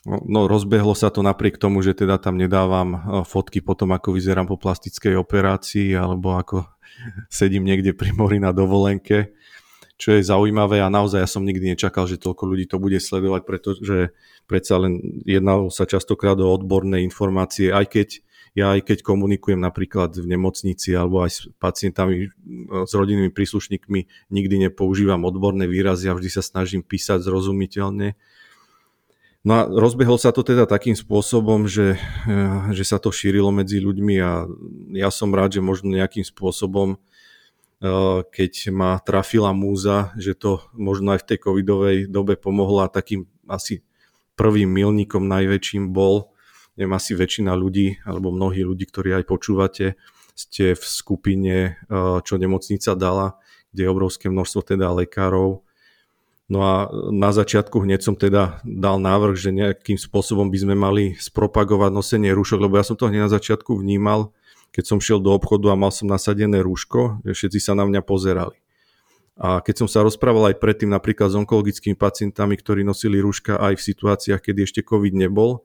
no, 0.09 0.25
no 0.25 0.41
rozbehlo 0.49 0.97
sa 0.97 1.13
to 1.13 1.21
napriek 1.21 1.61
tomu, 1.61 1.85
že 1.85 1.93
teda 1.93 2.17
tam 2.17 2.41
nedávam 2.41 2.97
e, 2.97 2.99
fotky 3.29 3.61
potom, 3.61 3.93
ako 3.93 4.17
vyzerám 4.17 4.49
po 4.49 4.57
plastickej 4.57 5.21
operácii 5.21 5.93
alebo 5.93 6.33
ako 6.33 6.65
sedím 7.29 7.69
niekde 7.69 7.93
pri 7.93 8.17
mori 8.17 8.41
na 8.41 8.57
dovolenke, 8.57 9.36
čo 9.97 10.13
je 10.13 10.29
zaujímavé 10.29 10.85
a 10.85 10.93
naozaj 10.93 11.25
ja 11.25 11.29
som 11.29 11.45
nikdy 11.45 11.73
nečakal, 11.73 12.05
že 12.05 12.21
toľko 12.21 12.45
ľudí 12.45 12.69
to 12.69 12.77
bude 12.77 13.01
sledovať, 13.01 13.43
pretože 13.49 14.13
predsa 14.45 14.77
len 14.77 15.01
jednalo 15.25 15.73
sa 15.73 15.89
častokrát 15.89 16.37
o 16.37 16.53
odborné 16.53 17.01
informácie, 17.01 17.73
aj 17.73 17.87
keď 17.89 18.09
ja 18.57 18.73
aj 18.73 18.89
keď 18.89 19.05
komunikujem 19.05 19.61
napríklad 19.61 20.17
v 20.17 20.33
nemocnici 20.33 20.97
alebo 20.97 21.21
aj 21.21 21.31
s 21.31 21.39
pacientami, 21.61 22.33
s 22.89 22.93
rodinnými 22.97 23.29
príslušníkmi, 23.29 24.33
nikdy 24.33 24.55
nepoužívam 24.69 25.29
odborné 25.29 25.69
výrazy 25.69 26.09
a 26.09 26.17
vždy 26.17 26.33
sa 26.33 26.41
snažím 26.41 26.81
písať 26.81 27.21
zrozumiteľne. 27.21 28.17
No 29.47 29.53
a 29.53 29.63
rozbehol 29.69 30.17
sa 30.17 30.33
to 30.33 30.41
teda 30.41 30.65
takým 30.65 30.97
spôsobom, 30.97 31.69
že, 31.69 32.01
eh, 32.01 32.59
že 32.73 32.83
sa 32.83 32.97
to 32.97 33.13
šírilo 33.13 33.53
medzi 33.53 33.79
ľuďmi 33.79 34.17
a 34.25 34.49
ja 34.97 35.13
som 35.13 35.37
rád, 35.37 35.61
že 35.61 35.63
možno 35.63 35.93
nejakým 35.93 36.25
spôsobom, 36.25 36.97
keď 38.33 38.53
ma 38.73 38.97
trafila 39.05 39.53
múza, 39.53 40.17
že 40.17 40.33
to 40.33 40.65
možno 40.73 41.13
aj 41.13 41.25
v 41.25 41.29
tej 41.29 41.39
covidovej 41.45 41.97
dobe 42.09 42.41
pomohlo 42.41 42.81
a 42.81 42.89
takým 42.89 43.29
asi 43.45 43.85
prvým 44.37 44.69
milníkom 44.69 45.29
najväčším 45.29 45.93
bol, 45.93 46.33
neviem, 46.77 46.93
asi 46.97 47.17
väčšina 47.17 47.57
ľudí, 47.57 48.01
alebo 48.05 48.33
mnohí 48.33 48.65
ľudí, 48.65 48.85
ktorí 48.89 49.17
aj 49.17 49.25
počúvate, 49.29 49.97
ste 50.37 50.77
v 50.77 50.85
skupine, 50.85 51.81
čo 52.25 52.37
nemocnica 52.37 52.93
dala, 52.93 53.41
kde 53.73 53.89
je 53.89 53.93
obrovské 53.93 54.29
množstvo 54.29 54.77
teda 54.77 54.93
lekárov. 54.93 55.65
No 56.53 56.59
a 56.61 56.93
na 57.11 57.33
začiatku 57.33 57.81
hneď 57.81 58.05
som 58.05 58.13
teda 58.13 58.61
dal 58.63 59.01
návrh, 59.01 59.35
že 59.35 59.57
nejakým 59.57 59.97
spôsobom 59.97 60.53
by 60.53 60.59
sme 60.61 60.75
mali 60.77 61.17
spropagovať 61.17 61.91
nosenie 61.91 62.31
rúšok, 62.37 62.69
lebo 62.69 62.77
ja 62.77 62.85
som 62.85 63.01
to 63.01 63.09
hneď 63.09 63.27
na 63.27 63.33
začiatku 63.33 63.81
vnímal, 63.81 64.36
keď 64.77 64.85
som 64.85 65.01
šiel 65.01 65.25
do 65.25 65.33
obchodu 65.33 65.73
a 65.73 65.81
mal 65.81 65.89
som 65.89 66.05
nasadené 66.05 66.61
rúško, 66.61 67.25
všetci 67.25 67.65
sa 67.65 67.73
na 67.73 67.89
mňa 67.89 68.05
pozerali. 68.05 68.61
A 69.41 69.65
keď 69.65 69.85
som 69.85 69.89
sa 69.89 70.05
rozprával 70.05 70.53
aj 70.53 70.61
predtým 70.61 70.93
napríklad 70.93 71.33
s 71.33 71.37
onkologickými 71.37 71.97
pacientami, 71.97 72.61
ktorí 72.61 72.85
nosili 72.85 73.17
rúška 73.21 73.57
aj 73.57 73.81
v 73.81 73.87
situáciách, 73.89 74.41
kedy 74.41 74.69
ešte 74.69 74.81
COVID 74.85 75.17
nebol, 75.17 75.65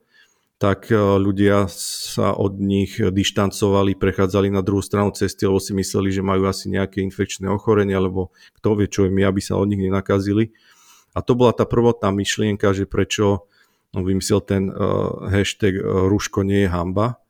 tak 0.56 0.88
e, 0.88 0.96
ľudia 0.96 1.68
sa 1.72 2.36
od 2.36 2.60
nich 2.60 3.00
dištancovali, 3.00 3.96
prechádzali 3.96 4.52
na 4.52 4.64
druhú 4.64 4.84
stranu 4.84 5.12
cesty, 5.12 5.48
lebo 5.48 5.60
si 5.60 5.76
mysleli, 5.76 6.08
že 6.12 6.24
majú 6.24 6.48
asi 6.48 6.72
nejaké 6.72 7.04
infekčné 7.04 7.48
ochorenie, 7.52 7.96
alebo 7.96 8.32
kto 8.60 8.80
vie, 8.80 8.88
čo 8.88 9.08
im 9.08 9.16
aby 9.20 9.40
sa 9.40 9.60
od 9.60 9.68
nich 9.68 9.80
nenakazili. 9.80 10.56
A 11.12 11.20
to 11.20 11.36
bola 11.36 11.52
tá 11.52 11.68
prvotná 11.68 12.08
myšlienka, 12.12 12.72
že 12.72 12.88
prečo 12.88 13.48
no, 13.92 14.00
vymyslel 14.00 14.40
ten 14.44 14.72
uh, 14.72 15.28
hashtag 15.28 15.76
uh, 15.76 16.08
Ruško 16.08 16.44
nie 16.44 16.64
je 16.64 16.72
hamba. 16.72 17.21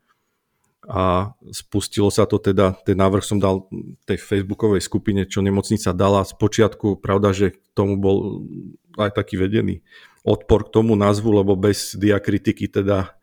A 0.90 1.30
spustilo 1.54 2.10
sa 2.10 2.26
to 2.26 2.42
teda, 2.42 2.74
ten 2.82 2.98
návrh 2.98 3.22
som 3.22 3.38
dal 3.38 3.70
tej 4.02 4.18
facebookovej 4.18 4.82
skupine, 4.82 5.22
čo 5.30 5.38
nemocnica 5.38 5.94
dala. 5.94 6.26
Spočiatku, 6.26 6.98
pravda, 6.98 7.30
že 7.30 7.54
tomu 7.70 7.94
bol 8.02 8.42
aj 8.98 9.14
taký 9.14 9.38
vedený 9.38 9.86
odpor 10.22 10.70
k 10.70 10.72
tomu 10.78 10.94
názvu, 10.94 11.34
lebo 11.42 11.58
bez 11.58 11.98
diakritiky 11.98 12.70
teda 12.70 13.14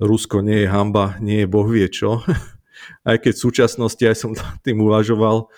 Rusko 0.00 0.44
nie 0.44 0.64
je 0.64 0.68
hamba, 0.68 1.16
nie 1.20 1.44
je 1.44 1.48
boh 1.48 1.64
vie 1.64 1.88
čo. 1.88 2.20
Aj 3.08 3.16
keď 3.16 3.32
v 3.32 3.44
súčasnosti 3.48 4.04
aj 4.04 4.16
som 4.18 4.30
tým 4.60 4.84
uvažoval, 4.84 5.48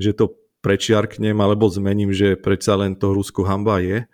že 0.00 0.16
to 0.16 0.32
prečiarknem 0.64 1.36
alebo 1.36 1.68
zmením, 1.68 2.14
že 2.14 2.40
predsa 2.40 2.78
len 2.78 2.96
to 2.96 3.12
Rusko 3.12 3.44
hamba 3.44 3.84
je, 3.84 4.08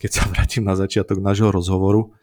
keď 0.00 0.10
sa 0.14 0.22
vrátim 0.30 0.64
na 0.64 0.72
začiatok 0.72 1.20
nášho 1.20 1.52
rozhovoru. 1.52 2.16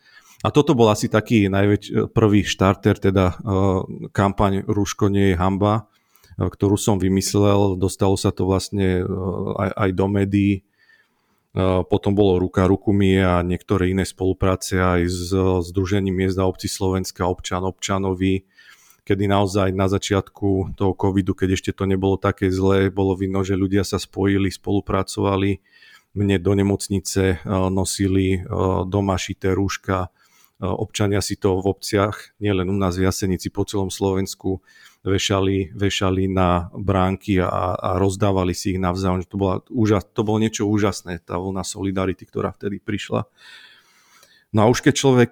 A 0.46 0.54
toto 0.54 0.78
bol 0.78 0.94
asi 0.94 1.10
taký 1.10 1.50
najväč- 1.50 2.14
prvý 2.14 2.46
štarter, 2.46 3.02
teda 3.02 3.34
uh, 3.42 3.82
kampaň 4.14 4.62
Rusko 4.62 5.10
nie 5.10 5.34
je 5.34 5.40
hamba, 5.42 5.90
uh, 6.38 6.46
ktorú 6.46 6.78
som 6.78 7.02
vymyslel. 7.02 7.82
Dostalo 7.82 8.14
sa 8.14 8.30
to 8.30 8.46
vlastne 8.46 9.02
uh, 9.02 9.58
aj, 9.58 9.70
aj 9.74 9.90
do 9.98 10.06
médií 10.06 10.54
potom 11.88 12.12
bolo 12.12 12.36
Ruka 12.36 12.68
Rukumi 12.68 13.16
a 13.24 13.40
niektoré 13.40 13.96
iné 13.96 14.04
spolupráce 14.04 14.76
aj 14.76 15.08
s 15.08 15.32
Združením 15.72 16.12
miest 16.12 16.36
a 16.36 16.44
obci 16.44 16.68
Slovenska 16.68 17.32
občan 17.32 17.64
občanovi, 17.64 18.44
kedy 19.08 19.24
naozaj 19.32 19.72
na 19.72 19.88
začiatku 19.88 20.76
toho 20.76 20.92
covidu, 21.00 21.32
keď 21.32 21.56
ešte 21.56 21.72
to 21.72 21.88
nebolo 21.88 22.20
také 22.20 22.52
zlé, 22.52 22.92
bolo 22.92 23.16
vidno, 23.16 23.40
že 23.48 23.56
ľudia 23.56 23.88
sa 23.88 23.96
spojili, 23.96 24.52
spolupracovali. 24.52 25.64
Mne 26.20 26.44
do 26.44 26.52
nemocnice 26.60 27.40
nosili 27.72 28.44
doma 28.92 29.16
šité 29.16 29.56
rúška, 29.56 30.12
občania 30.60 31.20
si 31.20 31.36
to 31.36 31.60
v 31.60 31.68
obciach, 31.68 32.40
nielen 32.40 32.72
u 32.72 32.78
nás 32.80 32.96
v 32.96 33.08
Jasenici, 33.08 33.52
po 33.52 33.68
celom 33.68 33.92
Slovensku 33.92 34.64
vešali, 35.06 35.76
vešali 35.76 36.32
na 36.32 36.72
bránky 36.74 37.38
a, 37.44 37.76
a 37.76 37.90
rozdávali 38.00 38.56
si 38.56 38.76
ich 38.76 38.80
navzájom. 38.82 39.28
To, 39.28 39.38
bola 39.38 39.56
to 40.02 40.22
bolo 40.24 40.38
niečo 40.40 40.66
úžasné, 40.66 41.22
tá 41.22 41.38
vlna 41.38 41.62
solidarity, 41.62 42.24
ktorá 42.26 42.56
vtedy 42.56 42.80
prišla. 42.80 43.28
No 44.56 44.66
a 44.66 44.70
už 44.72 44.82
keď 44.82 44.94
človek, 44.96 45.32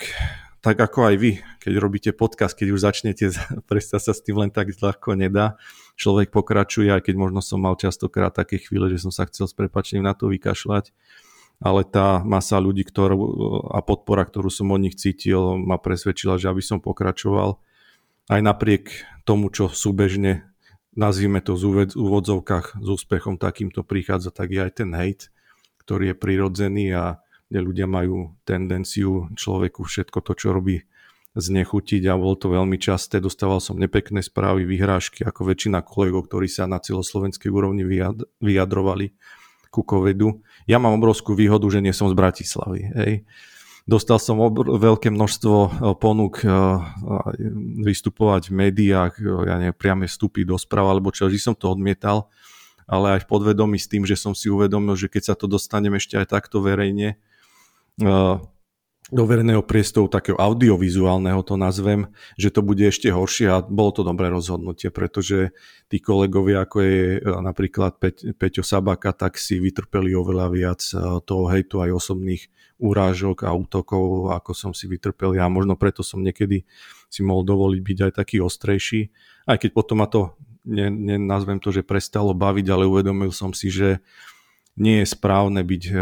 tak 0.60 0.80
ako 0.80 1.12
aj 1.12 1.16
vy, 1.16 1.32
keď 1.64 1.74
robíte 1.80 2.12
podcast, 2.12 2.56
keď 2.56 2.68
už 2.76 2.84
začnete, 2.84 3.26
prestať 3.72 4.12
sa 4.12 4.14
s 4.14 4.22
tým 4.22 4.43
len 4.43 4.52
tak 4.52 4.76
ľahko 4.76 5.16
nedá, 5.16 5.56
človek 5.95 6.30
pokračuje, 6.30 6.91
aj 6.91 7.08
keď 7.08 7.16
možno 7.16 7.39
som 7.39 7.64
mal 7.64 7.80
častokrát 7.80 8.36
také 8.36 8.60
chvíle, 8.60 8.91
že 8.91 9.02
som 9.02 9.12
sa 9.12 9.24
chcel 9.26 9.48
s 9.48 9.56
prepačením 9.56 10.04
na 10.04 10.14
to 10.14 10.28
vykašľať, 10.28 10.91
ale 11.60 11.86
tá 11.86 12.24
masa 12.24 12.58
ľudí 12.58 12.88
ktorú, 12.88 13.18
a 13.70 13.80
podpora, 13.84 14.26
ktorú 14.26 14.49
som 14.49 14.72
od 14.74 14.82
nich 14.82 14.95
cítil, 14.97 15.60
ma 15.60 15.78
presvedčila, 15.78 16.41
že 16.41 16.49
aby 16.49 16.64
som 16.64 16.80
pokračoval 16.82 17.60
aj 18.32 18.39
napriek 18.39 18.84
tomu, 19.28 19.51
čo 19.51 19.68
súbežne 19.68 20.47
nazvime 20.93 21.41
to 21.41 21.58
v 21.58 21.89
úvodzovkách 21.93 22.80
s 22.80 22.88
úspechom 22.88 23.41
takýmto 23.41 23.82
prichádza, 23.82 24.30
tak 24.30 24.54
je 24.54 24.62
aj 24.62 24.72
ten 24.84 24.91
hate, 24.93 25.34
ktorý 25.82 26.14
je 26.14 26.16
prirodzený 26.16 26.86
a 26.93 27.04
kde 27.49 27.60
ľudia 27.62 27.88
majú 27.89 28.34
tendenciu 28.47 29.30
človeku 29.38 29.86
všetko 29.86 30.20
to, 30.26 30.34
čo 30.34 30.54
robí, 30.54 30.86
znechutiť 31.34 32.06
a 32.10 32.18
bolo 32.18 32.38
to 32.38 32.54
veľmi 32.54 32.78
časté. 32.78 33.18
Dostával 33.18 33.58
som 33.58 33.78
nepekné 33.78 34.22
správy, 34.22 34.70
vyhrážky, 34.70 35.26
ako 35.26 35.49
väčšina 35.49 35.82
kolegov, 35.82 36.30
ktorí 36.30 36.45
sa 36.45 36.70
na 36.70 36.78
celoslovenskej 36.78 37.49
úrovni 37.49 37.86
vyjadrovali 38.38 39.18
ku 39.74 39.82
covidu. 39.82 40.46
Ja 40.70 40.78
mám 40.78 40.94
obrovskú 41.02 41.34
výhodu, 41.34 41.66
že 41.74 41.82
nie 41.82 41.90
som 41.90 42.06
z 42.06 42.14
Bratislavy. 42.14 42.82
Hej. 42.94 43.14
Dostal 43.84 44.22
som 44.22 44.40
obr- 44.40 44.80
veľké 44.80 45.12
množstvo 45.12 45.58
e, 45.60 45.70
ponúk 46.00 46.40
e, 46.40 46.48
vystupovať 47.84 48.48
v 48.48 48.54
médiách, 48.56 49.20
e, 49.20 49.28
ja 49.44 49.60
neviem, 49.60 49.76
priame 49.76 50.08
vstupy 50.08 50.48
do 50.48 50.56
správ, 50.56 50.88
alebo 50.88 51.12
čo, 51.12 51.28
že 51.28 51.42
som 51.42 51.52
to 51.52 51.68
odmietal, 51.68 52.32
ale 52.88 53.20
aj 53.20 53.28
v 53.28 53.30
podvedomí 53.34 53.76
s 53.76 53.92
tým, 53.92 54.08
že 54.08 54.16
som 54.16 54.32
si 54.32 54.48
uvedomil, 54.48 54.96
že 54.96 55.12
keď 55.12 55.34
sa 55.34 55.36
to 55.36 55.52
dostanem 55.52 56.00
ešte 56.00 56.16
aj 56.16 56.32
takto 56.32 56.64
verejne, 56.64 57.20
do 59.14 59.30
verejného 59.30 59.61
priestoru 59.61 60.09
takého 60.09 60.34
audiovizuálneho 60.41 61.45
to 61.45 61.53
nazvem, 61.53 62.09
že 62.34 62.49
to 62.49 62.66
bude 62.66 62.82
ešte 62.82 63.14
horšie 63.14 63.45
a 63.53 63.61
bolo 63.61 63.93
to 63.93 64.01
dobré 64.01 64.34
rozhodnutie, 64.34 64.89
pretože 64.89 65.53
tí 65.86 66.01
kolegovia, 66.01 66.66
ako 66.66 66.78
je 66.82 66.99
e, 67.18 67.20
napríklad 67.22 68.01
Peť, 68.01 68.34
Peťo 68.34 68.66
Sabaka, 68.66 69.14
tak 69.14 69.38
si 69.38 69.61
vytrpeli 69.61 70.18
oveľa 70.18 70.47
viac 70.49 70.82
e, 70.89 70.97
toho 71.22 71.45
hejtu 71.53 71.86
aj 71.86 71.93
osobných 71.93 72.49
úrážok 72.82 73.45
a 73.45 73.53
útokov, 73.53 74.34
ako 74.34 74.51
som 74.57 74.72
si 74.74 74.89
vytrpel 74.89 75.38
ja. 75.38 75.45
Možno 75.45 75.78
preto 75.78 76.01
som 76.01 76.26
niekedy 76.26 76.66
si 77.05 77.22
mohol 77.22 77.45
dovoliť 77.45 77.82
byť 77.86 77.97
aj 78.09 78.11
taký 78.18 78.41
ostrejší, 78.41 79.14
aj 79.45 79.61
keď 79.61 79.70
potom 79.78 80.01
ma 80.01 80.09
to, 80.09 80.34
nenazvem 80.66 81.61
to, 81.61 81.70
že 81.70 81.86
prestalo 81.86 82.34
baviť, 82.34 82.66
ale 82.74 82.89
uvedomil 82.89 83.30
som 83.30 83.53
si, 83.53 83.70
že 83.70 84.01
nie 84.74 85.05
je 85.05 85.07
správne 85.14 85.61
byť 85.61 85.84
e, 85.86 85.95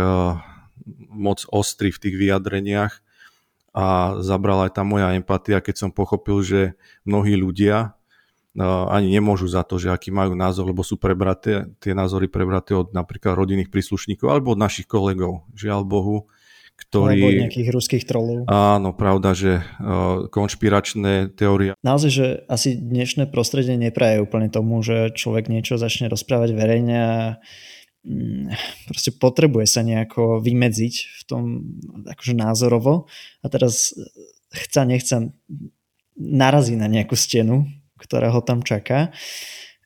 moc 1.10 1.46
ostrý 1.50 1.92
v 1.94 2.02
tých 2.08 2.16
vyjadreniach 2.18 2.94
a 3.72 4.20
zabrala 4.20 4.68
aj 4.68 4.76
tá 4.76 4.84
moja 4.84 5.16
empatia, 5.16 5.64
keď 5.64 5.88
som 5.88 5.92
pochopil, 5.96 6.44
že 6.44 6.62
mnohí 7.08 7.40
ľudia 7.40 7.96
ani 8.92 9.16
nemôžu 9.16 9.48
za 9.48 9.64
to, 9.64 9.80
že 9.80 9.88
aký 9.88 10.12
majú 10.12 10.36
názor, 10.36 10.68
lebo 10.68 10.84
sú 10.84 11.00
prebraté, 11.00 11.72
tie 11.80 11.96
názory 11.96 12.28
prebraté 12.28 12.76
od 12.76 12.92
napríklad 12.92 13.40
rodinných 13.40 13.72
príslušníkov 13.72 14.28
alebo 14.28 14.52
od 14.52 14.60
našich 14.60 14.92
kolegov, 14.92 15.48
žiaľ 15.56 15.88
Bohu, 15.88 16.28
ktorí... 16.76 17.16
Alebo 17.16 17.32
od 17.32 17.42
nejakých 17.48 17.70
ruských 17.72 18.04
trolov. 18.04 18.44
Áno, 18.52 18.92
pravda, 18.92 19.32
že 19.32 19.64
konšpiračné 20.36 21.32
teórie... 21.32 21.80
Naozaj, 21.80 22.12
že 22.12 22.44
asi 22.52 22.76
dnešné 22.76 23.32
prostredie 23.32 23.80
nepraje 23.80 24.20
úplne 24.20 24.52
tomu, 24.52 24.84
že 24.84 25.16
človek 25.16 25.48
niečo 25.48 25.80
začne 25.80 26.12
rozprávať 26.12 26.52
verejne 26.52 26.98
a 27.00 27.20
proste 28.90 29.14
potrebuje 29.14 29.66
sa 29.70 29.86
nejako 29.86 30.42
vymedziť 30.42 30.94
v 31.22 31.24
tom 31.30 31.44
akože 32.10 32.34
názorovo 32.34 33.06
a 33.42 33.48
teraz 33.48 33.94
chca, 34.50 34.90
nechca 34.90 35.30
narazí 36.18 36.74
na 36.74 36.90
nejakú 36.90 37.14
stenu, 37.14 37.70
ktorá 38.02 38.34
ho 38.34 38.42
tam 38.42 38.66
čaká. 38.66 39.14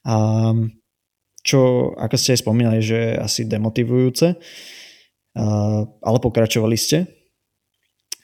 A 0.07 0.15
čo, 1.45 1.91
ako 1.93 2.15
ste 2.17 2.33
aj 2.33 2.41
spomínali, 2.41 2.79
že 2.81 2.97
je 2.97 3.21
asi 3.21 3.41
demotivujúce, 3.45 4.27
ale 6.01 6.17
pokračovali 6.23 6.73
ste, 6.79 7.05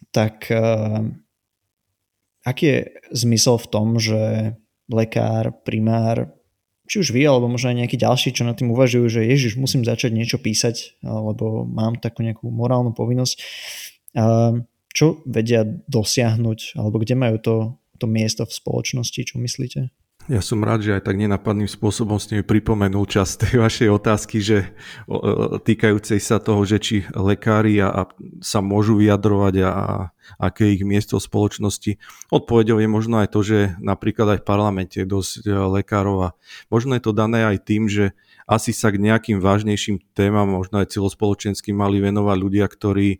tak 0.09 0.49
aký 2.41 2.63
je 2.65 2.79
zmysel 3.13 3.59
v 3.59 3.67
tom, 3.69 3.87
že 4.01 4.55
lekár, 4.89 5.51
primár 5.61 6.40
či 6.91 6.99
už 6.99 7.15
vy, 7.15 7.23
alebo 7.23 7.47
možno 7.47 7.71
aj 7.71 7.79
nejakí 7.79 7.95
ďalší, 7.95 8.35
čo 8.35 8.43
na 8.43 8.51
tým 8.51 8.75
uvažujú, 8.75 9.07
že 9.07 9.23
ježiš, 9.23 9.55
musím 9.55 9.87
začať 9.87 10.11
niečo 10.11 10.43
písať, 10.43 10.99
alebo 10.99 11.63
mám 11.63 11.95
takú 11.95 12.19
nejakú 12.19 12.51
morálnu 12.51 12.91
povinnosť. 12.91 13.39
Čo 14.91 15.23
vedia 15.23 15.63
dosiahnuť, 15.87 16.75
alebo 16.75 16.99
kde 16.99 17.15
majú 17.15 17.39
to, 17.39 17.55
to 17.95 18.11
miesto 18.11 18.43
v 18.43 18.51
spoločnosti, 18.51 19.23
čo 19.23 19.39
myslíte? 19.39 19.87
Ja 20.31 20.39
som 20.39 20.63
rád, 20.63 20.87
že 20.87 20.95
aj 20.95 21.11
tak 21.11 21.19
nenapadným 21.19 21.67
spôsobom 21.67 22.15
ste 22.15 22.39
mi 22.39 22.43
pripomenul 22.47 23.03
čas 23.03 23.35
tej 23.35 23.59
vašej 23.67 23.91
otázky, 23.91 24.39
že 24.39 24.71
týkajúcej 25.67 26.23
sa 26.23 26.39
toho, 26.39 26.63
že 26.63 26.79
či 26.79 27.03
lekári 27.11 27.83
a, 27.83 27.91
a 27.91 28.01
sa 28.39 28.63
môžu 28.63 28.95
vyjadrovať 28.95 29.55
a, 29.59 29.71
a 29.75 29.87
aké 30.39 30.71
ich 30.71 30.87
miesto 30.87 31.19
v 31.19 31.27
spoločnosti. 31.27 31.99
Odpovedou 32.31 32.79
je 32.79 32.87
možno 32.87 33.19
aj 33.19 33.27
to, 33.35 33.43
že 33.43 33.75
napríklad 33.83 34.39
aj 34.39 34.39
v 34.39 34.47
parlamente 34.47 34.95
je 35.03 35.11
dosť 35.11 35.43
e, 35.43 35.51
lekárov 35.51 36.17
a 36.23 36.29
možno 36.71 36.95
je 36.95 37.03
to 37.03 37.11
dané 37.11 37.43
aj 37.43 37.67
tým, 37.67 37.91
že 37.91 38.15
asi 38.47 38.71
sa 38.71 38.87
k 38.87 39.03
nejakým 39.03 39.43
vážnejším 39.43 39.99
témam, 40.15 40.47
možno 40.47 40.79
aj 40.79 40.95
celospoločenským 40.95 41.75
mali 41.75 41.99
venovať 41.99 42.37
ľudia, 42.39 42.71
ktorí 42.71 43.19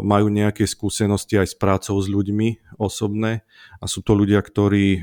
majú 0.00 0.32
nejaké 0.32 0.64
skúsenosti 0.64 1.36
aj 1.36 1.52
s 1.52 1.56
prácou 1.56 2.00
s 2.00 2.08
ľuďmi 2.08 2.80
osobné 2.80 3.44
a 3.76 3.84
sú 3.84 4.00
to 4.00 4.16
ľudia, 4.16 4.40
ktorí 4.40 4.86
eh, 4.96 5.02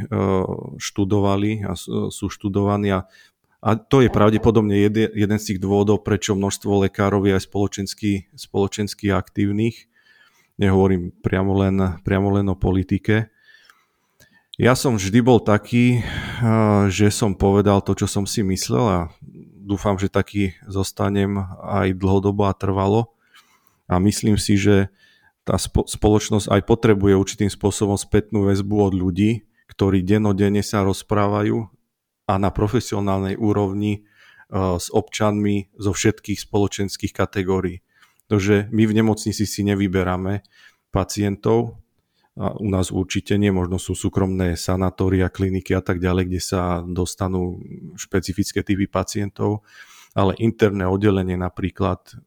študovali 0.81 1.61
a 1.61 1.77
sú 1.77 2.25
študovaní 2.25 2.89
a, 2.89 3.05
a 3.61 3.69
to 3.77 4.01
je 4.01 4.09
pravdepodobne 4.09 4.73
jeden, 4.81 5.37
z 5.37 5.45
tých 5.53 5.59
dôvodov, 5.61 6.01
prečo 6.01 6.33
množstvo 6.33 6.89
lekárov 6.89 7.29
je 7.29 7.37
aj 7.37 7.43
spoločensky, 7.45 8.11
spoločensky 8.33 9.13
aktívnych. 9.13 9.85
Nehovorím 10.57 11.13
priamo 11.21 11.53
len, 11.53 12.01
priamo 12.01 12.33
len 12.33 12.49
o 12.49 12.57
politike. 12.57 13.29
Ja 14.57 14.73
som 14.73 14.97
vždy 14.97 15.21
bol 15.21 15.37
taký, 15.37 16.01
eh, 16.01 16.83
že 16.89 17.13
som 17.13 17.37
povedal 17.37 17.85
to, 17.85 17.93
čo 17.93 18.09
som 18.09 18.25
si 18.25 18.41
myslel 18.41 18.85
a 18.89 18.99
dúfam, 19.61 20.01
že 20.01 20.09
taký 20.09 20.57
zostanem 20.65 21.37
aj 21.61 21.93
dlhodobo 21.93 22.49
a 22.49 22.57
trvalo 22.57 23.16
a 23.87 23.99
myslím 24.03 24.35
si, 24.35 24.59
že 24.59 24.91
tá 25.47 25.55
spoločnosť 25.59 26.51
aj 26.51 26.61
potrebuje 26.67 27.13
určitým 27.15 27.47
spôsobom 27.47 27.95
spätnú 27.95 28.51
väzbu 28.51 28.91
od 28.91 28.93
ľudí, 28.93 29.47
ktorí 29.71 30.03
denodene 30.03 30.59
sa 30.59 30.83
rozprávajú 30.83 31.71
a 32.27 32.33
na 32.35 32.51
profesionálnej 32.51 33.39
úrovni 33.39 34.03
uh, 34.03 34.75
s 34.75 34.91
občanmi 34.91 35.71
zo 35.79 35.95
všetkých 35.95 36.43
spoločenských 36.43 37.15
kategórií. 37.15 37.79
Takže 38.27 38.67
my 38.75 38.83
v 38.83 38.95
nemocnici 38.99 39.47
si 39.47 39.63
nevyberáme 39.63 40.43
pacientov, 40.91 41.79
a 42.37 42.53
u 42.53 42.69
nás 42.69 42.93
určite 42.93 43.33
nie, 43.33 43.49
možno 43.49 43.81
sú 43.81 43.97
súkromné 43.97 44.53
sanatória, 44.53 45.31
kliniky 45.31 45.73
a 45.73 45.81
tak 45.81 45.97
ďalej, 45.97 46.23
kde 46.29 46.41
sa 46.43 46.85
dostanú 46.85 47.57
špecifické 47.97 48.61
typy 48.61 48.85
pacientov 48.85 49.65
ale 50.17 50.33
interné 50.41 50.89
oddelenie 50.89 51.37
napríklad 51.37 52.17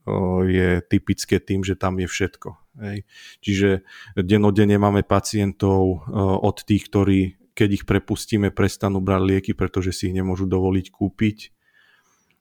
je 0.47 0.79
typické 0.87 1.43
tým, 1.43 1.67
že 1.67 1.75
tam 1.75 1.99
je 1.99 2.07
všetko. 2.07 2.49
Hej. 2.79 3.03
Čiže 3.43 3.83
denodene 4.15 4.79
máme 4.79 5.03
pacientov 5.03 6.07
od 6.39 6.57
tých, 6.63 6.87
ktorí 6.87 7.21
keď 7.51 7.83
ich 7.83 7.85
prepustíme, 7.85 8.49
prestanú 8.55 9.05
brať 9.05 9.21
lieky, 9.21 9.53
pretože 9.53 9.93
si 9.93 10.09
ich 10.09 10.17
nemôžu 10.17 10.49
dovoliť 10.49 10.87
kúpiť 10.89 11.39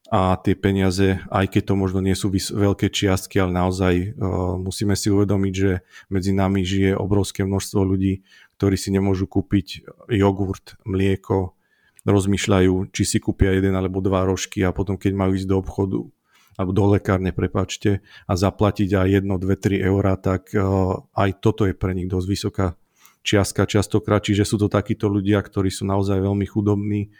a 0.10 0.40
tie 0.42 0.56
peniaze, 0.56 1.22
aj 1.28 1.46
keď 1.54 1.64
to 1.70 1.74
možno 1.76 2.00
nie 2.02 2.16
sú 2.16 2.32
veľké 2.34 2.90
čiastky, 2.90 3.38
ale 3.38 3.52
naozaj 3.54 3.94
uh, 4.16 4.58
musíme 4.58 4.98
si 4.98 5.12
uvedomiť, 5.12 5.54
že 5.54 5.86
medzi 6.10 6.32
nami 6.34 6.66
žije 6.66 6.98
obrovské 6.98 7.46
množstvo 7.46 7.84
ľudí, 7.84 8.26
ktorí 8.58 8.80
si 8.80 8.90
nemôžu 8.90 9.30
kúpiť 9.30 9.86
jogurt, 10.10 10.80
mlieko, 10.88 11.59
rozmýšľajú, 12.08 12.96
či 12.96 13.04
si 13.04 13.18
kúpia 13.20 13.56
jeden 13.56 13.76
alebo 13.76 14.00
dva 14.00 14.24
rožky 14.24 14.64
a 14.64 14.72
potom 14.72 14.96
keď 14.96 15.12
majú 15.16 15.36
ísť 15.36 15.50
do 15.50 15.58
obchodu 15.60 16.00
alebo 16.60 16.76
do 16.76 16.92
lekárne, 16.92 17.32
prepačte, 17.32 18.04
a 18.28 18.36
zaplatiť 18.36 18.92
aj 18.92 19.24
1, 19.24 19.32
2, 19.32 19.48
3 19.48 19.80
eurá, 19.80 20.20
tak 20.20 20.52
uh, 20.52 21.08
aj 21.16 21.40
toto 21.40 21.64
je 21.64 21.72
pre 21.72 21.96
nich 21.96 22.12
dosť 22.12 22.28
vysoká 22.28 22.68
čiastka 23.24 23.64
častokrát, 23.64 24.20
čiže 24.20 24.44
sú 24.44 24.60
to 24.60 24.68
takíto 24.68 25.08
ľudia, 25.08 25.40
ktorí 25.40 25.72
sú 25.72 25.88
naozaj 25.88 26.20
veľmi 26.20 26.44
chudobní 26.44 27.16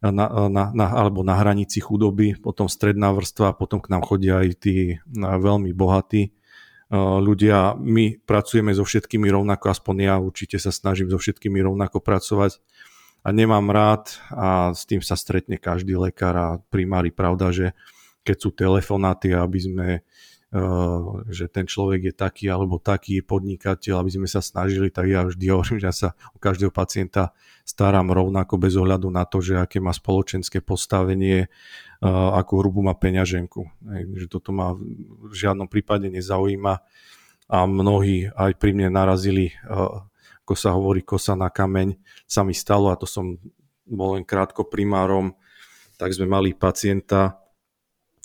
na, 0.00 0.48
na, 0.48 0.72
na, 0.72 0.86
alebo 0.96 1.20
na 1.20 1.36
hranici 1.36 1.80
chudoby, 1.80 2.40
potom 2.40 2.72
stredná 2.72 3.12
vrstva 3.12 3.52
potom 3.52 3.84
k 3.84 3.92
nám 3.92 4.00
chodia 4.00 4.40
aj 4.40 4.48
tí 4.56 4.96
veľmi 5.12 5.76
bohatí 5.76 6.32
ľudia. 6.96 7.76
My 7.76 8.16
pracujeme 8.24 8.72
so 8.72 8.82
všetkými 8.82 9.28
rovnako, 9.28 9.70
aspoň 9.70 9.96
ja 10.08 10.14
určite 10.16 10.56
sa 10.56 10.72
snažím 10.72 11.12
so 11.12 11.20
všetkými 11.20 11.60
rovnako 11.60 12.00
pracovať 12.00 12.64
a 13.20 13.28
nemám 13.32 13.68
rád 13.68 14.16
a 14.32 14.72
s 14.72 14.88
tým 14.88 15.04
sa 15.04 15.16
stretne 15.16 15.60
každý 15.60 15.96
lekár 15.96 16.34
a 16.36 16.48
primári 16.72 17.12
pravda, 17.12 17.52
že 17.52 17.66
keď 18.24 18.36
sú 18.36 18.50
telefonáty, 18.52 19.32
aby 19.32 19.58
sme 19.60 19.86
Uh, 20.50 21.22
že 21.30 21.46
ten 21.46 21.62
človek 21.62 22.10
je 22.10 22.14
taký 22.26 22.50
alebo 22.50 22.82
taký 22.82 23.22
podnikateľ, 23.22 24.02
aby 24.02 24.10
sme 24.18 24.26
sa 24.26 24.42
snažili, 24.42 24.90
tak 24.90 25.06
ja 25.06 25.22
vždy 25.22 25.46
hovorím, 25.46 25.78
že 25.78 25.86
ja 25.86 25.94
sa 25.94 26.08
o 26.34 26.42
každého 26.42 26.74
pacienta 26.74 27.30
starám 27.62 28.10
rovnako 28.10 28.58
bez 28.58 28.74
ohľadu 28.74 29.14
na 29.14 29.22
to, 29.22 29.38
že 29.38 29.62
aké 29.62 29.78
má 29.78 29.94
spoločenské 29.94 30.58
postavenie, 30.58 31.46
uh, 32.02 32.34
akú 32.34 32.66
hrubu 32.66 32.82
má 32.82 32.98
peňaženku. 32.98 33.62
Že 34.18 34.26
toto 34.26 34.50
ma 34.50 34.74
v 34.74 35.30
žiadnom 35.30 35.70
prípade 35.70 36.10
nezaujíma 36.10 36.82
a 37.46 37.58
mnohí 37.70 38.34
aj 38.34 38.50
pri 38.58 38.74
mne 38.74 38.90
narazili 38.90 39.54
uh, 39.70 40.02
ako 40.50 40.58
sa 40.58 40.74
hovorí, 40.74 41.06
kosa 41.06 41.38
na 41.38 41.46
kameň, 41.46 41.94
sa 42.26 42.42
mi 42.42 42.58
stalo 42.58 42.90
a 42.90 42.98
to 42.98 43.06
som 43.06 43.38
bol 43.86 44.18
len 44.18 44.26
krátko 44.26 44.66
primárom, 44.66 45.38
tak 45.94 46.10
sme 46.10 46.26
mali 46.26 46.58
pacienta, 46.58 47.38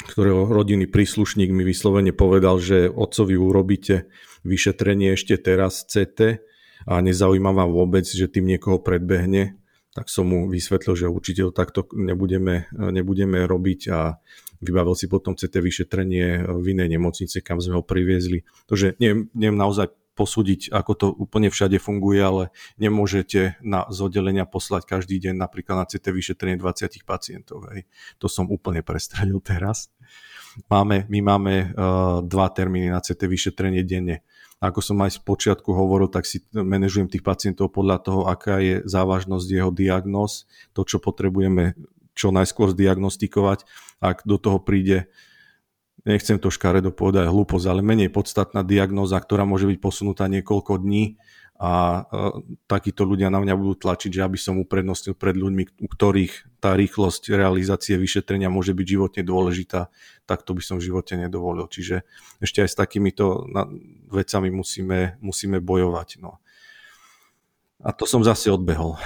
ktorého 0.09 0.49
rodinný 0.49 0.89
príslušník 0.89 1.53
mi 1.53 1.61
vyslovene 1.61 2.17
povedal, 2.17 2.57
že 2.57 2.89
otcovi 2.89 3.37
urobíte 3.37 4.09
vyšetrenie 4.41 5.13
ešte 5.13 5.37
teraz 5.37 5.85
CT 5.85 6.41
a 6.89 6.97
nezaujíma 6.97 7.53
vám 7.53 7.69
vôbec, 7.69 8.09
že 8.09 8.25
tým 8.25 8.49
niekoho 8.49 8.81
predbehne 8.81 9.61
tak 9.95 10.11
som 10.11 10.27
mu 10.27 10.51
vysvetlil, 10.51 10.91
že 10.91 11.07
určite 11.07 11.47
to 11.47 11.55
takto 11.55 11.87
nebudeme, 11.95 12.67
nebudeme 12.75 13.47
robiť 13.47 13.81
a 13.95 14.19
vybavil 14.59 14.91
si 14.91 15.07
potom 15.07 15.39
CT 15.39 15.63
vyšetrenie 15.63 16.43
v 16.43 16.65
inej 16.75 16.99
nemocnice, 16.99 17.39
kam 17.39 17.63
sme 17.63 17.79
ho 17.79 17.83
priviezli. 17.87 18.43
Takže 18.67 18.99
neviem, 18.99 19.31
neviem 19.31 19.55
naozaj 19.55 19.95
posúdiť, 20.15 20.71
ako 20.71 20.91
to 20.95 21.07
úplne 21.11 21.51
všade 21.51 21.75
funguje, 21.77 22.23
ale 22.23 22.43
nemôžete 22.79 23.59
na 23.59 23.83
zodelenia 23.91 24.47
poslať 24.47 24.87
každý 24.87 25.19
deň 25.19 25.35
napríklad 25.35 25.83
na 25.83 25.85
CT 25.85 26.15
vyšetrenie 26.15 26.57
20 26.57 27.03
pacientov. 27.03 27.67
Hej. 27.75 27.83
To 28.23 28.31
som 28.31 28.47
úplne 28.47 28.79
prestradil 28.79 29.43
teraz. 29.43 29.91
Máme, 30.71 31.03
my 31.11 31.19
máme 31.19 31.53
uh, 31.75 32.23
dva 32.23 32.47
termíny 32.47 32.87
na 32.87 33.03
CT 33.03 33.27
vyšetrenie 33.27 33.83
denne. 33.83 34.23
Ako 34.63 34.79
som 34.79 34.95
aj 35.03 35.19
z 35.19 35.21
počiatku 35.27 35.67
hovoril, 35.75 36.07
tak 36.07 36.23
si 36.23 36.39
manažujem 36.55 37.11
tých 37.11 37.27
pacientov 37.27 37.75
podľa 37.75 37.99
toho, 37.99 38.21
aká 38.31 38.63
je 38.63 38.79
závažnosť 38.87 39.47
jeho 39.51 39.67
diagnóz, 39.69 40.47
to, 40.71 40.87
čo 40.87 41.03
potrebujeme 41.03 41.75
čo 42.15 42.31
najskôr 42.31 42.71
zdiagnostikovať. 42.71 43.67
Ak 43.99 44.23
do 44.23 44.39
toho 44.39 44.63
príde 44.63 45.11
nechcem 46.05 46.37
to 46.37 46.53
škaredo 46.53 46.93
povedať 46.93 47.27
hlúposť, 47.27 47.65
ale 47.65 47.81
menej 47.81 48.13
podstatná 48.13 48.61
diagnóza, 48.61 49.17
ktorá 49.17 49.43
môže 49.43 49.65
byť 49.65 49.77
posunutá 49.81 50.29
niekoľko 50.29 50.79
dní 50.79 51.17
a 51.55 51.71
e, 51.71 52.01
takíto 52.67 53.07
ľudia 53.07 53.31
na 53.31 53.39
mňa 53.39 53.55
budú 53.55 53.79
tlačiť, 53.79 54.11
že 54.11 54.21
aby 54.27 54.35
som 54.35 54.59
uprednostnil 54.59 55.15
pred 55.15 55.39
ľuďmi, 55.39 55.81
u 55.81 55.87
ktorých 55.87 56.59
tá 56.59 56.75
rýchlosť 56.75 57.31
realizácie 57.31 57.95
vyšetrenia 57.95 58.51
môže 58.51 58.75
byť 58.75 58.87
životne 58.87 59.23
dôležitá, 59.23 59.87
tak 60.27 60.43
to 60.43 60.51
by 60.51 60.61
som 60.61 60.77
v 60.83 60.91
živote 60.91 61.15
nedovolil. 61.15 61.71
Čiže 61.71 62.03
ešte 62.43 62.59
aj 62.59 62.69
s 62.69 62.75
takýmito 62.75 63.47
vecami 64.11 64.51
musíme, 64.51 65.15
musíme 65.23 65.63
bojovať. 65.63 66.19
No. 66.19 66.43
A 67.79 67.95
to 67.95 68.03
som 68.03 68.19
zase 68.19 68.51
odbehol. 68.51 68.99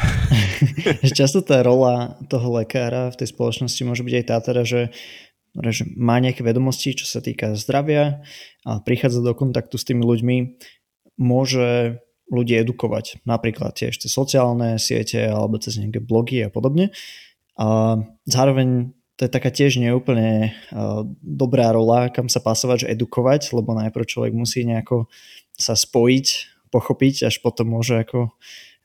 Často 1.21 1.45
tá 1.45 1.61
rola 1.61 2.17
toho 2.33 2.57
lekára 2.57 3.13
v 3.13 3.19
tej 3.21 3.29
spoločnosti 3.29 3.81
môže 3.85 4.01
byť 4.01 4.13
aj 4.13 4.25
tá 4.25 4.37
teda, 4.41 4.61
že 4.65 4.81
že 5.53 5.89
má 5.97 6.21
nejaké 6.21 6.45
vedomosti, 6.45 6.93
čo 6.93 7.09
sa 7.09 7.19
týka 7.19 7.57
zdravia 7.57 8.21
a 8.67 8.79
prichádza 8.79 9.25
do 9.25 9.33
kontaktu 9.33 9.75
s 9.75 9.87
tými 9.87 10.05
ľuďmi, 10.05 10.37
môže 11.19 11.99
ľudí 12.29 12.53
edukovať, 12.61 13.25
napríklad 13.25 13.73
tiež 13.73 13.97
cez 13.97 14.13
sociálne 14.13 14.77
siete 14.77 15.25
alebo 15.25 15.57
cez 15.57 15.81
nejaké 15.81 15.99
blogy 15.99 16.45
a 16.45 16.53
podobne. 16.53 16.93
A 17.57 17.97
zároveň 18.29 18.93
to 19.19 19.27
je 19.27 19.35
taká 19.35 19.51
tiež 19.51 19.83
neúplne 19.83 20.55
dobrá 21.19 21.75
rola, 21.75 22.07
kam 22.07 22.31
sa 22.31 22.39
pasovať, 22.39 22.87
že 22.87 22.91
edukovať, 22.95 23.51
lebo 23.51 23.75
najprv 23.75 24.07
človek 24.07 24.31
musí 24.31 24.63
nejako 24.63 25.11
sa 25.59 25.75
spojiť, 25.75 26.27
pochopiť, 26.71 27.27
až 27.27 27.43
potom 27.43 27.75
môže 27.75 27.99
ako 27.99 28.31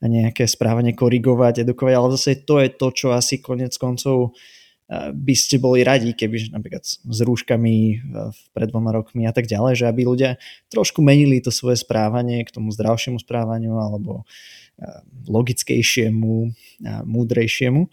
nejaké 0.03 0.51
správanie 0.51 0.91
korigovať, 0.91 1.63
edukovať, 1.63 1.95
ale 1.95 2.09
zase 2.19 2.43
to 2.43 2.59
je 2.59 2.69
to, 2.73 2.89
čo 2.91 3.07
asi 3.15 3.39
konec 3.39 3.71
koncov 3.79 4.35
by 5.13 5.35
ste 5.35 5.57
boli 5.61 5.83
radi, 5.83 6.13
keby 6.13 6.53
napríklad 6.55 6.85
s 6.85 7.19
rúškami 7.25 7.77
e, 7.77 7.95
pred 8.53 8.69
dvoma 8.69 8.95
rokmi 8.95 9.27
a 9.29 9.33
tak 9.33 9.51
ďalej, 9.51 9.85
že 9.85 9.85
aby 9.89 10.03
ľudia 10.07 10.31
trošku 10.71 11.01
menili 11.01 11.41
to 11.41 11.51
svoje 11.51 11.81
správanie 11.81 12.43
k 12.47 12.55
tomu 12.55 12.71
zdravšiemu 12.75 13.19
správaniu 13.23 13.79
alebo 13.79 14.23
e, 14.23 14.25
logickejšiemu, 15.29 16.53
múdrejšiemu. 17.05 17.89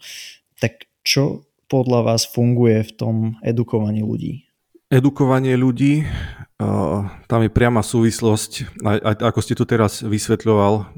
Tak 0.60 0.86
čo 1.02 1.46
podľa 1.72 2.12
vás 2.12 2.28
funguje 2.28 2.84
v 2.84 2.92
tom 2.92 3.16
edukovaní 3.40 4.04
ľudí? 4.04 4.44
Edukovanie 4.92 5.56
ľudí 5.56 6.04
tam 7.26 7.40
je 7.42 7.50
priama 7.50 7.80
súvislosť, 7.80 8.82
aj, 8.84 8.98
aj 9.00 9.14
ako 9.32 9.40
ste 9.40 9.54
tu 9.56 9.64
teraz 9.64 10.04
vysvetľoval, 10.04 10.90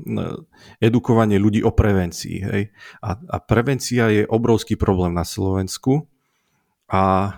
edukovanie 0.82 1.38
ľudí 1.38 1.62
o 1.62 1.70
prevencii. 1.70 2.36
Hej? 2.42 2.62
A, 3.04 3.18
a 3.18 3.36
prevencia 3.38 4.10
je 4.10 4.22
obrovský 4.26 4.74
problém 4.74 5.14
na 5.14 5.22
Slovensku 5.22 6.08
a 6.84 7.02
e, 7.26 7.30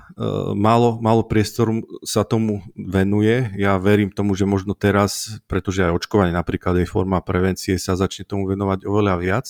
málo, 0.58 0.98
málo 0.98 1.22
priestoru 1.22 1.86
sa 2.02 2.26
tomu 2.26 2.66
venuje. 2.74 3.54
Ja 3.54 3.78
verím 3.78 4.10
tomu, 4.10 4.34
že 4.34 4.44
možno 4.44 4.74
teraz, 4.74 5.38
pretože 5.46 5.86
aj 5.86 6.02
očkovanie 6.02 6.34
napríklad 6.34 6.82
je 6.82 6.86
forma 6.88 7.22
prevencie, 7.22 7.78
sa 7.78 7.94
začne 7.94 8.26
tomu 8.26 8.50
venovať 8.50 8.84
oveľa 8.84 9.14
viac. 9.22 9.46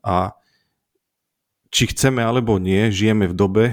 A 0.00 0.32
či 1.68 1.92
chceme 1.92 2.24
alebo 2.24 2.56
nie, 2.56 2.88
žijeme 2.88 3.28
v 3.28 3.36
dobe, 3.36 3.64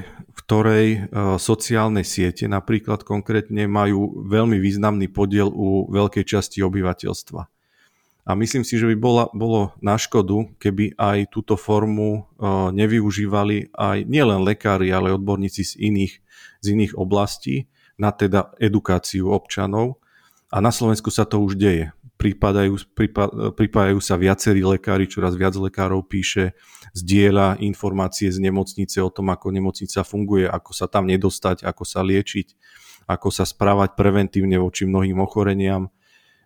ktorej 0.46 0.88
e, 0.94 1.00
sociálne 1.42 2.06
siete 2.06 2.46
napríklad 2.46 3.02
konkrétne 3.02 3.66
majú 3.66 4.30
veľmi 4.30 4.62
významný 4.62 5.10
podiel 5.10 5.50
u 5.50 5.90
veľkej 5.90 6.22
časti 6.22 6.62
obyvateľstva. 6.62 7.42
A 8.26 8.32
myslím 8.38 8.62
si, 8.62 8.78
že 8.78 8.90
by 8.94 8.96
bola, 8.98 9.26
bolo 9.34 9.74
na 9.82 9.98
škodu, 9.98 10.50
keby 10.62 10.98
aj 11.02 11.34
túto 11.34 11.58
formu 11.58 12.10
e, 12.14 12.22
nevyužívali 12.78 13.74
aj 13.74 14.06
nielen 14.06 14.46
lekári, 14.46 14.94
ale 14.94 15.18
odborníci 15.18 15.66
z 15.66 15.74
iných, 15.82 16.14
z 16.62 16.66
iných 16.78 16.94
oblastí 16.94 17.66
na 17.98 18.14
teda 18.14 18.54
edukáciu 18.62 19.34
občanov. 19.34 19.98
A 20.54 20.62
na 20.62 20.70
Slovensku 20.70 21.10
sa 21.10 21.26
to 21.26 21.42
už 21.42 21.58
deje 21.58 21.90
pripadajú, 22.26 22.74
pripájajú 23.54 24.00
sa 24.02 24.18
viacerí 24.18 24.66
lekári, 24.66 25.06
čoraz 25.06 25.38
viac 25.38 25.54
lekárov 25.54 26.02
píše, 26.10 26.58
zdieľa 26.98 27.62
informácie 27.62 28.34
z 28.34 28.42
nemocnice 28.42 28.98
o 29.06 29.14
tom, 29.14 29.30
ako 29.30 29.54
nemocnica 29.54 30.02
funguje, 30.02 30.50
ako 30.50 30.74
sa 30.74 30.90
tam 30.90 31.06
nedostať, 31.06 31.62
ako 31.62 31.86
sa 31.86 32.02
liečiť, 32.02 32.48
ako 33.06 33.30
sa 33.30 33.46
správať 33.46 33.94
preventívne 33.94 34.58
voči 34.58 34.90
mnohým 34.90 35.22
ochoreniam. 35.22 35.94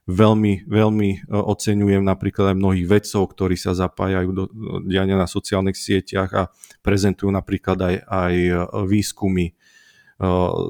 Veľmi, 0.09 0.67
veľmi 0.67 1.09
e, 1.15 1.17
oceňujem 1.31 2.01
napríklad 2.01 2.51
aj 2.51 2.57
mnohých 2.57 2.87
vedcov, 2.89 3.29
ktorí 3.29 3.55
sa 3.55 3.77
zapájajú 3.77 4.29
do 4.33 4.43
diania 4.83 5.13
na 5.13 5.29
sociálnych 5.29 5.77
sieťach 5.77 6.31
a 6.33 6.43
prezentujú 6.81 7.29
napríklad 7.29 7.77
aj, 7.77 7.95
aj 8.09 8.33
e, 8.35 8.53
výskumy. 8.89 9.47
E, 9.47 9.53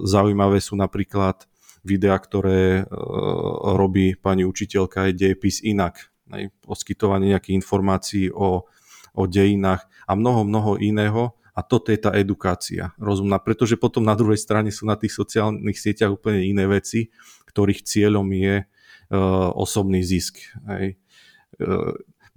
zaujímavé 0.05 0.60
sú 0.60 0.76
napríklad 0.76 1.49
videa, 1.84 2.15
ktoré 2.17 2.82
e, 2.82 2.84
robí 3.75 4.15
pani 4.19 4.43
učiteľka 4.43 5.09
aj 5.09 5.11
dejepis 5.15 5.63
inak. 5.63 6.11
Poskytovanie 6.61 7.34
nejakých 7.34 7.57
informácií 7.57 8.25
o, 8.30 8.69
o 9.17 9.23
dejinách 9.25 9.89
a 10.05 10.11
mnoho, 10.13 10.45
mnoho 10.45 10.71
iného. 10.77 11.34
A 11.57 11.65
toto 11.65 11.91
je 11.91 11.99
tá 11.99 12.15
edukácia 12.15 12.95
rozumná, 12.95 13.36
pretože 13.36 13.75
potom 13.75 13.99
na 14.05 14.15
druhej 14.15 14.39
strane 14.39 14.71
sú 14.71 14.88
na 14.88 14.95
tých 14.95 15.11
sociálnych 15.11 15.75
sieťach 15.75 16.15
úplne 16.15 16.39
iné 16.47 16.63
veci, 16.63 17.11
ktorých 17.51 17.84
cieľom 17.84 18.23
je 18.32 18.63
uh, 18.63 19.51
osobný 19.59 19.99
zisk. 19.99 20.39
Uh, 20.63 20.95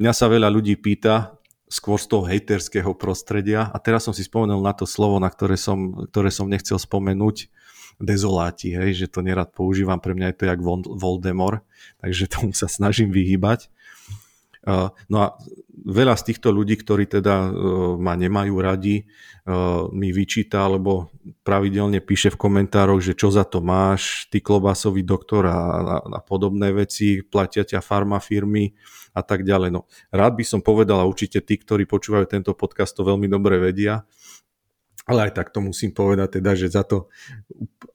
mňa 0.02 0.10
sa 0.10 0.26
veľa 0.26 0.50
ľudí 0.50 0.74
pýta, 0.74 1.38
skôr 1.72 1.96
z 1.96 2.06
toho 2.12 2.28
hejterského 2.28 2.92
prostredia. 2.92 3.72
A 3.72 3.80
teraz 3.80 4.04
som 4.04 4.12
si 4.12 4.28
spomenul 4.28 4.60
na 4.60 4.76
to 4.76 4.84
slovo, 4.84 5.16
na 5.16 5.32
ktoré 5.32 5.56
som, 5.56 6.04
ktoré 6.12 6.28
som 6.28 6.44
nechcel 6.44 6.76
spomenúť 6.76 7.48
dezoláti, 8.02 8.74
hej, 8.74 8.98
že 8.98 9.06
to 9.06 9.22
nerad 9.22 9.54
používam, 9.54 10.02
pre 10.02 10.18
mňa 10.18 10.34
je 10.34 10.36
to 10.42 10.44
jak 10.50 10.60
Voldemort, 10.98 11.62
takže 12.02 12.26
tomu 12.26 12.50
sa 12.50 12.66
snažím 12.66 13.14
vyhýbať. 13.14 13.70
No 15.10 15.16
a 15.18 15.34
veľa 15.74 16.14
z 16.14 16.22
týchto 16.30 16.54
ľudí, 16.54 16.78
ktorí 16.78 17.10
teda 17.10 17.34
e, 17.34 17.50
ma 17.98 18.14
nemajú 18.14 18.54
radi, 18.62 19.02
e, 19.02 19.04
mi 19.90 20.14
vyčíta, 20.14 20.62
alebo 20.70 21.10
pravidelne 21.42 21.98
píše 21.98 22.30
v 22.30 22.38
komentároch, 22.38 23.02
že 23.02 23.18
čo 23.18 23.34
za 23.34 23.42
to 23.42 23.58
máš, 23.58 24.30
ty 24.30 24.38
klobásový 24.38 25.02
doktor 25.02 25.50
a, 25.50 25.58
a, 25.58 25.96
a 25.98 26.20
podobné 26.22 26.70
veci, 26.70 27.26
platia 27.26 27.66
ťa 27.66 27.82
farmafirmy 27.82 28.70
a 29.18 29.26
tak 29.26 29.42
ďalej. 29.42 29.74
No, 29.74 29.90
rád 30.14 30.38
by 30.38 30.44
som 30.46 30.62
povedal, 30.62 31.02
a 31.02 31.10
určite 31.10 31.42
tí, 31.42 31.58
ktorí 31.58 31.82
počúvajú 31.82 32.30
tento 32.30 32.54
podcast, 32.54 32.94
to 32.94 33.02
veľmi 33.02 33.26
dobre 33.26 33.58
vedia, 33.58 34.06
ale 35.06 35.28
aj 35.28 35.32
tak 35.34 35.48
to 35.50 35.58
musím 35.58 35.90
povedať 35.90 36.38
teda, 36.38 36.54
že 36.54 36.70
za 36.70 36.86
to 36.86 37.10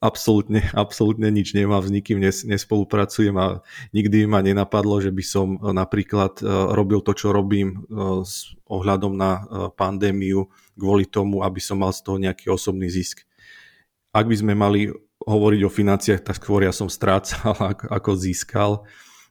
absolútne, 0.03 0.63
absolútne 0.75 1.31
nič 1.31 1.55
nemám, 1.55 1.83
s 1.83 1.91
nikým 1.91 2.19
nes, 2.19 2.43
nespolupracujem 2.43 3.35
a 3.39 3.63
nikdy 3.95 4.27
ma 4.27 4.43
nenapadlo, 4.43 4.99
že 4.99 5.11
by 5.11 5.23
som 5.23 5.47
e, 5.55 5.71
napríklad 5.71 6.39
e, 6.41 6.45
robil 6.75 6.99
to, 7.03 7.15
čo 7.15 7.31
robím 7.31 7.73
e, 7.73 7.77
s 8.27 8.51
ohľadom 8.67 9.15
na 9.15 9.47
pandémiu 9.79 10.51
kvôli 10.75 11.07
tomu, 11.07 11.39
aby 11.39 11.63
som 11.63 11.79
mal 11.79 11.95
z 11.95 12.03
toho 12.03 12.19
nejaký 12.19 12.51
osobný 12.51 12.91
zisk. 12.91 13.23
Ak 14.11 14.27
by 14.27 14.35
sme 14.35 14.53
mali 14.59 14.91
hovoriť 15.23 15.61
o 15.63 15.71
financiách, 15.71 16.21
tak 16.23 16.43
skôr 16.43 16.67
ja 16.67 16.75
som 16.75 16.91
strácal 16.91 17.55
ako 17.97 18.11
získal 18.19 18.83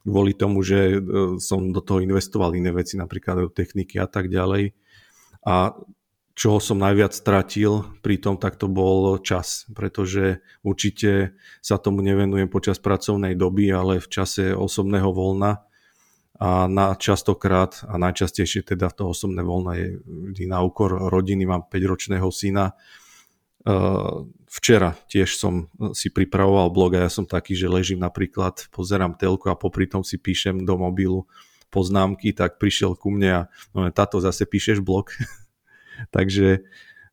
kvôli 0.07 0.39
tomu, 0.39 0.63
že 0.63 1.03
som 1.43 1.75
do 1.75 1.83
toho 1.83 1.99
investoval 1.99 2.55
iné 2.55 2.71
veci, 2.71 2.95
napríklad 2.95 3.43
do 3.43 3.51
techniky 3.51 3.99
a 3.99 4.07
tak 4.07 4.31
ďalej. 4.31 4.71
A 5.43 5.75
čoho 6.37 6.61
som 6.61 6.77
najviac 6.77 7.17
stratil 7.17 7.97
pri 8.05 8.21
tom, 8.21 8.37
tak 8.37 8.61
to 8.61 8.69
bol 8.69 9.17
čas, 9.25 9.65
pretože 9.73 10.45
určite 10.61 11.33
sa 11.65 11.81
tomu 11.81 12.05
nevenujem 12.05 12.53
počas 12.53 12.77
pracovnej 12.77 13.33
doby, 13.33 13.73
ale 13.73 14.05
v 14.05 14.09
čase 14.13 14.53
osobného 14.53 15.17
voľna 15.17 15.65
a 16.37 16.69
na 16.69 16.93
častokrát 16.93 17.81
a 17.89 17.97
najčastejšie 17.97 18.69
teda 18.77 18.93
to 18.93 19.09
osobné 19.09 19.41
voľna 19.41 19.81
je 19.81 19.89
vždy 20.05 20.45
na 20.53 20.61
úkor 20.61 21.09
rodiny, 21.09 21.49
mám 21.49 21.65
5-ročného 21.73 22.29
syna. 22.29 22.77
Včera 24.47 24.93
tiež 25.09 25.41
som 25.41 25.73
si 25.97 26.13
pripravoval 26.13 26.69
blog 26.69 27.01
a 27.01 27.09
ja 27.09 27.11
som 27.11 27.25
taký, 27.25 27.57
že 27.57 27.73
ležím 27.73 28.05
napríklad, 28.05 28.69
pozerám 28.69 29.17
telku 29.17 29.49
a 29.49 29.57
popri 29.57 29.89
tom 29.89 30.05
si 30.05 30.21
píšem 30.21 30.69
do 30.69 30.77
mobilu 30.77 31.25
poznámky, 31.73 32.37
tak 32.37 32.61
prišiel 32.61 32.93
ku 32.93 33.09
mne 33.09 33.31
a 33.33 33.41
no, 33.73 33.89
táto 33.89 34.21
zase 34.21 34.45
píšeš 34.45 34.85
blog. 34.85 35.17
Takže 36.11 36.47
e, 36.57 36.61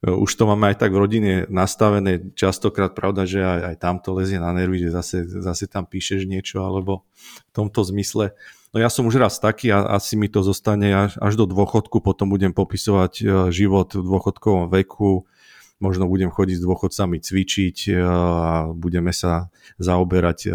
už 0.08 0.32
to 0.36 0.44
máme 0.50 0.74
aj 0.74 0.78
tak 0.82 0.92
v 0.92 1.02
rodine 1.02 1.34
nastavené. 1.48 2.34
Častokrát 2.34 2.96
pravda, 2.96 3.24
že 3.28 3.42
aj, 3.42 3.60
aj 3.74 3.76
tam 3.80 3.96
lezie 4.16 4.40
na 4.40 4.52
nervy, 4.52 4.88
že 4.88 4.90
zase, 4.94 5.18
zase 5.28 5.66
tam 5.68 5.88
píšeš 5.88 6.28
niečo 6.28 6.64
alebo 6.64 7.08
v 7.50 7.52
tomto 7.56 7.84
zmysle. 7.88 8.36
No 8.74 8.82
ja 8.82 8.90
som 8.90 9.06
už 9.06 9.22
raz 9.22 9.38
taký 9.38 9.70
a 9.70 9.86
asi 9.86 10.18
mi 10.18 10.26
to 10.28 10.42
zostane 10.42 10.90
až, 10.90 11.14
až 11.22 11.34
do 11.38 11.46
dôchodku, 11.46 12.02
potom 12.02 12.30
budem 12.32 12.52
popisovať 12.52 13.14
e, 13.22 13.24
život 13.54 13.94
v 13.94 14.02
dôchodkovom 14.02 14.74
veku, 14.74 15.30
možno 15.78 16.10
budem 16.10 16.34
chodiť 16.34 16.58
s 16.58 16.66
dôchodcami 16.66 17.18
cvičiť 17.22 17.78
e, 17.88 18.02
a 18.02 18.74
budeme 18.74 19.14
sa 19.14 19.54
zaoberať 19.78 20.50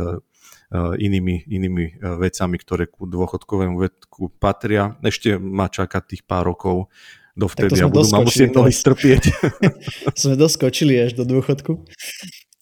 inými, 0.76 1.49
inými 1.49 2.05
vecami, 2.20 2.57
ktoré 2.61 2.93
ku 2.93 3.09
dôchodkovému 3.09 3.76
veku 3.89 4.29
patria. 4.37 5.01
Ešte 5.01 5.41
ma 5.41 5.72
čaká 5.72 6.05
tých 6.05 6.29
pár 6.29 6.53
rokov 6.53 6.93
dovtedy 7.39 7.78
a 7.78 7.86
budú 7.86 8.11
ma 8.11 8.26
musieť 8.26 8.51
mnohí 8.51 8.74
strpieť. 8.74 9.22
sme 10.18 10.34
doskočili 10.34 10.99
až 10.99 11.14
do 11.14 11.22
dôchodku. 11.22 11.86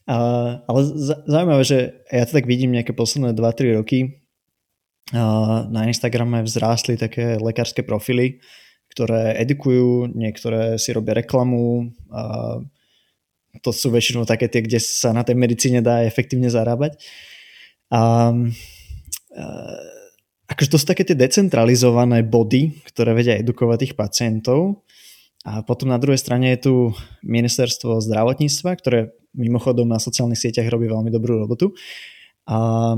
A, 0.07 0.17
ale 0.69 0.81
zaujímavé, 1.27 1.63
že 1.67 1.79
ja 2.13 2.29
to 2.29 2.37
tak 2.37 2.47
vidím 2.47 2.77
nejaké 2.77 2.93
posledné 2.93 3.33
2-3 3.33 3.81
roky. 3.81 4.23
A 5.17 5.65
na 5.71 5.89
Instagrame 5.89 6.45
vzrástli 6.45 7.01
také 7.01 7.41
lekárske 7.41 7.83
profily, 7.83 8.43
ktoré 8.93 9.39
edukujú, 9.43 10.13
niektoré 10.13 10.77
si 10.77 10.93
robia 10.93 11.19
reklamu. 11.25 11.91
A 12.13 12.59
to 13.65 13.71
sú 13.73 13.89
väčšinou 13.89 14.29
také 14.29 14.53
tie, 14.53 14.61
kde 14.61 14.79
sa 14.83 15.17
na 15.17 15.25
tej 15.25 15.39
medicíne 15.39 15.81
dá 15.81 16.05
efektívne 16.05 16.53
zarábať. 16.53 17.01
A, 17.91 18.31
a 19.35 19.45
akože 20.47 20.71
to 20.71 20.79
sú 20.79 20.87
také 20.87 21.03
tie 21.03 21.19
decentralizované 21.19 22.23
body, 22.23 22.87
ktoré 22.87 23.13
vedia 23.13 23.39
edukovať 23.39 23.79
tých 23.83 23.95
pacientov. 23.99 24.87
A 25.47 25.63
potom 25.63 25.91
na 25.91 25.99
druhej 25.99 26.19
strane 26.19 26.51
je 26.55 26.67
tu 26.67 26.75
ministerstvo 27.23 28.03
zdravotníctva, 28.03 28.71
ktoré 28.83 29.15
mimochodom 29.37 29.87
na 29.87 30.03
sociálnych 30.03 30.43
sieťach 30.43 30.67
robí 30.67 30.91
veľmi 30.91 31.11
dobrú 31.13 31.39
robotu. 31.39 31.71
A, 32.51 32.95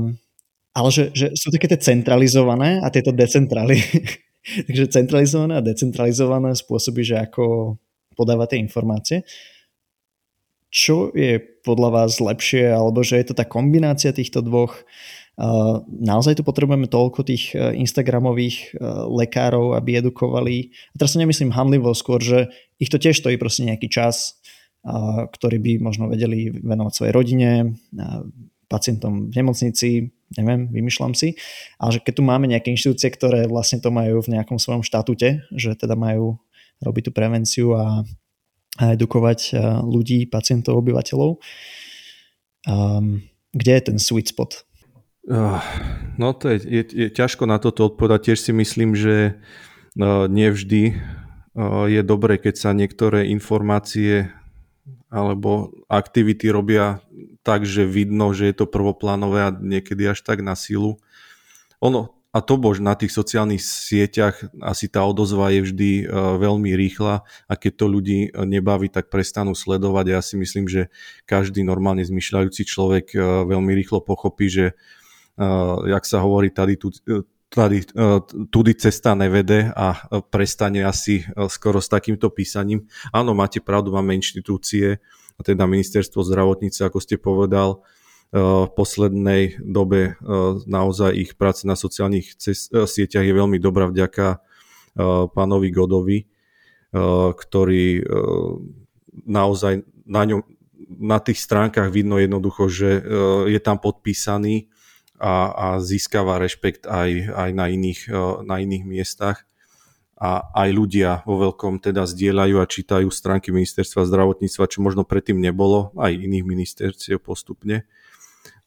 ale 0.73 0.89
že, 0.89 1.13
že 1.13 1.29
sú 1.37 1.53
také 1.53 1.69
tie 1.69 1.77
centralizované 1.77 2.81
a 2.81 2.89
tieto 2.89 3.13
decentrali. 3.13 3.77
Takže 4.65 4.89
centralizované 4.89 5.61
a 5.61 5.65
decentralizované 5.65 6.57
spôsoby, 6.57 7.05
že 7.05 7.15
ako 7.21 7.75
podávate 8.17 8.57
informácie. 8.57 9.21
Čo 10.69 11.13
je 11.13 11.37
podľa 11.65 11.89
vás 12.01 12.21
lepšie, 12.21 12.69
alebo 12.69 13.01
že 13.01 13.21
je 13.21 13.25
to 13.29 13.37
tá 13.37 13.45
kombinácia 13.45 14.13
týchto 14.13 14.41
dvoch? 14.41 14.73
Naozaj 15.87 16.35
tu 16.35 16.43
potrebujeme 16.43 16.91
toľko 16.91 17.23
tých 17.23 17.55
e, 17.55 17.79
Instagramových 17.79 18.75
e, 18.75 18.83
lekárov, 19.07 19.71
aby 19.79 20.03
edukovali. 20.03 20.75
A 20.91 20.95
teraz 20.99 21.15
sa 21.15 21.23
nemyslím 21.23 21.55
handlivo, 21.55 21.95
skôr, 21.95 22.19
že 22.19 22.51
ich 22.75 22.91
to 22.91 22.99
tiež 22.99 23.23
stojí 23.23 23.39
proste 23.39 23.63
nejaký 23.63 23.87
čas, 23.87 24.39
ktorý 25.35 25.59
by 25.59 25.71
možno 25.83 26.07
vedeli 26.07 26.55
venovať 26.55 26.93
svojej 26.95 27.11
rodine, 27.11 27.75
pacientom 28.71 29.27
v 29.27 29.35
nemocnici, 29.35 30.07
neviem, 30.39 30.71
vymýšľam 30.71 31.11
si. 31.11 31.35
Ale 31.75 31.99
že 31.99 31.99
keď 31.99 32.13
tu 32.15 32.23
máme 32.23 32.47
nejaké 32.47 32.71
inštitúcie, 32.71 33.11
ktoré 33.11 33.51
vlastne 33.51 33.83
to 33.83 33.91
majú 33.91 34.23
v 34.23 34.39
nejakom 34.39 34.55
svojom 34.55 34.79
štatute, 34.79 35.43
že 35.51 35.75
teda 35.75 35.99
majú 35.99 36.39
robiť 36.79 37.03
tú 37.03 37.11
prevenciu 37.11 37.75
a, 37.75 38.07
a 38.79 38.83
edukovať 38.95 39.59
ľudí, 39.83 40.31
pacientov, 40.31 40.79
obyvateľov. 40.79 41.43
Um, 42.63 43.27
kde 43.51 43.71
je 43.75 43.81
ten 43.83 43.97
sweet 43.99 44.31
spot? 44.31 44.68
No 46.19 46.27
to 46.37 46.55
je, 46.55 46.57
je, 46.63 46.83
je 46.89 47.07
ťažko 47.11 47.49
na 47.49 47.59
toto 47.59 47.89
odpovedať. 47.89 48.31
Tiež 48.31 48.39
si 48.39 48.51
myslím, 48.55 48.95
že 48.95 49.39
nevždy 50.29 50.95
je 51.89 52.01
dobre, 52.05 52.39
keď 52.39 52.55
sa 52.55 52.71
niektoré 52.71 53.27
informácie 53.33 54.31
alebo 55.09 55.73
aktivity 55.89 56.53
robia 56.53 57.01
tak, 57.41 57.65
že 57.65 57.83
vidno, 57.83 58.31
že 58.31 58.53
je 58.53 58.55
to 58.61 58.69
prvoplánové 58.69 59.49
a 59.49 59.55
niekedy 59.55 60.05
až 60.05 60.21
tak 60.21 60.45
na 60.45 60.53
silu. 60.53 61.01
Ono, 61.81 62.13
a 62.29 62.45
to 62.45 62.61
bož 62.61 62.77
na 62.77 62.93
tých 62.93 63.09
sociálnych 63.09 63.57
sieťach 63.57 64.53
asi 64.61 64.85
tá 64.85 65.01
odozva 65.01 65.49
je 65.49 65.65
vždy 65.65 65.91
veľmi 66.37 66.77
rýchla 66.77 67.25
a 67.25 67.53
keď 67.57 67.71
to 67.73 67.85
ľudí 67.89 68.29
nebaví, 68.37 68.85
tak 68.85 69.09
prestanú 69.09 69.57
sledovať. 69.57 70.05
Ja 70.13 70.21
si 70.21 70.37
myslím, 70.37 70.69
že 70.69 70.93
každý 71.25 71.65
normálne 71.65 72.05
zmyšľajúci 72.05 72.69
človek 72.69 73.17
veľmi 73.49 73.73
rýchlo 73.73 74.05
pochopí, 74.05 74.45
že 74.45 74.77
jak 75.87 76.03
sa 76.03 76.19
hovorí, 76.19 76.51
tady 76.51 76.75
tu, 76.75 76.91
tady, 77.47 77.95
tudy 78.51 78.73
cesta 78.75 79.15
nevede 79.15 79.71
a 79.71 79.95
prestane 80.27 80.83
asi 80.83 81.23
skoro 81.47 81.79
s 81.79 81.87
takýmto 81.87 82.27
písaním. 82.29 82.85
Áno, 83.15 83.31
máte 83.31 83.63
pravdu, 83.63 83.95
máme 83.95 84.19
inštitúcie, 84.19 84.99
teda 85.39 85.63
ministerstvo 85.63 86.19
zdravotníce, 86.27 86.83
ako 86.83 86.99
ste 86.99 87.15
povedal, 87.15 87.81
v 88.29 88.69
poslednej 88.77 89.57
dobe 89.57 90.13
naozaj 90.69 91.17
ich 91.17 91.33
práca 91.33 91.65
na 91.65 91.73
sociálnych 91.73 92.37
sieťach 92.85 93.25
je 93.25 93.33
veľmi 93.33 93.57
dobrá 93.57 93.89
vďaka 93.89 94.37
pánovi 95.33 95.69
Godovi, 95.73 96.29
ktorý 97.33 98.05
naozaj 99.25 99.81
na, 100.05 100.29
ňom, 100.29 100.45
na 101.01 101.17
tých 101.17 101.41
stránkach 101.41 101.89
vidno 101.89 102.21
jednoducho, 102.21 102.69
že 102.69 103.01
je 103.49 103.59
tam 103.63 103.81
podpísaný 103.81 104.69
a, 105.19 105.51
a 105.51 105.67
získava 105.83 106.39
rešpekt 106.39 106.87
aj, 106.87 107.35
aj 107.35 107.49
na, 107.51 107.67
iných, 107.67 108.07
e, 108.07 108.23
na 108.47 108.63
iných 108.63 108.87
miestach. 108.87 109.43
A 110.19 110.51
aj 110.51 110.69
ľudia 110.75 111.23
vo 111.23 111.39
veľkom 111.39 111.79
teda 111.79 112.03
zdieľajú 112.03 112.59
a 112.59 112.67
čítajú 112.67 113.07
stránky 113.07 113.55
ministerstva 113.55 114.03
zdravotníctva, 114.03 114.67
čo 114.67 114.83
možno 114.83 115.07
predtým 115.07 115.39
nebolo, 115.39 115.95
aj 115.95 116.11
iných 116.11 116.43
ministerstiev 116.43 117.23
postupne. 117.23 117.87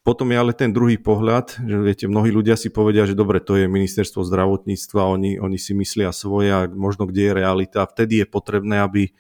Potom 0.01 0.33
je 0.33 0.41
ale 0.41 0.57
ten 0.57 0.73
druhý 0.73 0.97
pohľad, 0.97 1.63
že 1.63 1.77
viete, 1.79 2.05
mnohí 2.09 2.33
ľudia 2.33 2.57
si 2.57 2.73
povedia, 2.73 3.05
že 3.05 3.15
dobre, 3.15 3.39
to 3.39 3.55
je 3.55 3.71
ministerstvo 3.71 4.25
zdravotníctva, 4.25 5.13
oni, 5.13 5.39
oni 5.39 5.59
si 5.61 5.77
myslia 5.77 6.11
svoje 6.11 6.51
a 6.51 6.67
možno 6.67 7.05
kde 7.05 7.31
je 7.31 7.37
realita. 7.37 7.85
Vtedy 7.85 8.25
je 8.25 8.27
potrebné, 8.27 8.81
aby 8.81 9.03
e, 9.09 9.13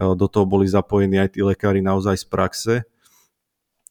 do 0.00 0.26
toho 0.32 0.48
boli 0.48 0.64
zapojení 0.64 1.20
aj 1.20 1.36
tí 1.36 1.44
lekári 1.44 1.84
naozaj 1.84 2.24
z 2.24 2.26
praxe 2.26 2.74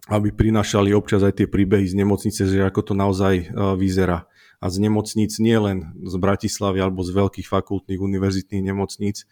aby 0.06 0.30
prinášali 0.30 0.94
občas 0.94 1.26
aj 1.26 1.42
tie 1.42 1.48
príbehy 1.50 1.90
z 1.90 1.98
nemocnice, 1.98 2.46
že 2.46 2.62
ako 2.62 2.82
to 2.82 2.94
naozaj 2.94 3.34
e, 3.42 3.46
vyzerá. 3.78 4.30
A 4.62 4.70
z 4.70 4.82
nemocníc 4.82 5.38
nie 5.42 5.58
len 5.58 5.94
z 6.02 6.16
Bratislavy 6.18 6.82
alebo 6.82 7.02
z 7.02 7.12
veľkých 7.14 7.48
fakultných 7.50 8.02
univerzitných 8.02 8.64
nemocníc, 8.66 9.26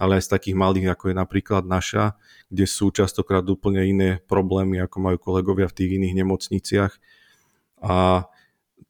ale 0.00 0.18
aj 0.18 0.26
z 0.26 0.32
takých 0.32 0.56
malých, 0.56 0.96
ako 0.96 1.12
je 1.12 1.16
napríklad 1.18 1.62
naša, 1.68 2.16
kde 2.48 2.64
sú 2.64 2.88
častokrát 2.88 3.44
úplne 3.44 3.84
iné 3.84 4.10
problémy, 4.24 4.80
ako 4.80 4.96
majú 5.02 5.18
kolegovia 5.20 5.68
v 5.68 5.76
tých 5.76 5.90
iných 6.00 6.14
nemocniciach. 6.24 6.92
A 7.84 8.24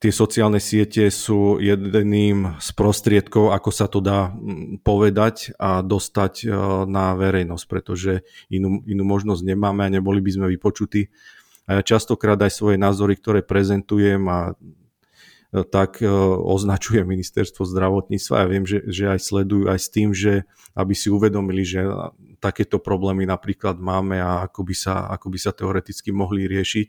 tie 0.01 0.09
sociálne 0.09 0.57
siete 0.59 1.13
sú 1.13 1.61
jedným 1.61 2.57
z 2.57 2.69
prostriedkov, 2.73 3.53
ako 3.53 3.71
sa 3.71 3.85
to 3.85 4.01
dá 4.01 4.33
povedať 4.81 5.53
a 5.61 5.85
dostať 5.85 6.35
e, 6.43 6.47
na 6.89 7.13
verejnosť, 7.13 7.65
pretože 7.69 8.25
inú, 8.49 8.81
inú 8.89 9.05
možnosť 9.05 9.45
nemáme 9.45 9.85
a 9.85 9.93
neboli 9.93 10.25
by 10.25 10.31
sme 10.33 10.47
vypočutí. 10.57 11.13
A 11.69 11.79
ja 11.79 11.83
častokrát 11.85 12.41
aj 12.41 12.51
svoje 12.57 12.81
názory, 12.81 13.21
ktoré 13.21 13.45
prezentujem 13.45 14.25
a 14.25 14.57
e, 15.53 15.69
tak 15.69 16.01
e, 16.01 16.09
označuje 16.49 17.05
ministerstvo 17.05 17.69
zdravotníctva. 17.69 18.41
Ja 18.41 18.49
viem, 18.49 18.65
že, 18.65 18.81
že 18.89 19.05
aj 19.05 19.21
sledujú 19.21 19.69
aj 19.69 19.79
s 19.85 19.89
tým, 19.93 20.17
že 20.17 20.49
aby 20.73 20.97
si 20.97 21.13
uvedomili, 21.13 21.61
že 21.61 21.85
takéto 22.41 22.81
problémy 22.81 23.29
napríklad 23.29 23.77
máme 23.77 24.17
a 24.17 24.49
ako 24.49 24.65
by 24.65 24.73
sa, 24.73 25.13
ako 25.13 25.29
by 25.29 25.39
sa 25.45 25.53
teoreticky 25.53 26.09
mohli 26.09 26.49
riešiť. 26.49 26.89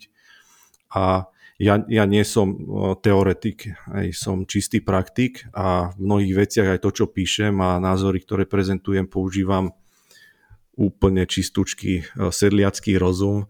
A 0.95 1.27
ja, 1.61 1.85
ja 1.85 2.03
nie 2.09 2.25
som 2.25 2.57
teoretik, 3.05 3.69
aj 3.93 4.17
som 4.17 4.49
čistý 4.49 4.81
praktik 4.81 5.45
a 5.53 5.93
v 5.93 5.97
mnohých 6.01 6.33
veciach 6.33 6.67
aj 6.73 6.79
to, 6.81 6.89
čo 6.89 7.05
píšem 7.13 7.53
a 7.61 7.77
názory, 7.77 8.25
ktoré 8.25 8.49
prezentujem, 8.49 9.05
používam 9.05 9.77
úplne 10.73 11.29
čistúčky 11.29 12.09
sedliacký 12.17 12.97
rozum. 12.97 13.45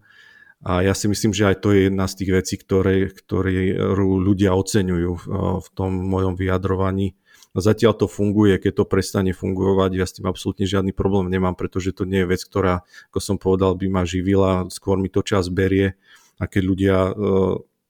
A 0.62 0.84
ja 0.84 0.92
si 0.92 1.08
myslím, 1.08 1.32
že 1.32 1.48
aj 1.48 1.56
to 1.64 1.72
je 1.72 1.88
jedna 1.88 2.04
z 2.06 2.22
tých 2.22 2.30
vecí, 2.30 2.54
ktoré, 2.60 3.08
ktoré 3.10 3.74
ľudia 3.98 4.54
oceňujú 4.54 5.12
v 5.58 5.68
tom 5.72 5.90
mojom 5.96 6.36
vyjadrovaní. 6.36 7.16
Zatiaľ 7.56 7.96
to 7.98 8.06
funguje, 8.08 8.56
keď 8.60 8.80
to 8.80 8.84
prestane 8.88 9.32
fungovať, 9.32 9.90
ja 9.96 10.06
s 10.06 10.16
tým 10.16 10.28
absolútne 10.28 10.64
žiadny 10.68 10.92
problém 10.94 11.28
nemám, 11.28 11.56
pretože 11.56 11.96
to 11.96 12.04
nie 12.04 12.24
je 12.24 12.30
vec, 12.30 12.40
ktorá, 12.44 12.84
ako 13.12 13.18
som 13.20 13.36
povedal, 13.40 13.76
by 13.76 13.88
ma 13.88 14.02
živila, 14.04 14.68
skôr 14.68 14.96
mi 14.96 15.08
to 15.08 15.20
čas 15.24 15.50
berie 15.50 15.96
a 16.40 16.48
keď 16.48 16.62
ľudia 16.64 16.96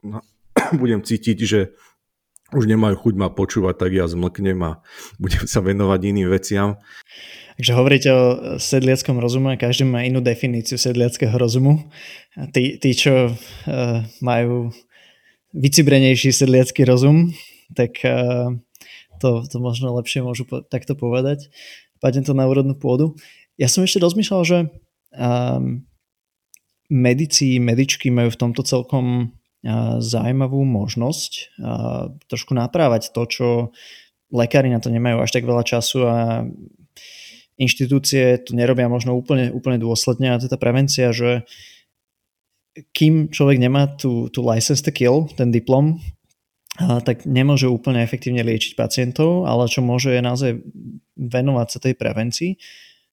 budem 0.80 1.00
cítiť, 1.02 1.38
že 1.42 1.60
už 2.52 2.68
nemajú 2.68 3.00
chuť 3.00 3.14
ma 3.16 3.32
počúvať, 3.32 3.74
tak 3.80 3.90
ja 3.96 4.04
zmlknem 4.04 4.60
a 4.62 4.84
budem 5.22 5.44
sa 5.48 5.64
venovať 5.64 6.00
iným 6.04 6.28
veciam. 6.28 6.76
Takže 7.56 7.72
hovoríte 7.76 8.08
o 8.10 8.24
sedliackom 8.56 9.20
rozume, 9.20 9.60
každý 9.60 9.84
má 9.84 10.04
inú 10.04 10.24
definíciu 10.24 10.80
sedliackého 10.80 11.36
rozumu. 11.36 11.84
A 12.36 12.48
tí, 12.48 12.80
tí 12.80 12.96
čo 12.96 13.32
uh, 13.32 14.00
majú 14.24 14.72
vycibrenejší 15.52 16.32
sedliacký 16.32 16.88
rozum, 16.88 17.28
tak 17.76 18.00
uh, 18.08 18.56
to, 19.20 19.44
to 19.44 19.56
možno 19.60 19.92
lepšie 20.00 20.24
môžu 20.24 20.48
po, 20.48 20.64
takto 20.64 20.96
povedať. 20.96 21.52
Padne 22.00 22.24
to 22.24 22.32
na 22.32 22.48
úrodnú 22.48 22.74
pôdu. 22.74 23.14
Ja 23.60 23.68
som 23.68 23.84
ešte 23.84 24.00
rozmýšľal, 24.00 24.42
že 24.48 24.58
um, 25.12 25.84
medici, 26.88 27.60
medičky 27.60 28.08
majú 28.08 28.32
v 28.32 28.40
tomto 28.40 28.64
celkom 28.64 29.36
zaujímavú 30.02 30.66
možnosť 30.66 31.54
trošku 32.26 32.52
naprávať 32.54 33.14
to, 33.14 33.22
čo 33.30 33.46
lekári 34.34 34.72
na 34.72 34.82
to 34.82 34.90
nemajú 34.90 35.22
až 35.22 35.30
tak 35.38 35.46
veľa 35.46 35.62
času 35.62 35.98
a 36.08 36.42
inštitúcie 37.60 38.42
to 38.42 38.58
nerobia 38.58 38.90
možno 38.90 39.14
úplne, 39.14 39.54
úplne 39.54 39.78
dôsledne 39.78 40.34
a 40.34 40.38
to 40.40 40.48
je 40.48 40.52
tá 40.52 40.58
prevencia, 40.58 41.14
že 41.14 41.46
kým 42.96 43.28
človek 43.28 43.60
nemá 43.60 43.86
tú, 43.86 44.32
tú 44.32 44.40
license 44.42 44.80
to 44.80 44.90
kill, 44.90 45.28
ten 45.36 45.52
diplom, 45.52 46.00
tak 47.04 47.28
nemôže 47.28 47.68
úplne 47.68 48.00
efektívne 48.00 48.40
liečiť 48.40 48.72
pacientov, 48.74 49.44
ale 49.44 49.68
čo 49.68 49.84
môže 49.84 50.08
je 50.08 50.24
naozaj 50.24 50.50
venovať 51.20 51.68
sa 51.68 51.78
tej 51.84 51.94
prevencii. 52.00 52.56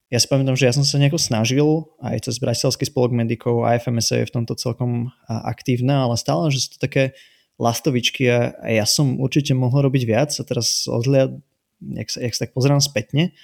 Ja 0.09 0.17
si 0.17 0.25
pamätám, 0.25 0.57
že 0.57 0.65
ja 0.65 0.73
som 0.73 0.81
sa 0.81 0.97
nejako 0.97 1.21
snažil, 1.21 1.85
aj 2.01 2.25
cez 2.25 2.41
Bratislavský 2.41 2.89
spolok 2.89 3.13
medikov, 3.13 3.61
a 3.61 3.77
FMSA 3.77 4.25
je 4.25 4.29
v 4.29 4.35
tomto 4.41 4.57
celkom 4.57 5.13
aktívna, 5.29 6.09
ale 6.09 6.17
stále, 6.17 6.49
že 6.49 6.65
sú 6.65 6.77
to 6.77 6.79
také 6.81 7.13
lastovičky 7.61 8.25
a, 8.25 8.57
ja 8.65 8.89
som 8.89 9.21
určite 9.21 9.53
mohol 9.53 9.85
robiť 9.85 10.03
viac 10.09 10.31
a 10.33 10.43
teraz 10.47 10.89
odhľad, 10.89 11.37
jak 11.83 12.09
sa, 12.09 12.19
jak 12.25 12.33
sa 12.33 12.41
tak 12.47 12.57
pozerám 12.57 12.81
spätne, 12.81 13.37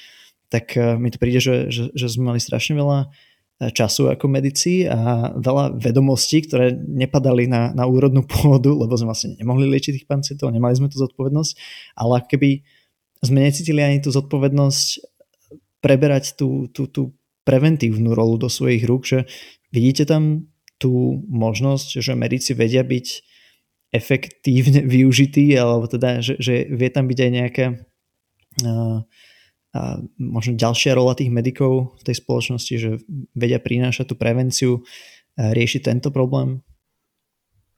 tak 0.50 0.74
uh, 0.74 0.98
mi 0.98 1.14
to 1.14 1.22
príde, 1.22 1.38
že, 1.38 1.70
že, 1.70 1.94
že 1.94 2.08
sme 2.10 2.34
mali 2.34 2.42
strašne 2.42 2.78
veľa 2.78 3.00
e, 3.02 3.08
času 3.74 4.14
ako 4.14 4.26
medici 4.30 4.86
a 4.86 5.34
veľa 5.36 5.78
vedomostí, 5.78 6.46
ktoré 6.46 6.74
nepadali 6.74 7.50
na, 7.50 7.76
na 7.76 7.86
úrodnú 7.86 8.24
pôdu, 8.30 8.78
lebo 8.78 8.94
sme 8.98 9.12
vlastne 9.14 9.38
nemohli 9.38 9.68
liečiť 9.70 10.02
tých 10.02 10.10
pacientov, 10.10 10.50
nemali 10.50 10.74
sme 10.74 10.90
tú 10.90 10.98
zodpovednosť, 10.98 11.54
ale 11.98 12.26
keby 12.26 12.50
sme 13.26 13.42
necítili 13.42 13.82
ani 13.82 14.00
tú 14.00 14.14
zodpovednosť 14.14 15.15
preberať 15.86 16.34
tú, 16.34 16.66
tú, 16.74 16.90
tú 16.90 17.14
preventívnu 17.46 18.18
rolu 18.18 18.42
do 18.42 18.50
svojich 18.50 18.90
rúk, 18.90 19.06
že 19.06 19.30
vidíte 19.70 20.10
tam 20.10 20.50
tú 20.82 21.22
možnosť, 21.30 22.02
že 22.02 22.18
medici 22.18 22.58
vedia 22.58 22.82
byť 22.82 23.08
efektívne 23.94 24.82
využitý, 24.98 25.54
alebo 25.54 25.86
teda, 25.86 26.26
že, 26.26 26.42
že 26.42 26.66
vie 26.74 26.90
tam 26.90 27.06
byť 27.06 27.20
aj 27.22 27.32
nejaká 27.32 27.66
uh, 28.66 28.98
uh, 29.06 29.98
možno 30.18 30.58
ďalšia 30.58 30.98
rola 30.98 31.14
tých 31.14 31.30
medikov 31.30 31.94
v 32.02 32.04
tej 32.10 32.16
spoločnosti, 32.18 32.74
že 32.82 32.90
vedia 33.38 33.62
prinášať 33.62 34.10
tú 34.10 34.16
prevenciu, 34.18 34.82
uh, 34.82 35.54
riešiť 35.54 35.86
tento 35.86 36.10
problém? 36.10 36.66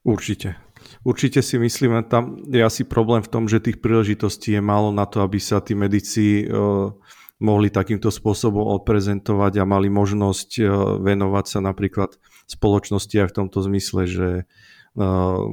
Určite. 0.08 0.55
Určite 1.03 1.43
si 1.43 1.60
myslím, 1.60 1.99
tam 2.08 2.39
je 2.47 2.64
asi 2.64 2.88
problém 2.88 3.20
v 3.20 3.28
tom, 3.28 3.43
že 3.51 3.60
tých 3.60 3.84
príležitostí 3.84 4.55
je 4.55 4.64
málo 4.64 4.95
na 4.95 5.03
to, 5.03 5.20
aby 5.20 5.36
sa 5.36 5.60
tí 5.60 5.76
medici 5.76 6.47
uh, 6.47 6.95
mohli 7.38 7.69
takýmto 7.69 8.09
spôsobom 8.09 8.65
odprezentovať 8.81 9.61
a 9.61 9.69
mali 9.69 9.93
možnosť 9.93 10.49
uh, 10.59 10.67
venovať 11.01 11.45
sa 11.45 11.59
napríklad 11.61 12.17
spoločnosti 12.49 13.13
aj 13.13 13.27
v 13.29 13.35
tomto 13.35 13.59
zmysle, 13.61 14.01
že 14.09 14.29
uh, 14.97 15.45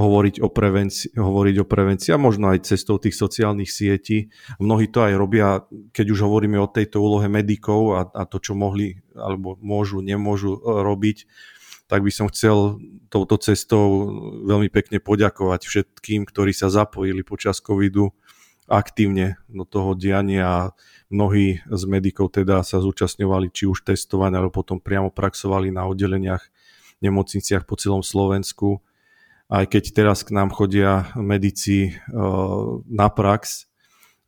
hovoriť 0.00 0.40
o, 0.40 0.48
prevencii, 0.48 1.12
hovoriť 1.12 1.56
o 1.60 1.68
prevencii 1.68 2.10
a 2.16 2.22
možno 2.22 2.48
aj 2.48 2.64
cestou 2.64 2.96
tých 2.96 3.12
sociálnych 3.12 3.68
sietí. 3.68 4.32
Mnohí 4.56 4.88
to 4.88 5.04
aj 5.04 5.12
robia, 5.12 5.60
keď 5.92 6.06
už 6.16 6.24
hovoríme 6.24 6.56
o 6.56 6.72
tejto 6.72 7.04
úlohe 7.04 7.28
medikov 7.28 7.80
a, 7.92 8.00
a 8.08 8.24
to, 8.24 8.40
čo 8.40 8.56
mohli 8.56 8.96
alebo 9.12 9.60
môžu, 9.60 10.00
nemôžu 10.00 10.56
e, 10.56 10.60
robiť, 10.64 11.28
tak 11.84 12.00
by 12.00 12.12
som 12.14 12.32
chcel 12.32 12.80
touto 13.12 13.36
cestou 13.36 14.08
veľmi 14.48 14.72
pekne 14.72 15.04
poďakovať 15.04 15.68
všetkým, 15.68 16.24
ktorí 16.24 16.56
sa 16.56 16.72
zapojili 16.72 17.20
počas 17.20 17.60
covidu 17.60 18.16
aktívne 18.70 19.36
do 19.50 19.66
toho 19.66 19.98
diania 19.98 20.46
a 20.46 20.62
mnohí 21.10 21.58
z 21.66 21.82
medikov 21.90 22.30
teda 22.30 22.62
sa 22.62 22.78
zúčastňovali 22.78 23.50
či 23.50 23.66
už 23.66 23.82
testovania, 23.82 24.38
alebo 24.38 24.62
potom 24.62 24.78
priamo 24.78 25.10
praxovali 25.10 25.74
na 25.74 25.84
oddeleniach 25.90 26.40
nemocniciach 27.02 27.66
po 27.66 27.74
celom 27.74 28.06
Slovensku. 28.06 28.80
Aj 29.50 29.66
keď 29.66 29.90
teraz 29.90 30.22
k 30.22 30.30
nám 30.30 30.54
chodia 30.54 31.10
medici 31.18 31.90
eh, 31.90 31.94
na 32.86 33.08
prax 33.10 33.66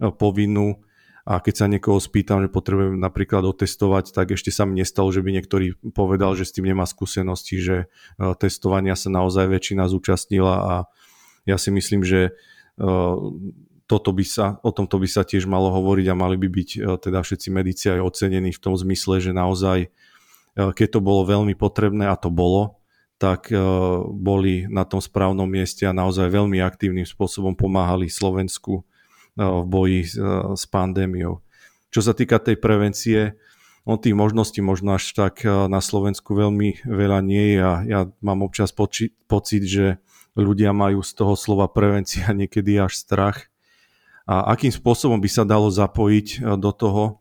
eh, 0.03 0.11
povinnú 0.11 0.83
a 1.23 1.39
keď 1.39 1.55
sa 1.55 1.71
niekoho 1.71 2.03
spýtam, 2.03 2.43
že 2.43 2.51
potrebujem 2.51 2.99
napríklad 2.99 3.47
otestovať, 3.47 4.11
tak 4.11 4.35
ešte 4.35 4.51
sa 4.51 4.67
mi 4.67 4.83
nestalo, 4.83 5.15
že 5.15 5.23
by 5.23 5.39
niektorý 5.39 5.79
povedal, 5.95 6.35
že 6.35 6.51
s 6.51 6.55
tým 6.59 6.67
nemá 6.67 6.83
skúsenosti, 6.83 7.63
že 7.63 7.77
eh, 7.87 8.35
testovania 8.43 8.99
sa 8.99 9.07
naozaj 9.15 9.47
väčšina 9.47 9.87
zúčastnila. 9.87 10.55
A 10.59 10.75
ja 11.47 11.55
si 11.59 11.71
myslím, 11.71 12.03
že 12.03 12.35
toto 13.93 14.17
by 14.17 14.25
sa, 14.25 14.57
o 14.65 14.73
tomto 14.73 14.97
by 14.97 15.05
sa 15.05 15.21
tiež 15.21 15.45
malo 15.45 15.69
hovoriť 15.69 16.09
a 16.09 16.17
mali 16.17 16.41
by 16.41 16.49
byť 16.49 16.69
teda 17.05 17.21
všetci 17.21 17.49
medici 17.53 17.93
aj 17.93 18.01
ocenení 18.01 18.57
v 18.57 18.63
tom 18.63 18.73
zmysle, 18.73 19.21
že 19.21 19.37
naozaj 19.37 19.93
keď 20.57 20.89
to 20.97 21.01
bolo 21.05 21.29
veľmi 21.29 21.53
potrebné 21.53 22.09
a 22.09 22.17
to 22.17 22.33
bolo, 22.33 22.81
tak 23.23 23.53
eh, 23.53 23.61
boli 24.03 24.67
na 24.67 24.83
tom 24.83 24.99
správnom 24.99 25.47
mieste 25.47 25.87
a 25.87 25.95
naozaj 25.95 26.27
veľmi 26.33 26.59
aktívnym 26.65 27.05
spôsobom 27.07 27.55
pomáhali 27.55 28.09
Slovensku 28.09 28.83
v 29.33 29.65
boji 29.65 30.13
s 30.53 30.65
pandémiou. 30.69 31.41
Čo 31.89 32.05
sa 32.05 32.13
týka 32.13 32.37
tej 32.37 32.61
prevencie, 32.61 33.33
on 33.89 33.97
tých 33.97 34.13
možností 34.13 34.61
možno 34.61 34.93
až 34.93 35.09
tak 35.17 35.41
na 35.49 35.81
Slovensku 35.81 36.37
veľmi 36.37 36.85
veľa 36.85 37.25
nie 37.25 37.57
je 37.57 37.61
a 37.65 37.73
ja 37.89 38.01
mám 38.21 38.45
občas 38.45 38.77
poči- 38.77 39.17
pocit, 39.25 39.65
že 39.65 40.05
ľudia 40.37 40.77
majú 40.77 41.01
z 41.01 41.17
toho 41.17 41.33
slova 41.33 41.65
prevencia 41.73 42.29
niekedy 42.37 42.77
až 42.77 43.01
strach. 43.01 43.49
A 44.33 44.57
akým 44.57 44.73
spôsobom 44.73 45.21
by 45.21 45.29
sa 45.29 45.45
dalo 45.45 45.69
zapojiť 45.69 46.57
do 46.57 46.73
toho, 46.73 47.21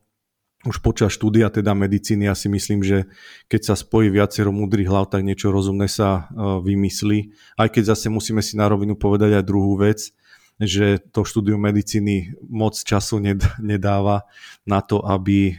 už 0.61 0.77
počas 0.79 1.17
štúdia 1.17 1.49
teda 1.49 1.73
medicíny 1.73 2.29
ja 2.29 2.37
si 2.37 2.45
myslím, 2.45 2.85
že 2.85 3.09
keď 3.49 3.73
sa 3.73 3.75
spojí 3.75 4.13
viacero 4.13 4.53
múdrych 4.53 4.87
hlav, 4.87 5.09
tak 5.09 5.25
niečo 5.25 5.49
rozumné 5.49 5.89
sa 5.89 6.29
e, 6.29 6.61
vymyslí. 6.61 7.33
Aj 7.57 7.65
keď 7.65 7.97
zase 7.97 8.13
musíme 8.13 8.45
si 8.45 8.53
na 8.53 8.69
rovinu 8.69 8.93
povedať 8.93 9.41
aj 9.41 9.47
druhú 9.49 9.73
vec, 9.81 10.13
že 10.61 11.01
to 11.09 11.25
štúdium 11.25 11.57
medicíny 11.57 12.37
moc 12.45 12.77
času 12.77 13.17
nedáva 13.57 14.29
na 14.61 14.85
to, 14.85 15.01
aby 15.01 15.49
e, 15.49 15.53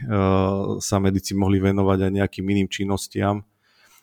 sa 0.79 1.03
medici 1.03 1.35
mohli 1.35 1.59
venovať 1.59 1.99
aj 2.07 2.11
nejakým 2.23 2.45
iným 2.47 2.71
činnostiam. 2.71 3.43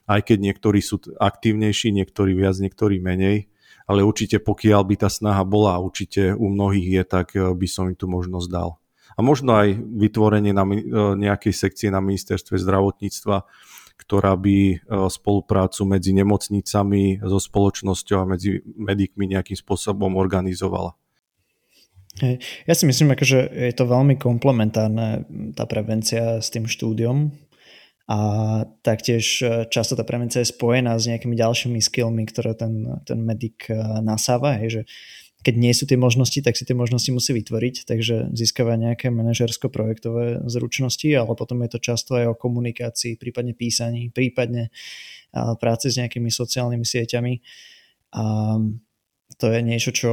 Aj 0.04 0.20
keď 0.20 0.52
niektorí 0.52 0.84
sú 0.84 1.00
aktívnejší, 1.16 1.96
niektorí 1.96 2.36
viac, 2.36 2.60
niektorí 2.60 3.00
menej. 3.00 3.48
Ale 3.90 4.06
určite 4.06 4.38
pokiaľ 4.38 4.86
by 4.86 4.94
tá 5.02 5.10
snaha 5.10 5.42
bola, 5.42 5.82
určite 5.82 6.30
u 6.30 6.46
mnohých 6.46 6.86
je, 6.94 7.02
tak 7.02 7.34
e, 7.34 7.42
by 7.42 7.66
som 7.66 7.90
im 7.90 7.98
tu 7.98 8.06
možnosť 8.06 8.46
dal. 8.46 8.78
A 9.18 9.26
možno 9.26 9.58
aj 9.58 9.74
vytvorenie 9.74 10.54
na 10.54 10.62
e, 10.62 10.78
nejakej 11.18 11.50
sekcie 11.50 11.90
na 11.90 11.98
ministerstve 11.98 12.54
zdravotníctva, 12.54 13.42
ktorá 13.98 14.38
by 14.38 14.58
e, 14.62 14.76
spoluprácu 15.10 15.82
medzi 15.90 16.14
nemocnicami, 16.14 17.18
so 17.18 17.42
spoločnosťou 17.42 18.18
a 18.22 18.30
medzi 18.30 18.62
medikmi 18.78 19.26
nejakým 19.26 19.58
spôsobom 19.58 20.14
organizovala. 20.14 20.94
Ja 22.66 22.74
si 22.74 22.84
myslím, 22.86 23.14
že 23.18 23.48
je 23.50 23.74
to 23.74 23.90
veľmi 23.90 24.18
komplementárne 24.18 25.24
tá 25.54 25.64
prevencia 25.66 26.38
s 26.42 26.50
tým 26.52 26.66
štúdiom 26.66 27.32
a 28.10 28.18
taktiež 28.82 29.38
e, 29.38 29.70
často 29.70 29.94
tá 29.94 30.02
prevencia 30.02 30.42
je 30.42 30.50
spojená 30.50 30.98
s 30.98 31.06
nejakými 31.06 31.38
ďalšími 31.38 31.78
skillmi, 31.78 32.26
ktoré 32.26 32.58
ten, 32.58 32.98
ten 33.06 33.22
medic 33.22 33.70
nasáva, 34.02 34.58
hej, 34.58 34.82
že 34.82 34.82
keď 35.40 35.54
nie 35.56 35.72
sú 35.72 35.88
tie 35.88 35.96
možnosti, 35.96 36.36
tak 36.44 36.52
si 36.52 36.68
tie 36.68 36.76
možnosti 36.76 37.08
musí 37.16 37.32
vytvoriť, 37.32 37.88
takže 37.88 38.28
získava 38.36 38.76
nejaké 38.76 39.08
manažersko-projektové 39.08 40.44
zručnosti, 40.44 41.08
ale 41.08 41.32
potom 41.32 41.64
je 41.64 41.70
to 41.72 41.78
často 41.80 42.20
aj 42.20 42.36
o 42.36 42.36
komunikácii, 42.36 43.16
prípadne 43.16 43.56
písaní, 43.56 44.12
prípadne 44.12 44.68
práci 45.32 45.88
s 45.88 45.96
nejakými 45.96 46.28
sociálnymi 46.28 46.84
sieťami. 46.84 47.34
A 48.20 48.24
to 49.38 49.46
je 49.48 49.60
niečo, 49.64 49.90
čo 49.96 50.12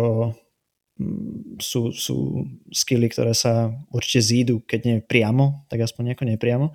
mm, 0.95 1.60
sú, 1.60 1.91
sú 1.91 2.48
skily, 2.72 3.12
ktoré 3.12 3.36
sa 3.36 3.76
určite 3.91 4.24
zídu, 4.24 4.64
keď 4.64 4.80
nie 4.86 4.95
priamo, 5.04 5.68
tak 5.68 5.84
aspoň 5.84 6.14
nejako 6.14 6.26
nepriamo, 6.30 6.68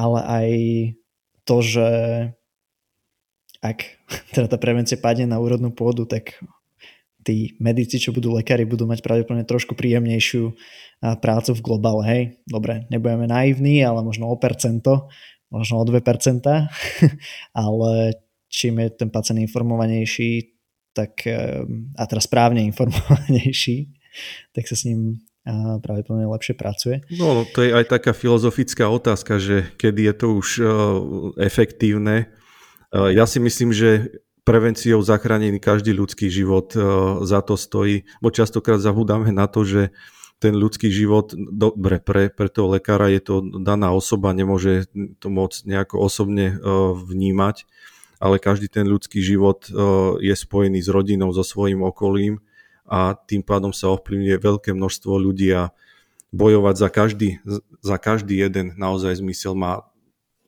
ale 0.00 0.20
aj 0.24 0.48
to, 1.44 1.56
že 1.60 1.88
ak 3.60 3.78
teda 4.34 4.48
tá 4.48 4.56
prevencia 4.56 4.96
padne 4.96 5.28
na 5.28 5.36
úrodnú 5.36 5.68
pôdu, 5.76 6.08
tak 6.08 6.40
tí 7.20 7.52
medici, 7.60 8.00
čo 8.00 8.16
budú 8.16 8.32
lekári, 8.32 8.64
budú 8.64 8.88
mať 8.88 9.04
pravdepodobne 9.04 9.44
trošku 9.44 9.76
príjemnejšiu 9.76 10.56
prácu 11.20 11.50
v 11.52 11.64
globále. 11.64 12.02
Hej, 12.08 12.22
dobre, 12.48 12.88
nebudeme 12.88 13.28
naivní, 13.28 13.84
ale 13.84 14.00
možno 14.00 14.32
o 14.32 14.40
percento, 14.40 15.12
možno 15.52 15.80
o 15.80 15.84
2%, 15.84 16.00
ale 17.52 17.92
čím 18.48 18.80
je 18.80 18.88
ten 18.96 19.12
pacient 19.12 19.44
informovanejší, 19.44 20.56
tak, 20.96 21.28
a 21.94 22.02
teraz 22.08 22.24
správne 22.24 22.64
informovanejší, 22.64 23.92
tak 24.56 24.64
sa 24.64 24.74
s 24.74 24.88
ním 24.88 25.20
pravdepodobne 25.80 26.28
lepšie 26.28 26.54
pracuje. 26.54 27.00
No, 27.16 27.48
to 27.48 27.64
je 27.64 27.72
aj 27.72 27.88
taká 27.88 28.12
filozofická 28.12 28.86
otázka, 28.92 29.40
že 29.40 29.72
kedy 29.80 30.12
je 30.12 30.14
to 30.14 30.26
už 30.36 30.48
uh, 30.60 30.68
efektívne. 31.40 32.28
Uh, 32.92 33.08
ja 33.08 33.24
si 33.24 33.40
myslím, 33.40 33.72
že 33.72 34.20
prevenciou 34.40 35.04
zachránený 35.04 35.60
každý 35.60 35.92
ľudský 35.92 36.32
život 36.32 36.72
za 37.22 37.40
to 37.44 37.54
stojí, 37.60 38.08
bo 38.18 38.32
častokrát 38.32 38.80
zabúdame 38.80 39.30
na 39.30 39.46
to, 39.46 39.62
že 39.62 39.92
ten 40.40 40.56
ľudský 40.56 40.88
život, 40.88 41.36
dobre, 41.36 42.00
pre, 42.00 42.32
pre 42.32 42.48
toho 42.48 42.72
lekára 42.72 43.12
je 43.12 43.20
to 43.20 43.34
daná 43.60 43.92
osoba, 43.92 44.32
nemôže 44.32 44.88
to 45.20 45.28
môcť 45.28 45.68
nejako 45.68 46.00
osobne 46.00 46.56
vnímať, 46.96 47.68
ale 48.16 48.40
každý 48.40 48.72
ten 48.72 48.88
ľudský 48.88 49.20
život 49.20 49.68
je 50.18 50.34
spojený 50.34 50.80
s 50.82 50.88
rodinou, 50.88 51.30
so 51.36 51.44
svojím 51.44 51.84
okolím 51.84 52.40
a 52.90 53.14
tým 53.14 53.46
pádom 53.46 53.70
sa 53.70 53.94
ovplyvňuje 53.94 54.36
veľké 54.42 54.70
množstvo 54.74 55.14
ľudí 55.14 55.54
a 55.54 55.70
bojovať 56.34 56.74
za 56.74 56.88
každý, 56.90 57.28
za 57.78 57.96
každý 58.02 58.42
jeden 58.42 58.74
naozaj 58.74 59.22
zmysel 59.22 59.54
má. 59.54 59.86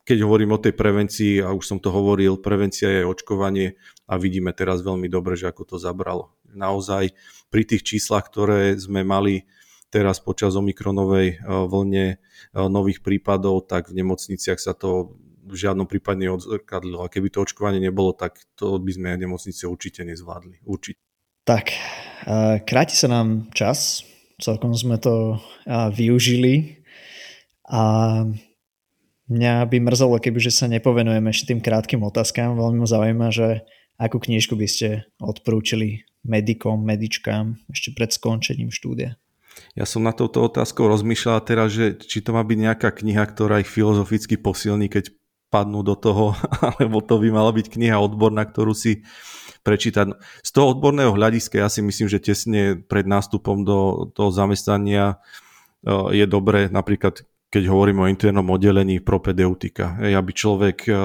Keď 0.02 0.26
hovorím 0.26 0.58
o 0.58 0.62
tej 0.62 0.74
prevencii, 0.74 1.46
a 1.46 1.54
už 1.54 1.62
som 1.62 1.78
to 1.78 1.94
hovoril, 1.94 2.34
prevencia 2.34 2.90
je 2.90 3.06
očkovanie 3.06 3.78
a 4.10 4.18
vidíme 4.18 4.50
teraz 4.50 4.82
veľmi 4.82 5.06
dobre, 5.06 5.38
že 5.38 5.46
ako 5.46 5.62
to 5.62 5.76
zabralo. 5.78 6.34
Naozaj 6.50 7.14
pri 7.54 7.62
tých 7.62 7.86
číslach, 7.86 8.26
ktoré 8.26 8.74
sme 8.74 9.06
mali 9.06 9.46
teraz 9.94 10.18
počas 10.18 10.58
omikronovej 10.58 11.28
e, 11.28 11.36
vlne 11.46 12.06
e, 12.10 12.16
nových 12.66 13.04
prípadov, 13.04 13.68
tak 13.70 13.92
v 13.92 14.02
nemocniciach 14.02 14.58
sa 14.58 14.74
to 14.74 15.14
v 15.42 15.54
žiadnom 15.54 15.90
prípade 15.90 16.22
neodzrkadlilo. 16.22 17.06
A 17.06 17.12
keby 17.12 17.28
to 17.28 17.44
očkovanie 17.44 17.82
nebolo, 17.82 18.16
tak 18.16 18.40
to 18.54 18.78
by 18.78 18.90
sme 18.94 19.18
nemocnice 19.18 19.68
určite 19.68 20.06
nezvládli. 20.06 20.64
Určite. 20.64 21.01
Tak, 21.42 21.74
kráti 22.62 22.94
sa 22.94 23.10
nám 23.10 23.50
čas, 23.50 24.06
celkom 24.38 24.78
sme 24.78 24.94
to 25.02 25.42
využili 25.66 26.86
a 27.66 27.82
mňa 29.26 29.66
by 29.66 29.76
mrzelo, 29.82 30.22
kebyže 30.22 30.54
sa 30.54 30.70
nepovenujeme 30.70 31.34
ešte 31.34 31.50
tým 31.50 31.58
krátkým 31.58 31.98
otázkam. 32.06 32.54
Veľmi 32.54 32.78
ma 32.78 32.86
zaujíma, 32.86 33.28
že 33.34 33.66
akú 33.98 34.22
knižku 34.22 34.54
by 34.54 34.66
ste 34.70 34.88
odporúčili 35.18 36.06
medikom, 36.22 36.78
medičkám 36.86 37.58
ešte 37.74 37.90
pred 37.90 38.14
skončením 38.14 38.70
štúdia? 38.70 39.18
Ja 39.74 39.82
som 39.82 40.06
na 40.06 40.14
touto 40.14 40.46
otázkou 40.46 40.86
rozmýšľal 40.86 41.42
teraz, 41.42 41.74
že 41.74 41.98
či 41.98 42.22
to 42.22 42.30
má 42.30 42.46
byť 42.46 42.58
nejaká 42.70 42.94
kniha, 42.94 43.26
ktorá 43.26 43.58
ich 43.58 43.68
filozoficky 43.68 44.38
posilní, 44.38 44.86
keď 44.86 45.10
padnú 45.50 45.82
do 45.82 45.98
toho, 45.98 46.38
alebo 46.78 47.02
to 47.02 47.18
by 47.18 47.34
mala 47.34 47.50
byť 47.50 47.66
kniha 47.66 47.98
odborná, 47.98 48.46
ktorú 48.46 48.78
si 48.78 49.02
prečítať. 49.62 50.18
Z 50.42 50.50
toho 50.50 50.74
odborného 50.74 51.14
hľadiska 51.14 51.58
ja 51.62 51.70
si 51.70 51.80
myslím, 51.82 52.10
že 52.10 52.22
tesne 52.22 52.78
pred 52.78 53.06
nástupom 53.06 53.62
do 53.62 54.10
toho 54.14 54.34
zamestnania 54.34 55.22
e, 55.86 56.16
je 56.18 56.26
dobré 56.26 56.68
napríklad 56.68 57.22
keď 57.52 57.68
hovorím 57.68 58.00
o 58.00 58.08
internom 58.08 58.48
oddelení 58.48 59.04
propedeutika. 59.04 60.00
Ej, 60.00 60.16
aby 60.16 60.32
človek 60.32 60.88
uh, 60.88 60.96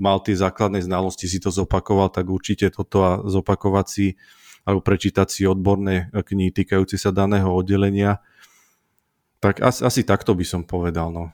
mal 0.00 0.24
tie 0.24 0.32
základné 0.32 0.80
znalosti, 0.80 1.28
si 1.28 1.36
to 1.36 1.52
zopakoval, 1.52 2.08
tak 2.08 2.32
určite 2.32 2.72
toto 2.72 3.04
a 3.04 3.20
zopakovať 3.28 3.86
si 3.86 4.16
alebo 4.64 4.80
prečítať 4.80 5.28
si 5.28 5.44
odborné 5.44 6.08
knihy 6.12 6.52
týkajúce 6.52 6.96
sa 6.96 7.12
daného 7.12 7.52
oddelenia. 7.52 8.24
Tak 9.40 9.60
asi, 9.60 9.84
asi 9.84 10.00
takto 10.04 10.32
by 10.32 10.44
som 10.48 10.64
povedal. 10.64 11.12
No. 11.12 11.24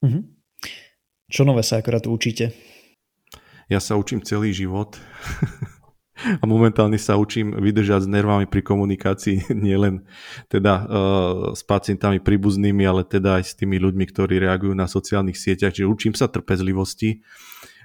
Mm-hmm. 0.00 0.22
Čo 1.28 1.44
nové 1.44 1.64
sa 1.64 1.80
akorát 1.80 2.08
učíte? 2.08 2.52
Ja 3.70 3.78
sa 3.78 3.98
učím 3.98 4.22
celý 4.22 4.50
život 4.54 4.98
a 6.42 6.44
momentálne 6.46 6.98
sa 6.98 7.18
učím 7.18 7.54
vydržať 7.56 8.06
s 8.06 8.08
nervami 8.10 8.46
pri 8.46 8.62
komunikácii, 8.62 9.50
nielen 9.66 10.06
teda 10.46 10.74
uh, 10.82 10.84
s 11.52 11.62
pacientami 11.66 12.22
príbuznými, 12.22 12.82
ale 12.86 13.02
teda 13.02 13.42
aj 13.42 13.44
s 13.50 13.52
tými 13.58 13.82
ľuďmi, 13.82 14.04
ktorí 14.08 14.38
reagujú 14.42 14.74
na 14.74 14.86
sociálnych 14.86 15.38
sieťach. 15.38 15.74
Čiže 15.74 15.90
učím 15.90 16.14
sa 16.14 16.30
trpezlivosti, 16.30 17.22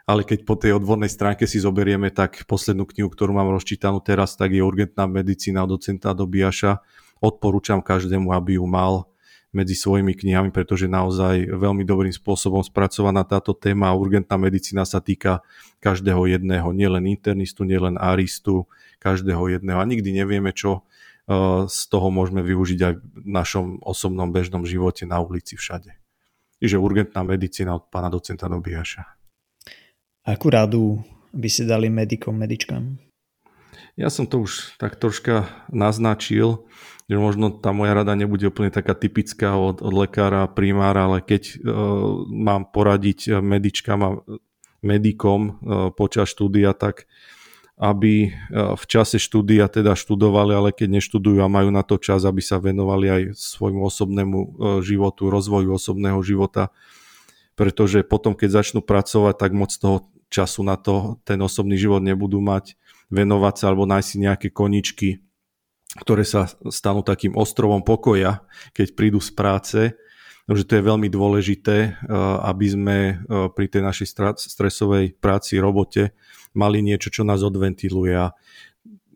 ale 0.07 0.23
keď 0.23 0.47
po 0.47 0.55
tej 0.55 0.79
odbornej 0.79 1.11
stránke 1.11 1.43
si 1.43 1.59
zoberieme, 1.59 2.13
tak 2.15 2.47
poslednú 2.47 2.87
knihu, 2.87 3.11
ktorú 3.11 3.35
mám 3.35 3.51
rozčítanú 3.51 3.99
teraz, 3.99 4.39
tak 4.39 4.55
je 4.55 4.63
Urgentná 4.63 5.03
medicína 5.03 5.67
od 5.67 5.75
docenta 5.75 6.15
Dobiaša. 6.15 6.79
Odporúčam 7.19 7.83
každému, 7.83 8.31
aby 8.31 8.55
ju 8.55 8.65
mal 8.69 9.11
medzi 9.57 9.73
svojimi 9.73 10.13
knihami, 10.13 10.53
pretože 10.53 10.85
naozaj 10.85 11.49
veľmi 11.49 11.81
dobrým 11.81 12.13
spôsobom 12.13 12.61
spracovaná 12.61 13.25
táto 13.25 13.57
téma. 13.57 13.97
Urgentná 13.97 14.37
medicína 14.37 14.85
sa 14.85 15.01
týka 15.01 15.41
každého 15.81 16.29
jedného, 16.29 16.69
nielen 16.69 17.09
internistu, 17.09 17.65
nielen 17.65 17.97
aristu, 17.97 18.69
každého 19.01 19.57
jedného. 19.57 19.81
A 19.81 19.89
nikdy 19.89 20.13
nevieme, 20.13 20.53
čo 20.53 20.85
eh, 21.25 21.65
z 21.65 21.79
toho 21.89 22.13
môžeme 22.13 22.45
využiť 22.45 22.79
aj 22.85 22.93
v 23.01 23.25
našom 23.25 23.81
osobnom 23.81 24.29
bežnom 24.29 24.61
živote 24.61 25.09
na 25.09 25.17
ulici 25.17 25.57
všade. 25.57 25.97
Čiže 26.61 26.77
urgentná 26.77 27.25
medicína 27.25 27.81
od 27.81 27.89
pána 27.89 28.13
docenta 28.13 28.45
Dobiaša. 28.45 29.17
Akú 30.29 30.53
radu 30.53 31.01
by 31.33 31.49
si 31.49 31.65
dali 31.65 31.89
medikom, 31.89 32.37
medičkám? 32.37 32.97
Ja 33.97 34.13
som 34.13 34.29
to 34.29 34.45
už 34.45 34.77
tak 34.77 34.97
troška 35.01 35.49
naznačil 35.73 36.65
že 37.07 37.15
možno 37.15 37.55
tá 37.55 37.71
moja 37.71 37.95
rada 37.95 38.11
nebude 38.19 38.51
úplne 38.51 38.67
taká 38.67 38.91
typická 38.91 39.55
od, 39.55 39.79
od 39.79 39.93
lekára, 39.95 40.43
primára, 40.51 41.07
ale 41.07 41.23
keď 41.23 41.55
uh, 41.55 42.27
mám 42.27 42.67
poradiť 42.67 43.39
medičkám 43.39 43.99
a 44.03 44.19
medikom 44.83 45.41
uh, 45.41 45.55
počas 45.95 46.27
štúdia, 46.35 46.75
tak 46.75 47.07
aby 47.79 48.27
uh, 48.27 48.75
v 48.75 48.83
čase 48.91 49.23
štúdia 49.23 49.71
teda 49.71 49.95
študovali, 49.95 50.51
ale 50.51 50.69
keď 50.75 50.99
neštudujú 50.99 51.39
a 51.39 51.47
majú 51.47 51.71
na 51.71 51.81
to 51.87 51.95
čas, 51.95 52.27
aby 52.27 52.43
sa 52.43 52.59
venovali 52.59 53.07
aj 53.07 53.21
svojmu 53.39 53.87
osobnému 53.87 54.39
životu, 54.83 55.31
rozvoju 55.31 55.79
osobného 55.79 56.19
života, 56.19 56.75
pretože 57.55 58.03
potom, 58.03 58.35
keď 58.35 58.61
začnú 58.61 58.83
pracovať, 58.83 59.33
tak 59.39 59.55
moc 59.55 59.71
toho 59.71 60.05
času 60.27 60.59
na 60.61 60.75
to 60.75 61.15
ten 61.23 61.39
osobný 61.39 61.79
život 61.79 62.03
nebudú 62.03 62.43
mať, 62.43 62.75
venovať 63.07 63.55
sa 63.55 63.71
alebo 63.71 63.87
nájsť 63.87 64.07
si 64.07 64.17
nejaké 64.19 64.47
koničky, 64.51 65.09
ktoré 65.95 66.27
sa 66.27 66.51
stanú 66.67 66.99
takým 66.99 67.39
ostrovom 67.39 67.79
pokoja, 67.79 68.43
keď 68.75 68.87
prídu 68.91 69.19
z 69.23 69.31
práce. 69.31 69.79
Takže 70.47 70.63
to 70.63 70.73
je 70.79 70.83
veľmi 70.83 71.07
dôležité, 71.07 71.77
eh, 71.79 71.93
aby 72.43 72.67
sme 72.67 72.97
eh, 72.99 73.15
pri 73.51 73.65
tej 73.71 73.81
našej 73.87 74.07
stresovej 74.35 75.15
práci, 75.15 75.59
robote 75.59 76.11
mali 76.57 76.81
niečo, 76.81 77.13
čo 77.13 77.21
nás 77.23 77.45
odventiluje. 77.45 78.13
A 78.17 78.33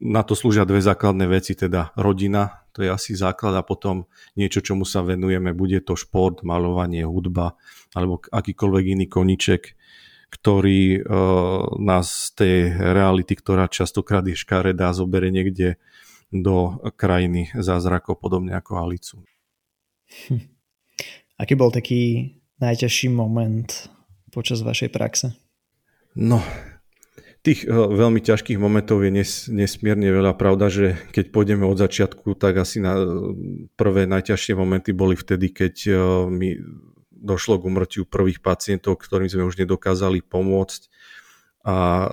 na 0.02 0.22
to 0.26 0.34
slúžia 0.34 0.66
dve 0.66 0.82
základné 0.82 1.30
veci, 1.30 1.54
teda 1.54 1.94
rodina, 1.98 2.62
to 2.74 2.82
je 2.82 2.90
asi 2.90 3.14
základ 3.14 3.54
a 3.54 3.66
potom 3.66 4.10
niečo, 4.34 4.64
čomu 4.64 4.88
sa 4.88 5.06
venujeme, 5.06 5.52
bude 5.54 5.78
to 5.84 5.94
šport, 5.94 6.42
malovanie, 6.42 7.06
hudba 7.06 7.60
alebo 7.94 8.24
akýkoľvek 8.32 8.86
iný 8.98 9.06
koniček, 9.12 9.76
ktorý 10.32 11.04
uh, 11.04 11.76
nás 11.84 12.32
z 12.32 12.40
tej 12.40 12.58
reality, 12.80 13.36
ktorá 13.36 13.68
častokrát 13.68 14.24
je 14.24 14.40
škaredá, 14.40 14.96
zobere 14.96 15.28
niekde 15.28 15.76
do 16.32 16.80
krajiny 16.96 17.52
zázrakov, 17.54 18.24
podobne 18.24 18.56
ako 18.56 18.80
Alicu. 18.80 19.16
Hm. 20.32 20.48
Aký 21.42 21.54
bol 21.58 21.74
taký 21.74 22.34
najťažší 22.62 23.10
moment 23.12 23.92
počas 24.30 24.62
vašej 24.62 24.90
praxe? 24.94 25.34
No, 26.14 26.44
tých 27.42 27.66
uh, 27.66 27.90
veľmi 27.90 28.22
ťažkých 28.22 28.62
momentov 28.62 29.02
je 29.02 29.10
nes, 29.10 29.32
nesmierne 29.50 30.14
veľa. 30.14 30.38
Pravda, 30.38 30.70
že 30.70 31.02
keď 31.10 31.34
pôjdeme 31.34 31.66
od 31.66 31.82
začiatku, 31.82 32.38
tak 32.38 32.62
asi 32.62 32.78
na 32.78 32.94
prvé 33.74 34.06
najťažšie 34.06 34.54
momenty 34.54 34.94
boli 34.94 35.18
vtedy, 35.18 35.50
keď 35.50 35.76
uh, 35.90 35.98
mi 36.30 36.62
došlo 37.10 37.58
k 37.58 37.66
umrtiu 37.70 38.04
prvých 38.06 38.42
pacientov, 38.42 39.02
ktorým 39.02 39.30
sme 39.30 39.46
už 39.46 39.58
nedokázali 39.58 40.22
pomôcť. 40.26 40.90
A 41.62 42.10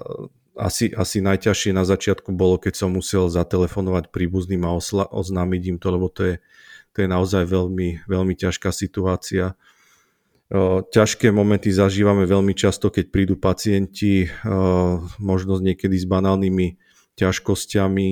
asi, 0.58 0.90
asi 0.90 1.22
najťažšie 1.22 1.70
na 1.70 1.86
začiatku 1.86 2.34
bolo, 2.34 2.58
keď 2.58 2.74
som 2.84 2.90
musel 2.90 3.30
zatelefonovať 3.30 4.10
príbuzným 4.10 4.66
a 4.66 4.74
osla, 4.74 5.06
oznámiť 5.06 5.62
im 5.70 5.78
to, 5.78 5.88
lebo 5.94 6.10
to 6.10 6.22
je, 6.26 6.34
to 6.92 7.06
je 7.06 7.08
naozaj 7.08 7.46
veľmi, 7.46 8.04
veľmi 8.10 8.34
ťažká 8.34 8.74
situácia. 8.74 9.54
Ťažké 10.92 11.30
momenty 11.30 11.70
zažívame 11.70 12.26
veľmi 12.26 12.56
často, 12.56 12.90
keď 12.90 13.12
prídu 13.14 13.36
pacienti, 13.38 14.26
možno 15.22 15.62
niekedy 15.62 15.94
s 15.94 16.08
banálnymi 16.08 16.80
ťažkosťami, 17.20 18.08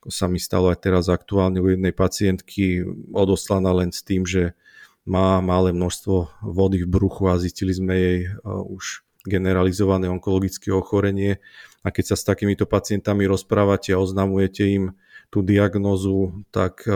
ako 0.00 0.08
sa 0.08 0.30
mi 0.30 0.40
stalo 0.40 0.72
aj 0.72 0.80
teraz 0.80 1.12
aktuálne 1.12 1.60
u 1.60 1.68
jednej 1.68 1.92
pacientky, 1.92 2.86
odoslaná 3.12 3.74
len 3.74 3.92
s 3.92 4.00
tým, 4.00 4.24
že 4.24 4.56
má 5.02 5.42
malé 5.42 5.74
množstvo 5.74 6.46
vody 6.46 6.86
v 6.86 6.88
bruchu 6.88 7.26
a 7.26 7.36
zistili 7.36 7.74
sme 7.74 7.94
jej 7.98 8.18
už 8.46 9.02
generalizované 9.24 10.08
onkologické 10.08 10.72
ochorenie 10.72 11.40
a 11.84 11.88
keď 11.92 12.12
sa 12.12 12.16
s 12.16 12.26
takýmito 12.28 12.64
pacientami 12.64 13.24
rozprávate 13.28 13.92
a 13.92 14.00
oznamujete 14.00 14.64
im 14.68 14.84
tú 15.28 15.40
diagnózu, 15.44 16.44
tak 16.50 16.84
e, 16.84 16.92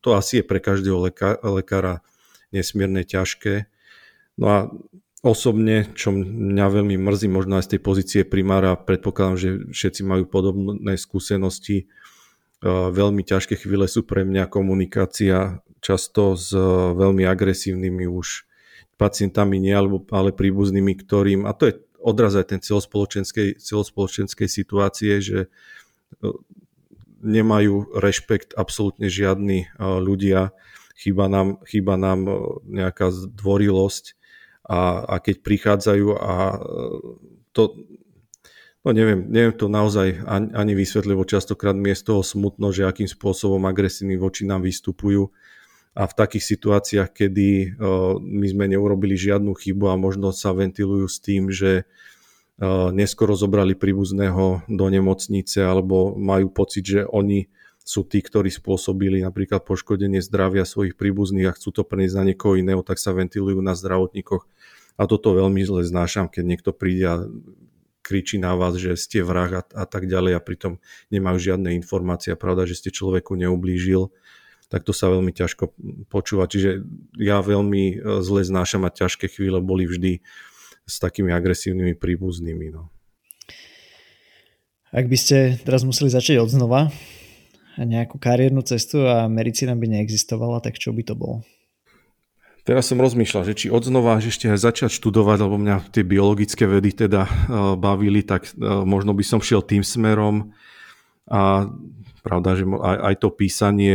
to 0.00 0.08
asi 0.16 0.42
je 0.42 0.44
pre 0.44 0.58
každého 0.60 0.98
lekára 1.44 2.04
nesmierne 2.50 3.06
ťažké. 3.06 3.68
No 4.36 4.46
a 4.48 4.58
osobne, 5.24 5.88
čo 5.96 6.12
mňa 6.12 6.66
veľmi 6.72 6.96
mrzí, 7.00 7.28
možno 7.28 7.56
aj 7.60 7.68
z 7.68 7.70
tej 7.76 7.80
pozície 7.80 8.22
primára, 8.26 8.76
predpokladám, 8.76 9.36
že 9.38 9.50
všetci 9.72 10.02
majú 10.04 10.24
podobné 10.28 10.96
skúsenosti, 10.96 11.84
e, 11.84 12.68
veľmi 12.68 13.22
ťažké 13.24 13.60
chvíle 13.60 13.88
sú 13.88 14.04
pre 14.04 14.24
mňa 14.24 14.48
komunikácia 14.48 15.60
často 15.84 16.34
s 16.34 16.50
veľmi 16.96 17.28
agresívnymi 17.28 18.08
už 18.10 18.45
pacientami, 18.96 19.60
nie, 19.60 19.76
ale 19.76 20.30
príbuznými, 20.32 20.96
ktorým, 21.04 21.44
a 21.44 21.52
to 21.52 21.68
je 21.70 21.74
odraz 22.00 22.36
aj 22.36 22.56
ten 22.56 22.60
celospoločenskej, 22.60 23.60
celospoločenskej 23.60 24.48
situácie, 24.48 25.20
že 25.20 25.38
nemajú 27.20 27.96
rešpekt 27.96 28.54
absolútne 28.54 29.10
žiadni 29.10 29.68
ľudia, 29.80 30.54
chýba 30.96 31.28
nám, 31.28 31.60
chýba 31.68 32.00
nám 32.00 32.24
nejaká 32.64 33.12
zdvorilosť 33.12 34.16
a, 34.64 35.04
a 35.04 35.14
keď 35.20 35.36
prichádzajú 35.44 36.06
a 36.16 36.34
to, 37.52 37.62
no 38.86 38.88
neviem, 38.94 39.26
neviem 39.28 39.54
to 39.54 39.66
naozaj 39.68 40.22
ani, 40.24 40.48
ani 40.54 40.72
vysvetliť, 40.72 41.12
lebo 41.12 41.28
častokrát 41.28 41.76
mi 41.76 41.92
je 41.92 42.00
z 42.00 42.04
toho 42.06 42.22
smutno, 42.24 42.72
že 42.72 42.88
akým 42.88 43.10
spôsobom 43.10 43.60
agresívni 43.68 44.16
voči 44.16 44.48
nám 44.48 44.64
vystupujú 44.64 45.28
a 45.96 46.04
v 46.04 46.12
takých 46.12 46.44
situáciách, 46.44 47.08
kedy 47.08 47.80
my 48.20 48.46
sme 48.52 48.68
neurobili 48.68 49.16
žiadnu 49.16 49.56
chybu 49.56 49.88
a 49.88 49.96
možno 49.96 50.28
sa 50.28 50.52
ventilujú 50.52 51.08
s 51.08 51.16
tým, 51.24 51.48
že 51.48 51.88
neskoro 52.92 53.32
zobrali 53.32 53.72
príbuzného 53.72 54.68
do 54.68 54.86
nemocnice 54.92 55.64
alebo 55.64 56.12
majú 56.12 56.52
pocit, 56.52 56.84
že 56.84 57.00
oni 57.08 57.48
sú 57.80 58.04
tí, 58.04 58.20
ktorí 58.20 58.50
spôsobili 58.50 59.22
napríklad 59.22 59.64
poškodenie 59.64 60.20
zdravia 60.20 60.66
svojich 60.66 60.98
príbuzných 60.98 61.48
a 61.48 61.56
chcú 61.56 61.70
to 61.70 61.82
preniesť 61.86 62.16
na 62.18 62.24
niekoho 62.32 62.58
iného, 62.58 62.82
tak 62.82 62.98
sa 62.98 63.14
ventilujú 63.14 63.62
na 63.62 63.78
zdravotníkoch. 63.78 64.42
A 64.98 65.06
toto 65.06 65.32
veľmi 65.32 65.62
zle 65.62 65.86
znášam, 65.86 66.26
keď 66.26 66.44
niekto 66.44 66.70
príde 66.74 67.04
a 67.06 67.16
kričí 68.02 68.42
na 68.42 68.58
vás, 68.58 68.74
že 68.74 68.98
ste 68.98 69.22
vrah 69.22 69.60
a, 69.60 69.62
a 69.62 69.84
tak 69.86 70.10
ďalej 70.10 70.34
a 70.34 70.40
pritom 70.42 70.82
nemajú 71.14 71.52
žiadne 71.52 71.78
informácie 71.78 72.34
pravda, 72.34 72.66
že 72.66 72.74
ste 72.74 72.90
človeku 72.90 73.38
neublížil, 73.38 74.10
tak 74.66 74.82
to 74.82 74.90
sa 74.90 75.10
veľmi 75.10 75.30
ťažko 75.30 75.74
počúva. 76.10 76.50
Čiže 76.50 76.82
ja 77.18 77.38
veľmi 77.38 77.84
e, 77.92 77.96
zle 78.22 78.42
znášam 78.42 78.82
a 78.82 78.94
ťažké 78.94 79.30
chvíle 79.30 79.62
boli 79.62 79.86
vždy 79.86 80.18
s 80.86 80.94
takými 80.98 81.30
agresívnymi 81.30 81.94
príbuznými. 81.98 82.74
No. 82.74 82.90
Ak 84.90 85.06
by 85.06 85.18
ste 85.18 85.58
teraz 85.62 85.82
museli 85.82 86.10
začať 86.10 86.42
od 86.42 86.50
znova 86.50 86.90
nejakú 87.76 88.16
kariérnu 88.16 88.64
cestu 88.64 89.04
a 89.04 89.28
medicína 89.28 89.76
by 89.76 89.86
neexistovala, 89.86 90.64
tak 90.64 90.80
čo 90.80 90.96
by 90.96 91.02
to 91.04 91.14
bolo? 91.18 91.44
Teraz 92.66 92.90
som 92.90 92.98
rozmýšľal, 92.98 93.46
že 93.46 93.54
či 93.54 93.66
odznova 93.70 94.18
že 94.18 94.34
ešte 94.34 94.50
aj 94.50 94.58
začať 94.58 94.90
študovať, 94.98 95.38
lebo 95.38 95.54
mňa 95.54 95.86
tie 95.94 96.02
biologické 96.02 96.66
vedy 96.66 96.90
teda 96.90 97.22
uh, 97.22 97.30
bavili, 97.78 98.26
tak 98.26 98.50
uh, 98.58 98.82
možno 98.82 99.14
by 99.14 99.22
som 99.22 99.38
šiel 99.38 99.62
tým 99.62 99.86
smerom. 99.86 100.50
A 101.30 101.70
pravda, 102.26 102.58
že 102.58 102.66
aj, 102.66 102.96
aj 103.06 103.14
to 103.22 103.28
písanie, 103.30 103.94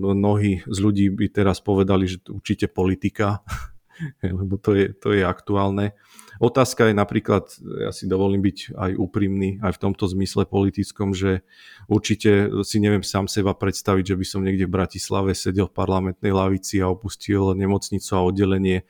mnohí 0.00 0.64
z 0.64 0.78
ľudí 0.80 1.12
by 1.12 1.28
teraz 1.28 1.60
povedali, 1.60 2.08
že 2.08 2.24
určite 2.32 2.72
politika, 2.72 3.44
lebo 4.24 4.56
to 4.56 4.72
je, 4.72 4.96
to 4.96 5.12
je 5.12 5.20
aktuálne. 5.20 5.92
Otázka 6.36 6.88
je 6.88 6.94
napríklad, 6.96 7.48
ja 7.80 7.92
si 7.92 8.04
dovolím 8.04 8.44
byť 8.44 8.76
aj 8.76 8.90
úprimný, 8.96 9.56
aj 9.64 9.76
v 9.76 9.82
tomto 9.88 10.04
zmysle 10.04 10.44
politickom, 10.44 11.16
že 11.16 11.44
určite 11.88 12.60
si 12.60 12.76
neviem 12.80 13.00
sám 13.00 13.24
seba 13.28 13.56
predstaviť, 13.56 14.12
že 14.12 14.18
by 14.20 14.26
som 14.28 14.44
niekde 14.44 14.68
v 14.68 14.76
Bratislave 14.76 15.32
sedel 15.32 15.68
v 15.68 15.76
parlamentnej 15.76 16.32
lavici 16.32 16.80
a 16.84 16.92
opustil 16.92 17.56
nemocnicu 17.56 18.10
a 18.12 18.24
oddelenie 18.24 18.84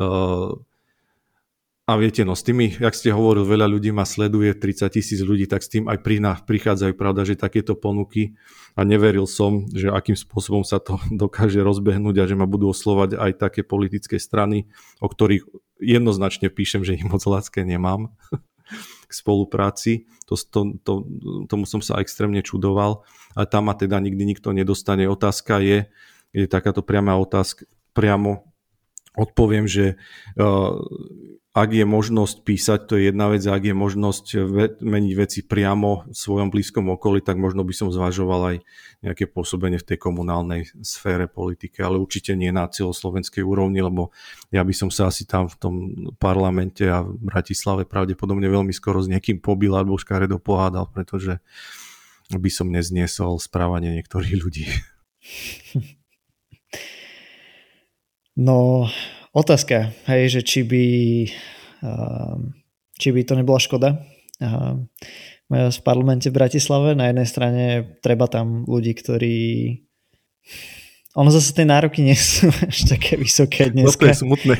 uh, 0.00 0.56
a 1.86 1.94
viete, 1.94 2.26
no 2.26 2.34
s 2.34 2.42
tými, 2.42 2.82
jak 2.82 2.98
ste 2.98 3.14
hovoril, 3.14 3.46
veľa 3.46 3.70
ľudí 3.70 3.94
ma 3.94 4.02
sleduje, 4.02 4.58
30 4.58 4.90
tisíc 4.90 5.22
ľudí, 5.22 5.46
tak 5.46 5.62
s 5.62 5.70
tým 5.70 5.86
aj 5.86 6.02
prichádzajú, 6.42 6.98
pravda, 6.98 7.22
že 7.22 7.38
takéto 7.38 7.78
ponuky 7.78 8.34
a 8.74 8.82
neveril 8.82 9.30
som, 9.30 9.70
že 9.70 9.94
akým 9.94 10.18
spôsobom 10.18 10.66
sa 10.66 10.82
to 10.82 10.98
dokáže 11.22 11.62
rozbehnúť 11.62 12.16
a 12.18 12.24
že 12.26 12.34
ma 12.34 12.50
budú 12.50 12.74
oslovať 12.74 13.14
aj 13.14 13.32
také 13.38 13.62
politické 13.62 14.18
strany, 14.18 14.66
o 14.98 15.06
ktorých 15.06 15.46
jednoznačne 15.78 16.50
píšem, 16.50 16.82
že 16.82 16.98
ich 16.98 17.06
moc 17.06 17.22
láske 17.22 17.62
nemám 17.62 18.10
k 19.08 19.12
spolupráci. 19.14 20.10
To, 20.26 20.34
to, 20.34 20.82
to, 20.82 20.92
tomu 21.46 21.70
som 21.70 21.78
sa 21.78 22.02
extrémne 22.02 22.42
čudoval, 22.42 23.06
ale 23.38 23.46
tam 23.46 23.70
ma 23.70 23.78
teda 23.78 24.02
nikdy 24.02 24.26
nikto 24.26 24.50
nedostane. 24.50 25.06
Otázka 25.06 25.62
je, 25.62 25.86
je 26.34 26.50
takáto 26.50 26.82
priama 26.82 27.14
otázka, 27.14 27.62
priamo 27.94 28.42
odpoviem, 29.16 29.70
že 29.70 29.96
uh, 30.36 30.76
ak 31.56 31.72
je 31.72 31.88
možnosť 31.88 32.44
písať, 32.44 32.80
to 32.84 33.00
je 33.00 33.08
jedna 33.08 33.32
vec, 33.32 33.40
ak 33.40 33.64
je 33.64 33.72
možnosť 33.72 34.44
meniť 34.84 35.12
veci 35.16 35.40
priamo 35.40 36.04
v 36.04 36.12
svojom 36.12 36.52
blízkom 36.52 36.92
okolí, 36.92 37.24
tak 37.24 37.40
možno 37.40 37.64
by 37.64 37.72
som 37.72 37.88
zvažoval 37.88 38.40
aj 38.52 38.56
nejaké 39.00 39.24
pôsobenie 39.24 39.80
v 39.80 39.88
tej 39.88 39.96
komunálnej 39.96 40.68
sfére 40.84 41.24
politike, 41.24 41.80
ale 41.80 41.96
určite 41.96 42.36
nie 42.36 42.52
na 42.52 42.68
celoslovenskej 42.68 43.40
úrovni, 43.40 43.80
lebo 43.80 44.12
ja 44.52 44.60
by 44.60 44.74
som 44.76 44.92
sa 44.92 45.08
asi 45.08 45.24
tam 45.24 45.48
v 45.48 45.56
tom 45.56 45.74
parlamente 46.20 46.84
a 46.84 47.00
v 47.00 47.16
Bratislave 47.24 47.88
pravdepodobne 47.88 48.52
veľmi 48.52 48.76
skoro 48.76 49.00
s 49.00 49.08
niekým 49.08 49.40
pobil 49.40 49.72
alebo 49.72 49.96
škaredo 49.96 50.36
pohádal, 50.36 50.92
pretože 50.92 51.40
by 52.36 52.50
som 52.52 52.68
nezniesol 52.68 53.40
správanie 53.40 53.96
niektorých 53.96 54.36
ľudí. 54.36 54.68
No, 58.36 58.84
Otázka, 59.36 59.92
hej, 60.08 60.32
že 60.32 60.40
či 60.40 60.64
by, 60.64 60.86
ehm, 61.84 62.56
či 62.96 63.12
by 63.12 63.20
to 63.20 63.36
nebola 63.36 63.60
škoda. 63.60 64.00
Ehm, 64.40 64.88
v 65.52 65.80
parlamente 65.84 66.32
v 66.32 66.40
Bratislave 66.40 66.96
na 66.96 67.12
jednej 67.12 67.28
strane 67.28 67.64
treba 68.00 68.32
tam 68.32 68.64
ľudí, 68.64 68.96
ktorí 68.96 69.36
ono 71.16 71.32
zase 71.32 71.52
tie 71.52 71.64
nároky 71.68 72.00
nie 72.00 72.16
sú 72.16 72.48
až 72.68 72.96
také 72.96 73.20
vysoké 73.20 73.68
dnes. 73.68 73.88
No 73.88 73.92
to 73.92 74.08
je 74.08 74.20
smutné, 74.24 74.56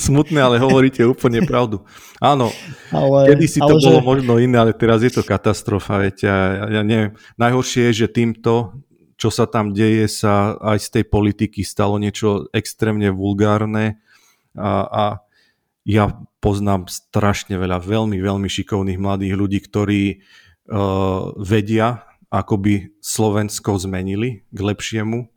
smutné, 0.00 0.40
ale 0.40 0.56
hovoríte 0.56 1.04
úplne 1.04 1.44
pravdu. 1.44 1.84
Áno, 2.16 2.48
ale, 2.96 3.28
kedy 3.28 3.44
si 3.44 3.60
to 3.60 3.76
ale 3.76 3.80
bolo 3.80 4.00
že... 4.00 4.08
možno 4.08 4.32
iné, 4.40 4.56
ale 4.56 4.72
teraz 4.72 5.04
je 5.04 5.12
to 5.12 5.20
katastrofa, 5.20 6.00
viete. 6.00 6.24
Ja, 6.28 6.80
ja 6.80 6.82
neviem, 6.84 7.12
najhoršie 7.36 7.92
je, 7.92 8.04
že 8.04 8.08
týmto, 8.08 8.72
čo 9.20 9.28
sa 9.28 9.44
tam 9.44 9.76
deje, 9.76 10.08
sa 10.08 10.56
aj 10.60 10.78
z 10.80 10.88
tej 11.00 11.04
politiky 11.12 11.60
stalo 11.60 12.00
niečo 12.00 12.48
extrémne 12.52 13.08
vulgárne, 13.08 14.03
a, 14.54 14.70
a 14.86 15.04
ja 15.84 16.10
poznám 16.40 16.88
strašne 16.88 17.60
veľa 17.60 17.84
veľmi, 17.84 18.16
veľmi 18.16 18.48
šikovných 18.48 19.00
mladých 19.00 19.34
ľudí, 19.36 19.58
ktorí 19.60 20.02
uh, 20.16 21.32
vedia, 21.36 22.08
ako 22.32 22.54
by 22.58 22.74
Slovensko 22.98 23.76
zmenili 23.76 24.48
k 24.48 24.58
lepšiemu, 24.58 25.28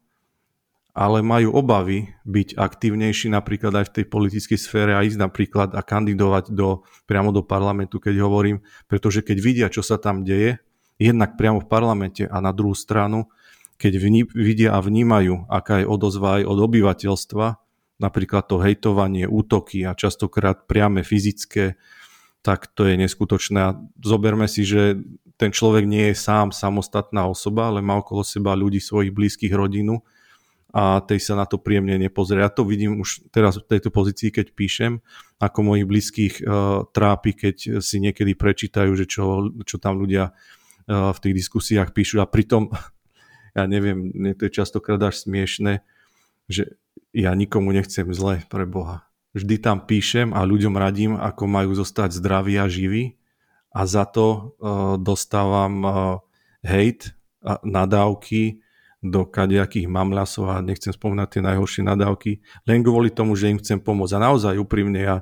ale 0.97 1.22
majú 1.22 1.53
obavy 1.53 2.09
byť 2.26 2.57
aktívnejší 2.57 3.30
napríklad 3.30 3.70
aj 3.70 3.86
v 3.91 3.93
tej 4.01 4.05
politickej 4.09 4.57
sfére 4.57 4.97
a 4.97 5.05
ísť 5.05 5.22
napríklad 5.22 5.78
a 5.78 5.86
kandidovať 5.86 6.49
do, 6.57 6.82
priamo 7.05 7.30
do 7.30 7.45
parlamentu, 7.45 8.01
keď 8.01 8.18
hovorím, 8.26 8.65
pretože 8.89 9.22
keď 9.22 9.38
vidia, 9.38 9.68
čo 9.70 9.86
sa 9.86 10.01
tam 10.01 10.26
deje, 10.26 10.57
jednak 10.97 11.38
priamo 11.38 11.61
v 11.61 11.70
parlamente 11.70 12.26
a 12.26 12.41
na 12.41 12.49
druhú 12.49 12.74
stranu, 12.74 13.30
keď 13.78 13.93
vní, 14.01 14.22
vidia 14.34 14.74
a 14.74 14.82
vnímajú, 14.82 15.45
aká 15.45 15.86
je 15.86 15.86
odozva 15.86 16.41
aj 16.41 16.49
od 16.49 16.57
obyvateľstva, 16.65 17.47
napríklad 17.97 18.45
to 18.45 18.61
hejtovanie, 18.61 19.25
útoky 19.25 19.81
a 19.85 19.97
častokrát 19.97 20.69
priame 20.69 21.01
fyzické, 21.01 21.77
tak 22.45 22.69
to 22.71 22.85
je 22.85 22.95
neskutočné. 22.95 23.59
A 23.59 23.75
zoberme 24.01 24.45
si, 24.45 24.63
že 24.63 25.01
ten 25.37 25.53
človek 25.53 25.85
nie 25.85 26.13
je 26.13 26.15
sám 26.17 26.49
samostatná 26.49 27.29
osoba, 27.29 27.69
ale 27.69 27.85
má 27.85 27.97
okolo 27.97 28.25
seba 28.25 28.57
ľudí, 28.57 28.81
svojich 28.81 29.13
blízkych 29.13 29.53
rodinu 29.53 30.01
a 30.73 30.99
tej 31.01 31.23
sa 31.23 31.33
na 31.37 31.45
to 31.47 31.61
príjemne 31.61 31.95
nepozrie. 31.95 32.43
Ja 32.43 32.51
to 32.51 32.67
vidím 32.67 32.99
už 33.01 33.29
teraz 33.31 33.57
v 33.57 33.65
tejto 33.65 33.89
pozícii, 33.89 34.29
keď 34.33 34.51
píšem, 34.53 34.99
ako 35.41 35.57
mojich 35.63 35.87
blízkych 35.87 36.33
uh, 36.43 36.85
trápi, 36.91 37.33
keď 37.33 37.79
si 37.79 37.97
niekedy 38.03 38.33
prečítajú, 38.35 38.91
že 38.97 39.05
čo, 39.07 39.53
čo 39.63 39.77
tam 39.79 40.01
ľudia 40.01 40.33
uh, 40.33 41.13
v 41.13 41.19
tých 41.23 41.35
diskusiách 41.45 41.95
píšu 41.95 42.19
a 42.19 42.27
pritom, 42.27 42.69
ja 43.57 43.63
neviem, 43.65 44.11
to 44.35 44.49
je 44.49 44.51
častokrát 44.53 44.99
až 45.01 45.23
smiešne, 45.23 45.81
že 46.51 46.77
ja 47.13 47.31
nikomu 47.33 47.73
nechcem 47.73 48.07
zle 48.13 48.43
pre 48.47 48.65
Boha. 48.67 49.07
Vždy 49.35 49.61
tam 49.61 49.83
píšem 49.83 50.33
a 50.33 50.41
ľuďom 50.47 50.73
radím, 50.77 51.13
ako 51.13 51.45
majú 51.45 51.71
zostať 51.77 52.15
zdraví 52.15 52.57
a 52.57 52.65
živí 52.65 53.19
a 53.75 53.85
za 53.85 54.07
to 54.09 54.57
uh, 54.57 54.95
dostávam 54.97 55.73
uh, 55.85 55.93
hejt, 56.65 57.17
a 57.47 57.61
nadávky 57.63 58.59
do 58.99 59.23
kadejakých 59.23 59.87
mamlasov 59.87 60.51
a 60.51 60.59
nechcem 60.59 60.91
spomínať 60.91 61.37
tie 61.37 61.41
najhoršie 61.45 61.85
nadávky, 61.85 62.41
len 62.65 62.81
kvôli 62.81 63.13
tomu, 63.13 63.37
že 63.37 63.47
im 63.47 63.61
chcem 63.61 63.77
pomôcť. 63.77 64.17
A 64.17 64.23
naozaj 64.27 64.57
úprimne 64.57 64.99
ja 64.99 65.17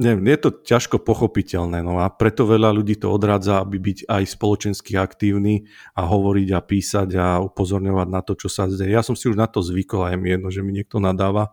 neviem, 0.00 0.32
je 0.32 0.38
to 0.40 0.50
ťažko 0.64 1.04
pochopiteľné, 1.04 1.84
no 1.84 2.00
a 2.00 2.08
preto 2.08 2.48
veľa 2.48 2.72
ľudí 2.72 2.96
to 2.96 3.12
odrádza, 3.12 3.60
aby 3.60 3.76
byť 3.76 3.98
aj 4.08 4.22
spoločensky 4.24 4.96
aktívny 4.96 5.68
a 5.92 6.08
hovoriť 6.08 6.48
a 6.56 6.60
písať 6.64 7.08
a 7.20 7.26
upozorňovať 7.44 8.08
na 8.08 8.24
to, 8.24 8.32
čo 8.32 8.48
sa 8.48 8.64
deje. 8.64 8.88
Ja 8.88 9.04
som 9.04 9.12
si 9.12 9.28
už 9.28 9.36
na 9.36 9.44
to 9.44 9.60
zvykol 9.60 10.08
a 10.08 10.16
je 10.16 10.18
mi 10.18 10.32
jedno, 10.32 10.48
že 10.48 10.64
mi 10.64 10.72
niekto 10.72 10.96
nadáva. 10.98 11.52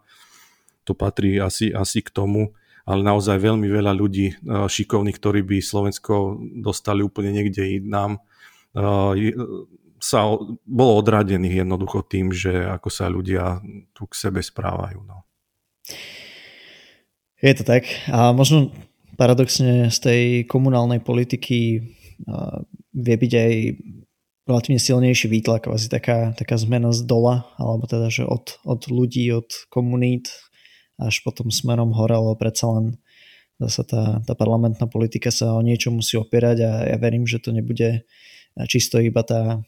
To 0.88 0.96
patrí 0.96 1.36
asi, 1.36 1.76
asi 1.76 2.00
k 2.00 2.10
tomu, 2.16 2.56
ale 2.88 3.04
naozaj 3.04 3.36
veľmi 3.36 3.68
veľa 3.68 3.92
ľudí 3.92 4.28
eh, 4.32 4.38
šikovných, 4.72 5.20
ktorí 5.20 5.44
by 5.44 5.60
Slovensko 5.60 6.40
dostali 6.64 7.04
úplne 7.04 7.36
niekde 7.36 7.84
inám, 7.84 8.24
eh, 8.72 9.36
sa 9.98 10.30
bolo 10.64 11.02
odradených 11.02 11.68
jednoducho 11.68 12.06
tým, 12.06 12.30
že 12.30 12.54
ako 12.70 12.90
sa 12.94 13.10
ľudia 13.10 13.60
tu 13.98 14.06
k 14.06 14.14
sebe 14.14 14.40
správajú. 14.46 15.02
No. 15.04 15.26
Je 17.38 17.54
to 17.54 17.64
tak. 17.64 17.86
A 18.10 18.34
možno 18.34 18.74
paradoxne 19.18 19.94
z 19.94 19.98
tej 19.98 20.22
komunálnej 20.50 21.02
politiky 21.02 21.86
vie 22.98 23.16
byť 23.18 23.32
aj 23.38 23.54
relatívne 24.48 24.80
silnejší 24.80 25.28
výtlak, 25.28 25.68
asi 25.68 25.92
taká, 25.92 26.32
taká 26.34 26.56
zmena 26.56 26.96
z 26.96 27.04
dola, 27.04 27.46
alebo 27.60 27.84
teda, 27.84 28.08
že 28.08 28.24
od, 28.24 28.58
od 28.64 28.88
ľudí, 28.88 29.28
od 29.36 29.50
komunít 29.68 30.32
až 30.98 31.22
potom 31.22 31.52
smerom 31.52 31.94
hore, 31.94 32.16
lebo 32.16 32.34
predsa 32.40 32.72
len 32.74 32.98
zase 33.60 33.86
tá, 33.86 34.24
tá 34.24 34.34
parlamentná 34.34 34.88
politika 34.88 35.30
sa 35.30 35.54
o 35.54 35.62
niečo 35.62 35.92
musí 35.94 36.18
opierať 36.18 36.58
a 36.64 36.72
ja 36.90 36.98
verím, 36.98 37.28
že 37.28 37.44
to 37.44 37.54
nebude 37.54 38.08
čisto 38.66 38.98
iba 38.98 39.22
tá 39.22 39.62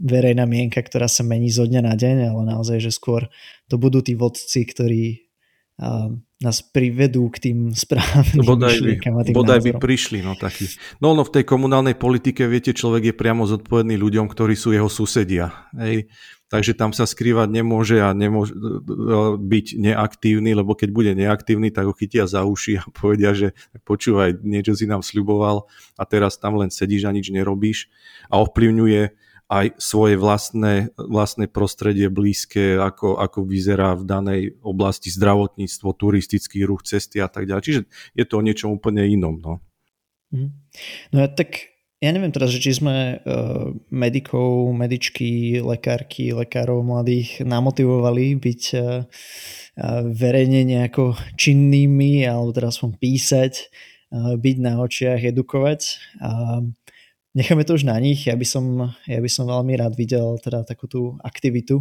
verejná 0.00 0.44
mienka, 0.48 0.80
ktorá 0.80 1.08
sa 1.08 1.24
mení 1.24 1.52
zo 1.52 1.64
dňa 1.68 1.82
na 1.84 1.94
deň, 1.96 2.32
ale 2.32 2.42
naozaj, 2.48 2.80
že 2.80 2.92
skôr 2.92 3.28
to 3.68 3.76
budú 3.76 4.00
tí 4.04 4.16
vodci, 4.16 4.64
ktorí 4.64 5.28
nás 6.42 6.60
privedú 6.60 7.30
k 7.30 7.50
tým 7.50 7.58
správnym 7.72 8.42
bodaj 8.42 8.78
by, 8.82 8.92
bodaj 9.32 9.60
by 9.62 9.72
prišli, 9.78 10.20
no 10.20 10.34
taký. 10.34 10.66
No, 10.98 11.14
no 11.14 11.22
v 11.22 11.40
tej 11.40 11.44
komunálnej 11.46 11.94
politike, 11.94 12.44
viete, 12.50 12.74
človek 12.74 13.10
je 13.10 13.14
priamo 13.14 13.46
zodpovedný 13.46 13.96
ľuďom, 13.96 14.26
ktorí 14.26 14.58
sú 14.58 14.74
jeho 14.74 14.90
susedia. 14.90 15.70
Hej. 15.78 16.10
Takže 16.52 16.76
tam 16.76 16.92
sa 16.92 17.08
skrývať 17.08 17.48
nemôže 17.48 17.96
a 18.04 18.12
nemôže 18.12 18.52
byť 19.40 19.66
neaktívny, 19.72 20.52
lebo 20.52 20.76
keď 20.76 20.88
bude 20.92 21.12
neaktívny, 21.16 21.72
tak 21.72 21.88
ho 21.88 21.96
chytia 21.96 22.28
za 22.28 22.44
uši 22.44 22.76
a 22.76 22.84
povedia, 22.92 23.32
že 23.32 23.56
počúvaj, 23.88 24.44
niečo 24.44 24.76
si 24.76 24.84
nám 24.84 25.00
sľuboval 25.00 25.64
a 25.96 26.02
teraz 26.04 26.36
tam 26.36 26.60
len 26.60 26.68
sedíš 26.68 27.08
a 27.08 27.14
nič 27.16 27.32
nerobíš 27.32 27.88
a 28.28 28.36
ovplyvňuje 28.44 29.31
aj 29.52 29.76
svoje 29.76 30.16
vlastné, 30.16 30.96
vlastné 30.96 31.44
prostredie 31.52 32.08
blízke, 32.08 32.80
ako, 32.80 33.20
ako 33.20 33.44
vyzerá 33.44 33.92
v 33.92 34.08
danej 34.08 34.40
oblasti 34.64 35.12
zdravotníctvo, 35.12 35.92
turistický 35.92 36.64
ruch, 36.64 36.88
cesty 36.88 37.20
a 37.20 37.28
tak 37.28 37.44
ďalej. 37.44 37.64
Čiže 37.68 37.80
je 38.16 38.24
to 38.24 38.40
o 38.40 38.44
niečom 38.44 38.72
úplne 38.72 39.04
inom. 39.04 39.36
No, 39.44 39.60
mhm. 40.32 40.48
no 41.12 41.16
ja 41.20 41.28
tak 41.28 41.72
ja 42.02 42.10
neviem 42.10 42.34
teraz, 42.34 42.50
či 42.50 42.74
sme 42.74 43.22
uh, 43.22 43.70
medikov, 43.94 44.74
medičky, 44.74 45.62
lekárky, 45.62 46.34
lekárov 46.34 46.82
mladých 46.82 47.46
namotivovali 47.46 48.42
byť 48.42 48.62
uh, 48.74 49.06
verejne 50.10 50.66
nejako 50.66 51.14
činnými 51.38 52.26
alebo 52.26 52.50
teraz 52.50 52.82
písať, 52.82 53.70
uh, 54.10 54.34
byť 54.34 54.56
na 54.58 54.82
očiach, 54.82 55.22
edukovať. 55.22 56.02
Necháme 57.32 57.64
to 57.64 57.80
už 57.80 57.88
na 57.88 57.96
nich. 57.96 58.28
Ja 58.28 58.36
by 58.36 58.44
som, 58.44 58.92
ja 59.08 59.16
by 59.16 59.30
som 59.32 59.48
veľmi 59.48 59.72
rád 59.80 59.96
videl 59.96 60.36
teda 60.36 60.68
takú 60.68 60.84
tú 60.84 61.16
aktivitu 61.24 61.80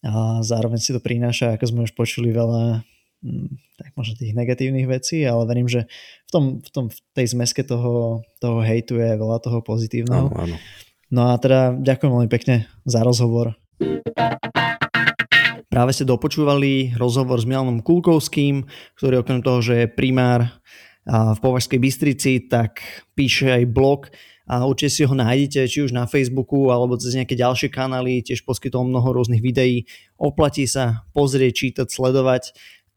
a 0.00 0.40
zároveň 0.40 0.80
si 0.80 0.96
to 0.96 1.00
prináša, 1.04 1.60
ako 1.60 1.64
sme 1.68 1.80
už 1.84 1.92
počuli, 1.92 2.32
veľa 2.32 2.80
hm, 3.20 3.52
tak 3.76 3.92
možno 3.92 4.16
tých 4.16 4.32
negatívnych 4.32 4.88
vecí, 4.88 5.28
ale 5.28 5.44
verím, 5.44 5.68
že 5.68 5.84
v, 6.24 6.30
tom, 6.32 6.44
v, 6.64 6.70
tom, 6.72 6.84
v 6.88 6.98
tej 7.12 7.36
zmeske 7.36 7.68
toho, 7.68 8.24
toho 8.40 8.64
hejtu 8.64 8.96
je 8.96 9.12
veľa 9.12 9.44
toho 9.44 9.60
pozitívneho. 9.60 10.32
Áno, 10.32 10.40
áno. 10.40 10.56
No 11.12 11.28
a 11.28 11.36
teda 11.36 11.76
ďakujem 11.76 12.08
veľmi 12.08 12.30
pekne 12.32 12.64
za 12.88 13.04
rozhovor. 13.04 13.52
Práve 15.68 15.92
ste 15.92 16.08
dopočúvali 16.08 16.96
rozhovor 16.96 17.36
s 17.36 17.44
Milanom 17.44 17.84
Kulkovským, 17.84 18.64
ktorý 18.96 19.20
okrem 19.20 19.44
toho, 19.44 19.60
že 19.60 19.74
je 19.84 19.92
primár 19.92 20.48
v 21.04 21.38
Považskej 21.44 21.76
Bystrici, 21.76 22.48
tak 22.48 22.80
píše 23.12 23.52
aj 23.52 23.64
blog 23.68 24.08
a 24.46 24.66
určite 24.66 24.90
si 24.90 25.02
ho 25.06 25.14
nájdete 25.14 25.70
či 25.70 25.78
už 25.86 25.94
na 25.94 26.08
Facebooku 26.10 26.74
alebo 26.74 26.98
cez 26.98 27.14
nejaké 27.14 27.38
ďalšie 27.38 27.70
kanály, 27.70 28.26
tiež 28.26 28.42
poskytol 28.42 28.88
mnoho 28.88 29.14
rôznych 29.14 29.42
videí. 29.42 29.86
Oplatí 30.18 30.66
sa 30.66 31.06
pozrieť, 31.14 31.52
čítať, 31.54 31.86
sledovať 31.88 32.52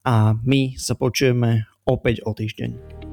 a 0.06 0.38
my 0.42 0.78
sa 0.78 0.98
počujeme 0.98 1.70
opäť 1.86 2.26
o 2.26 2.34
týždeň. 2.34 3.05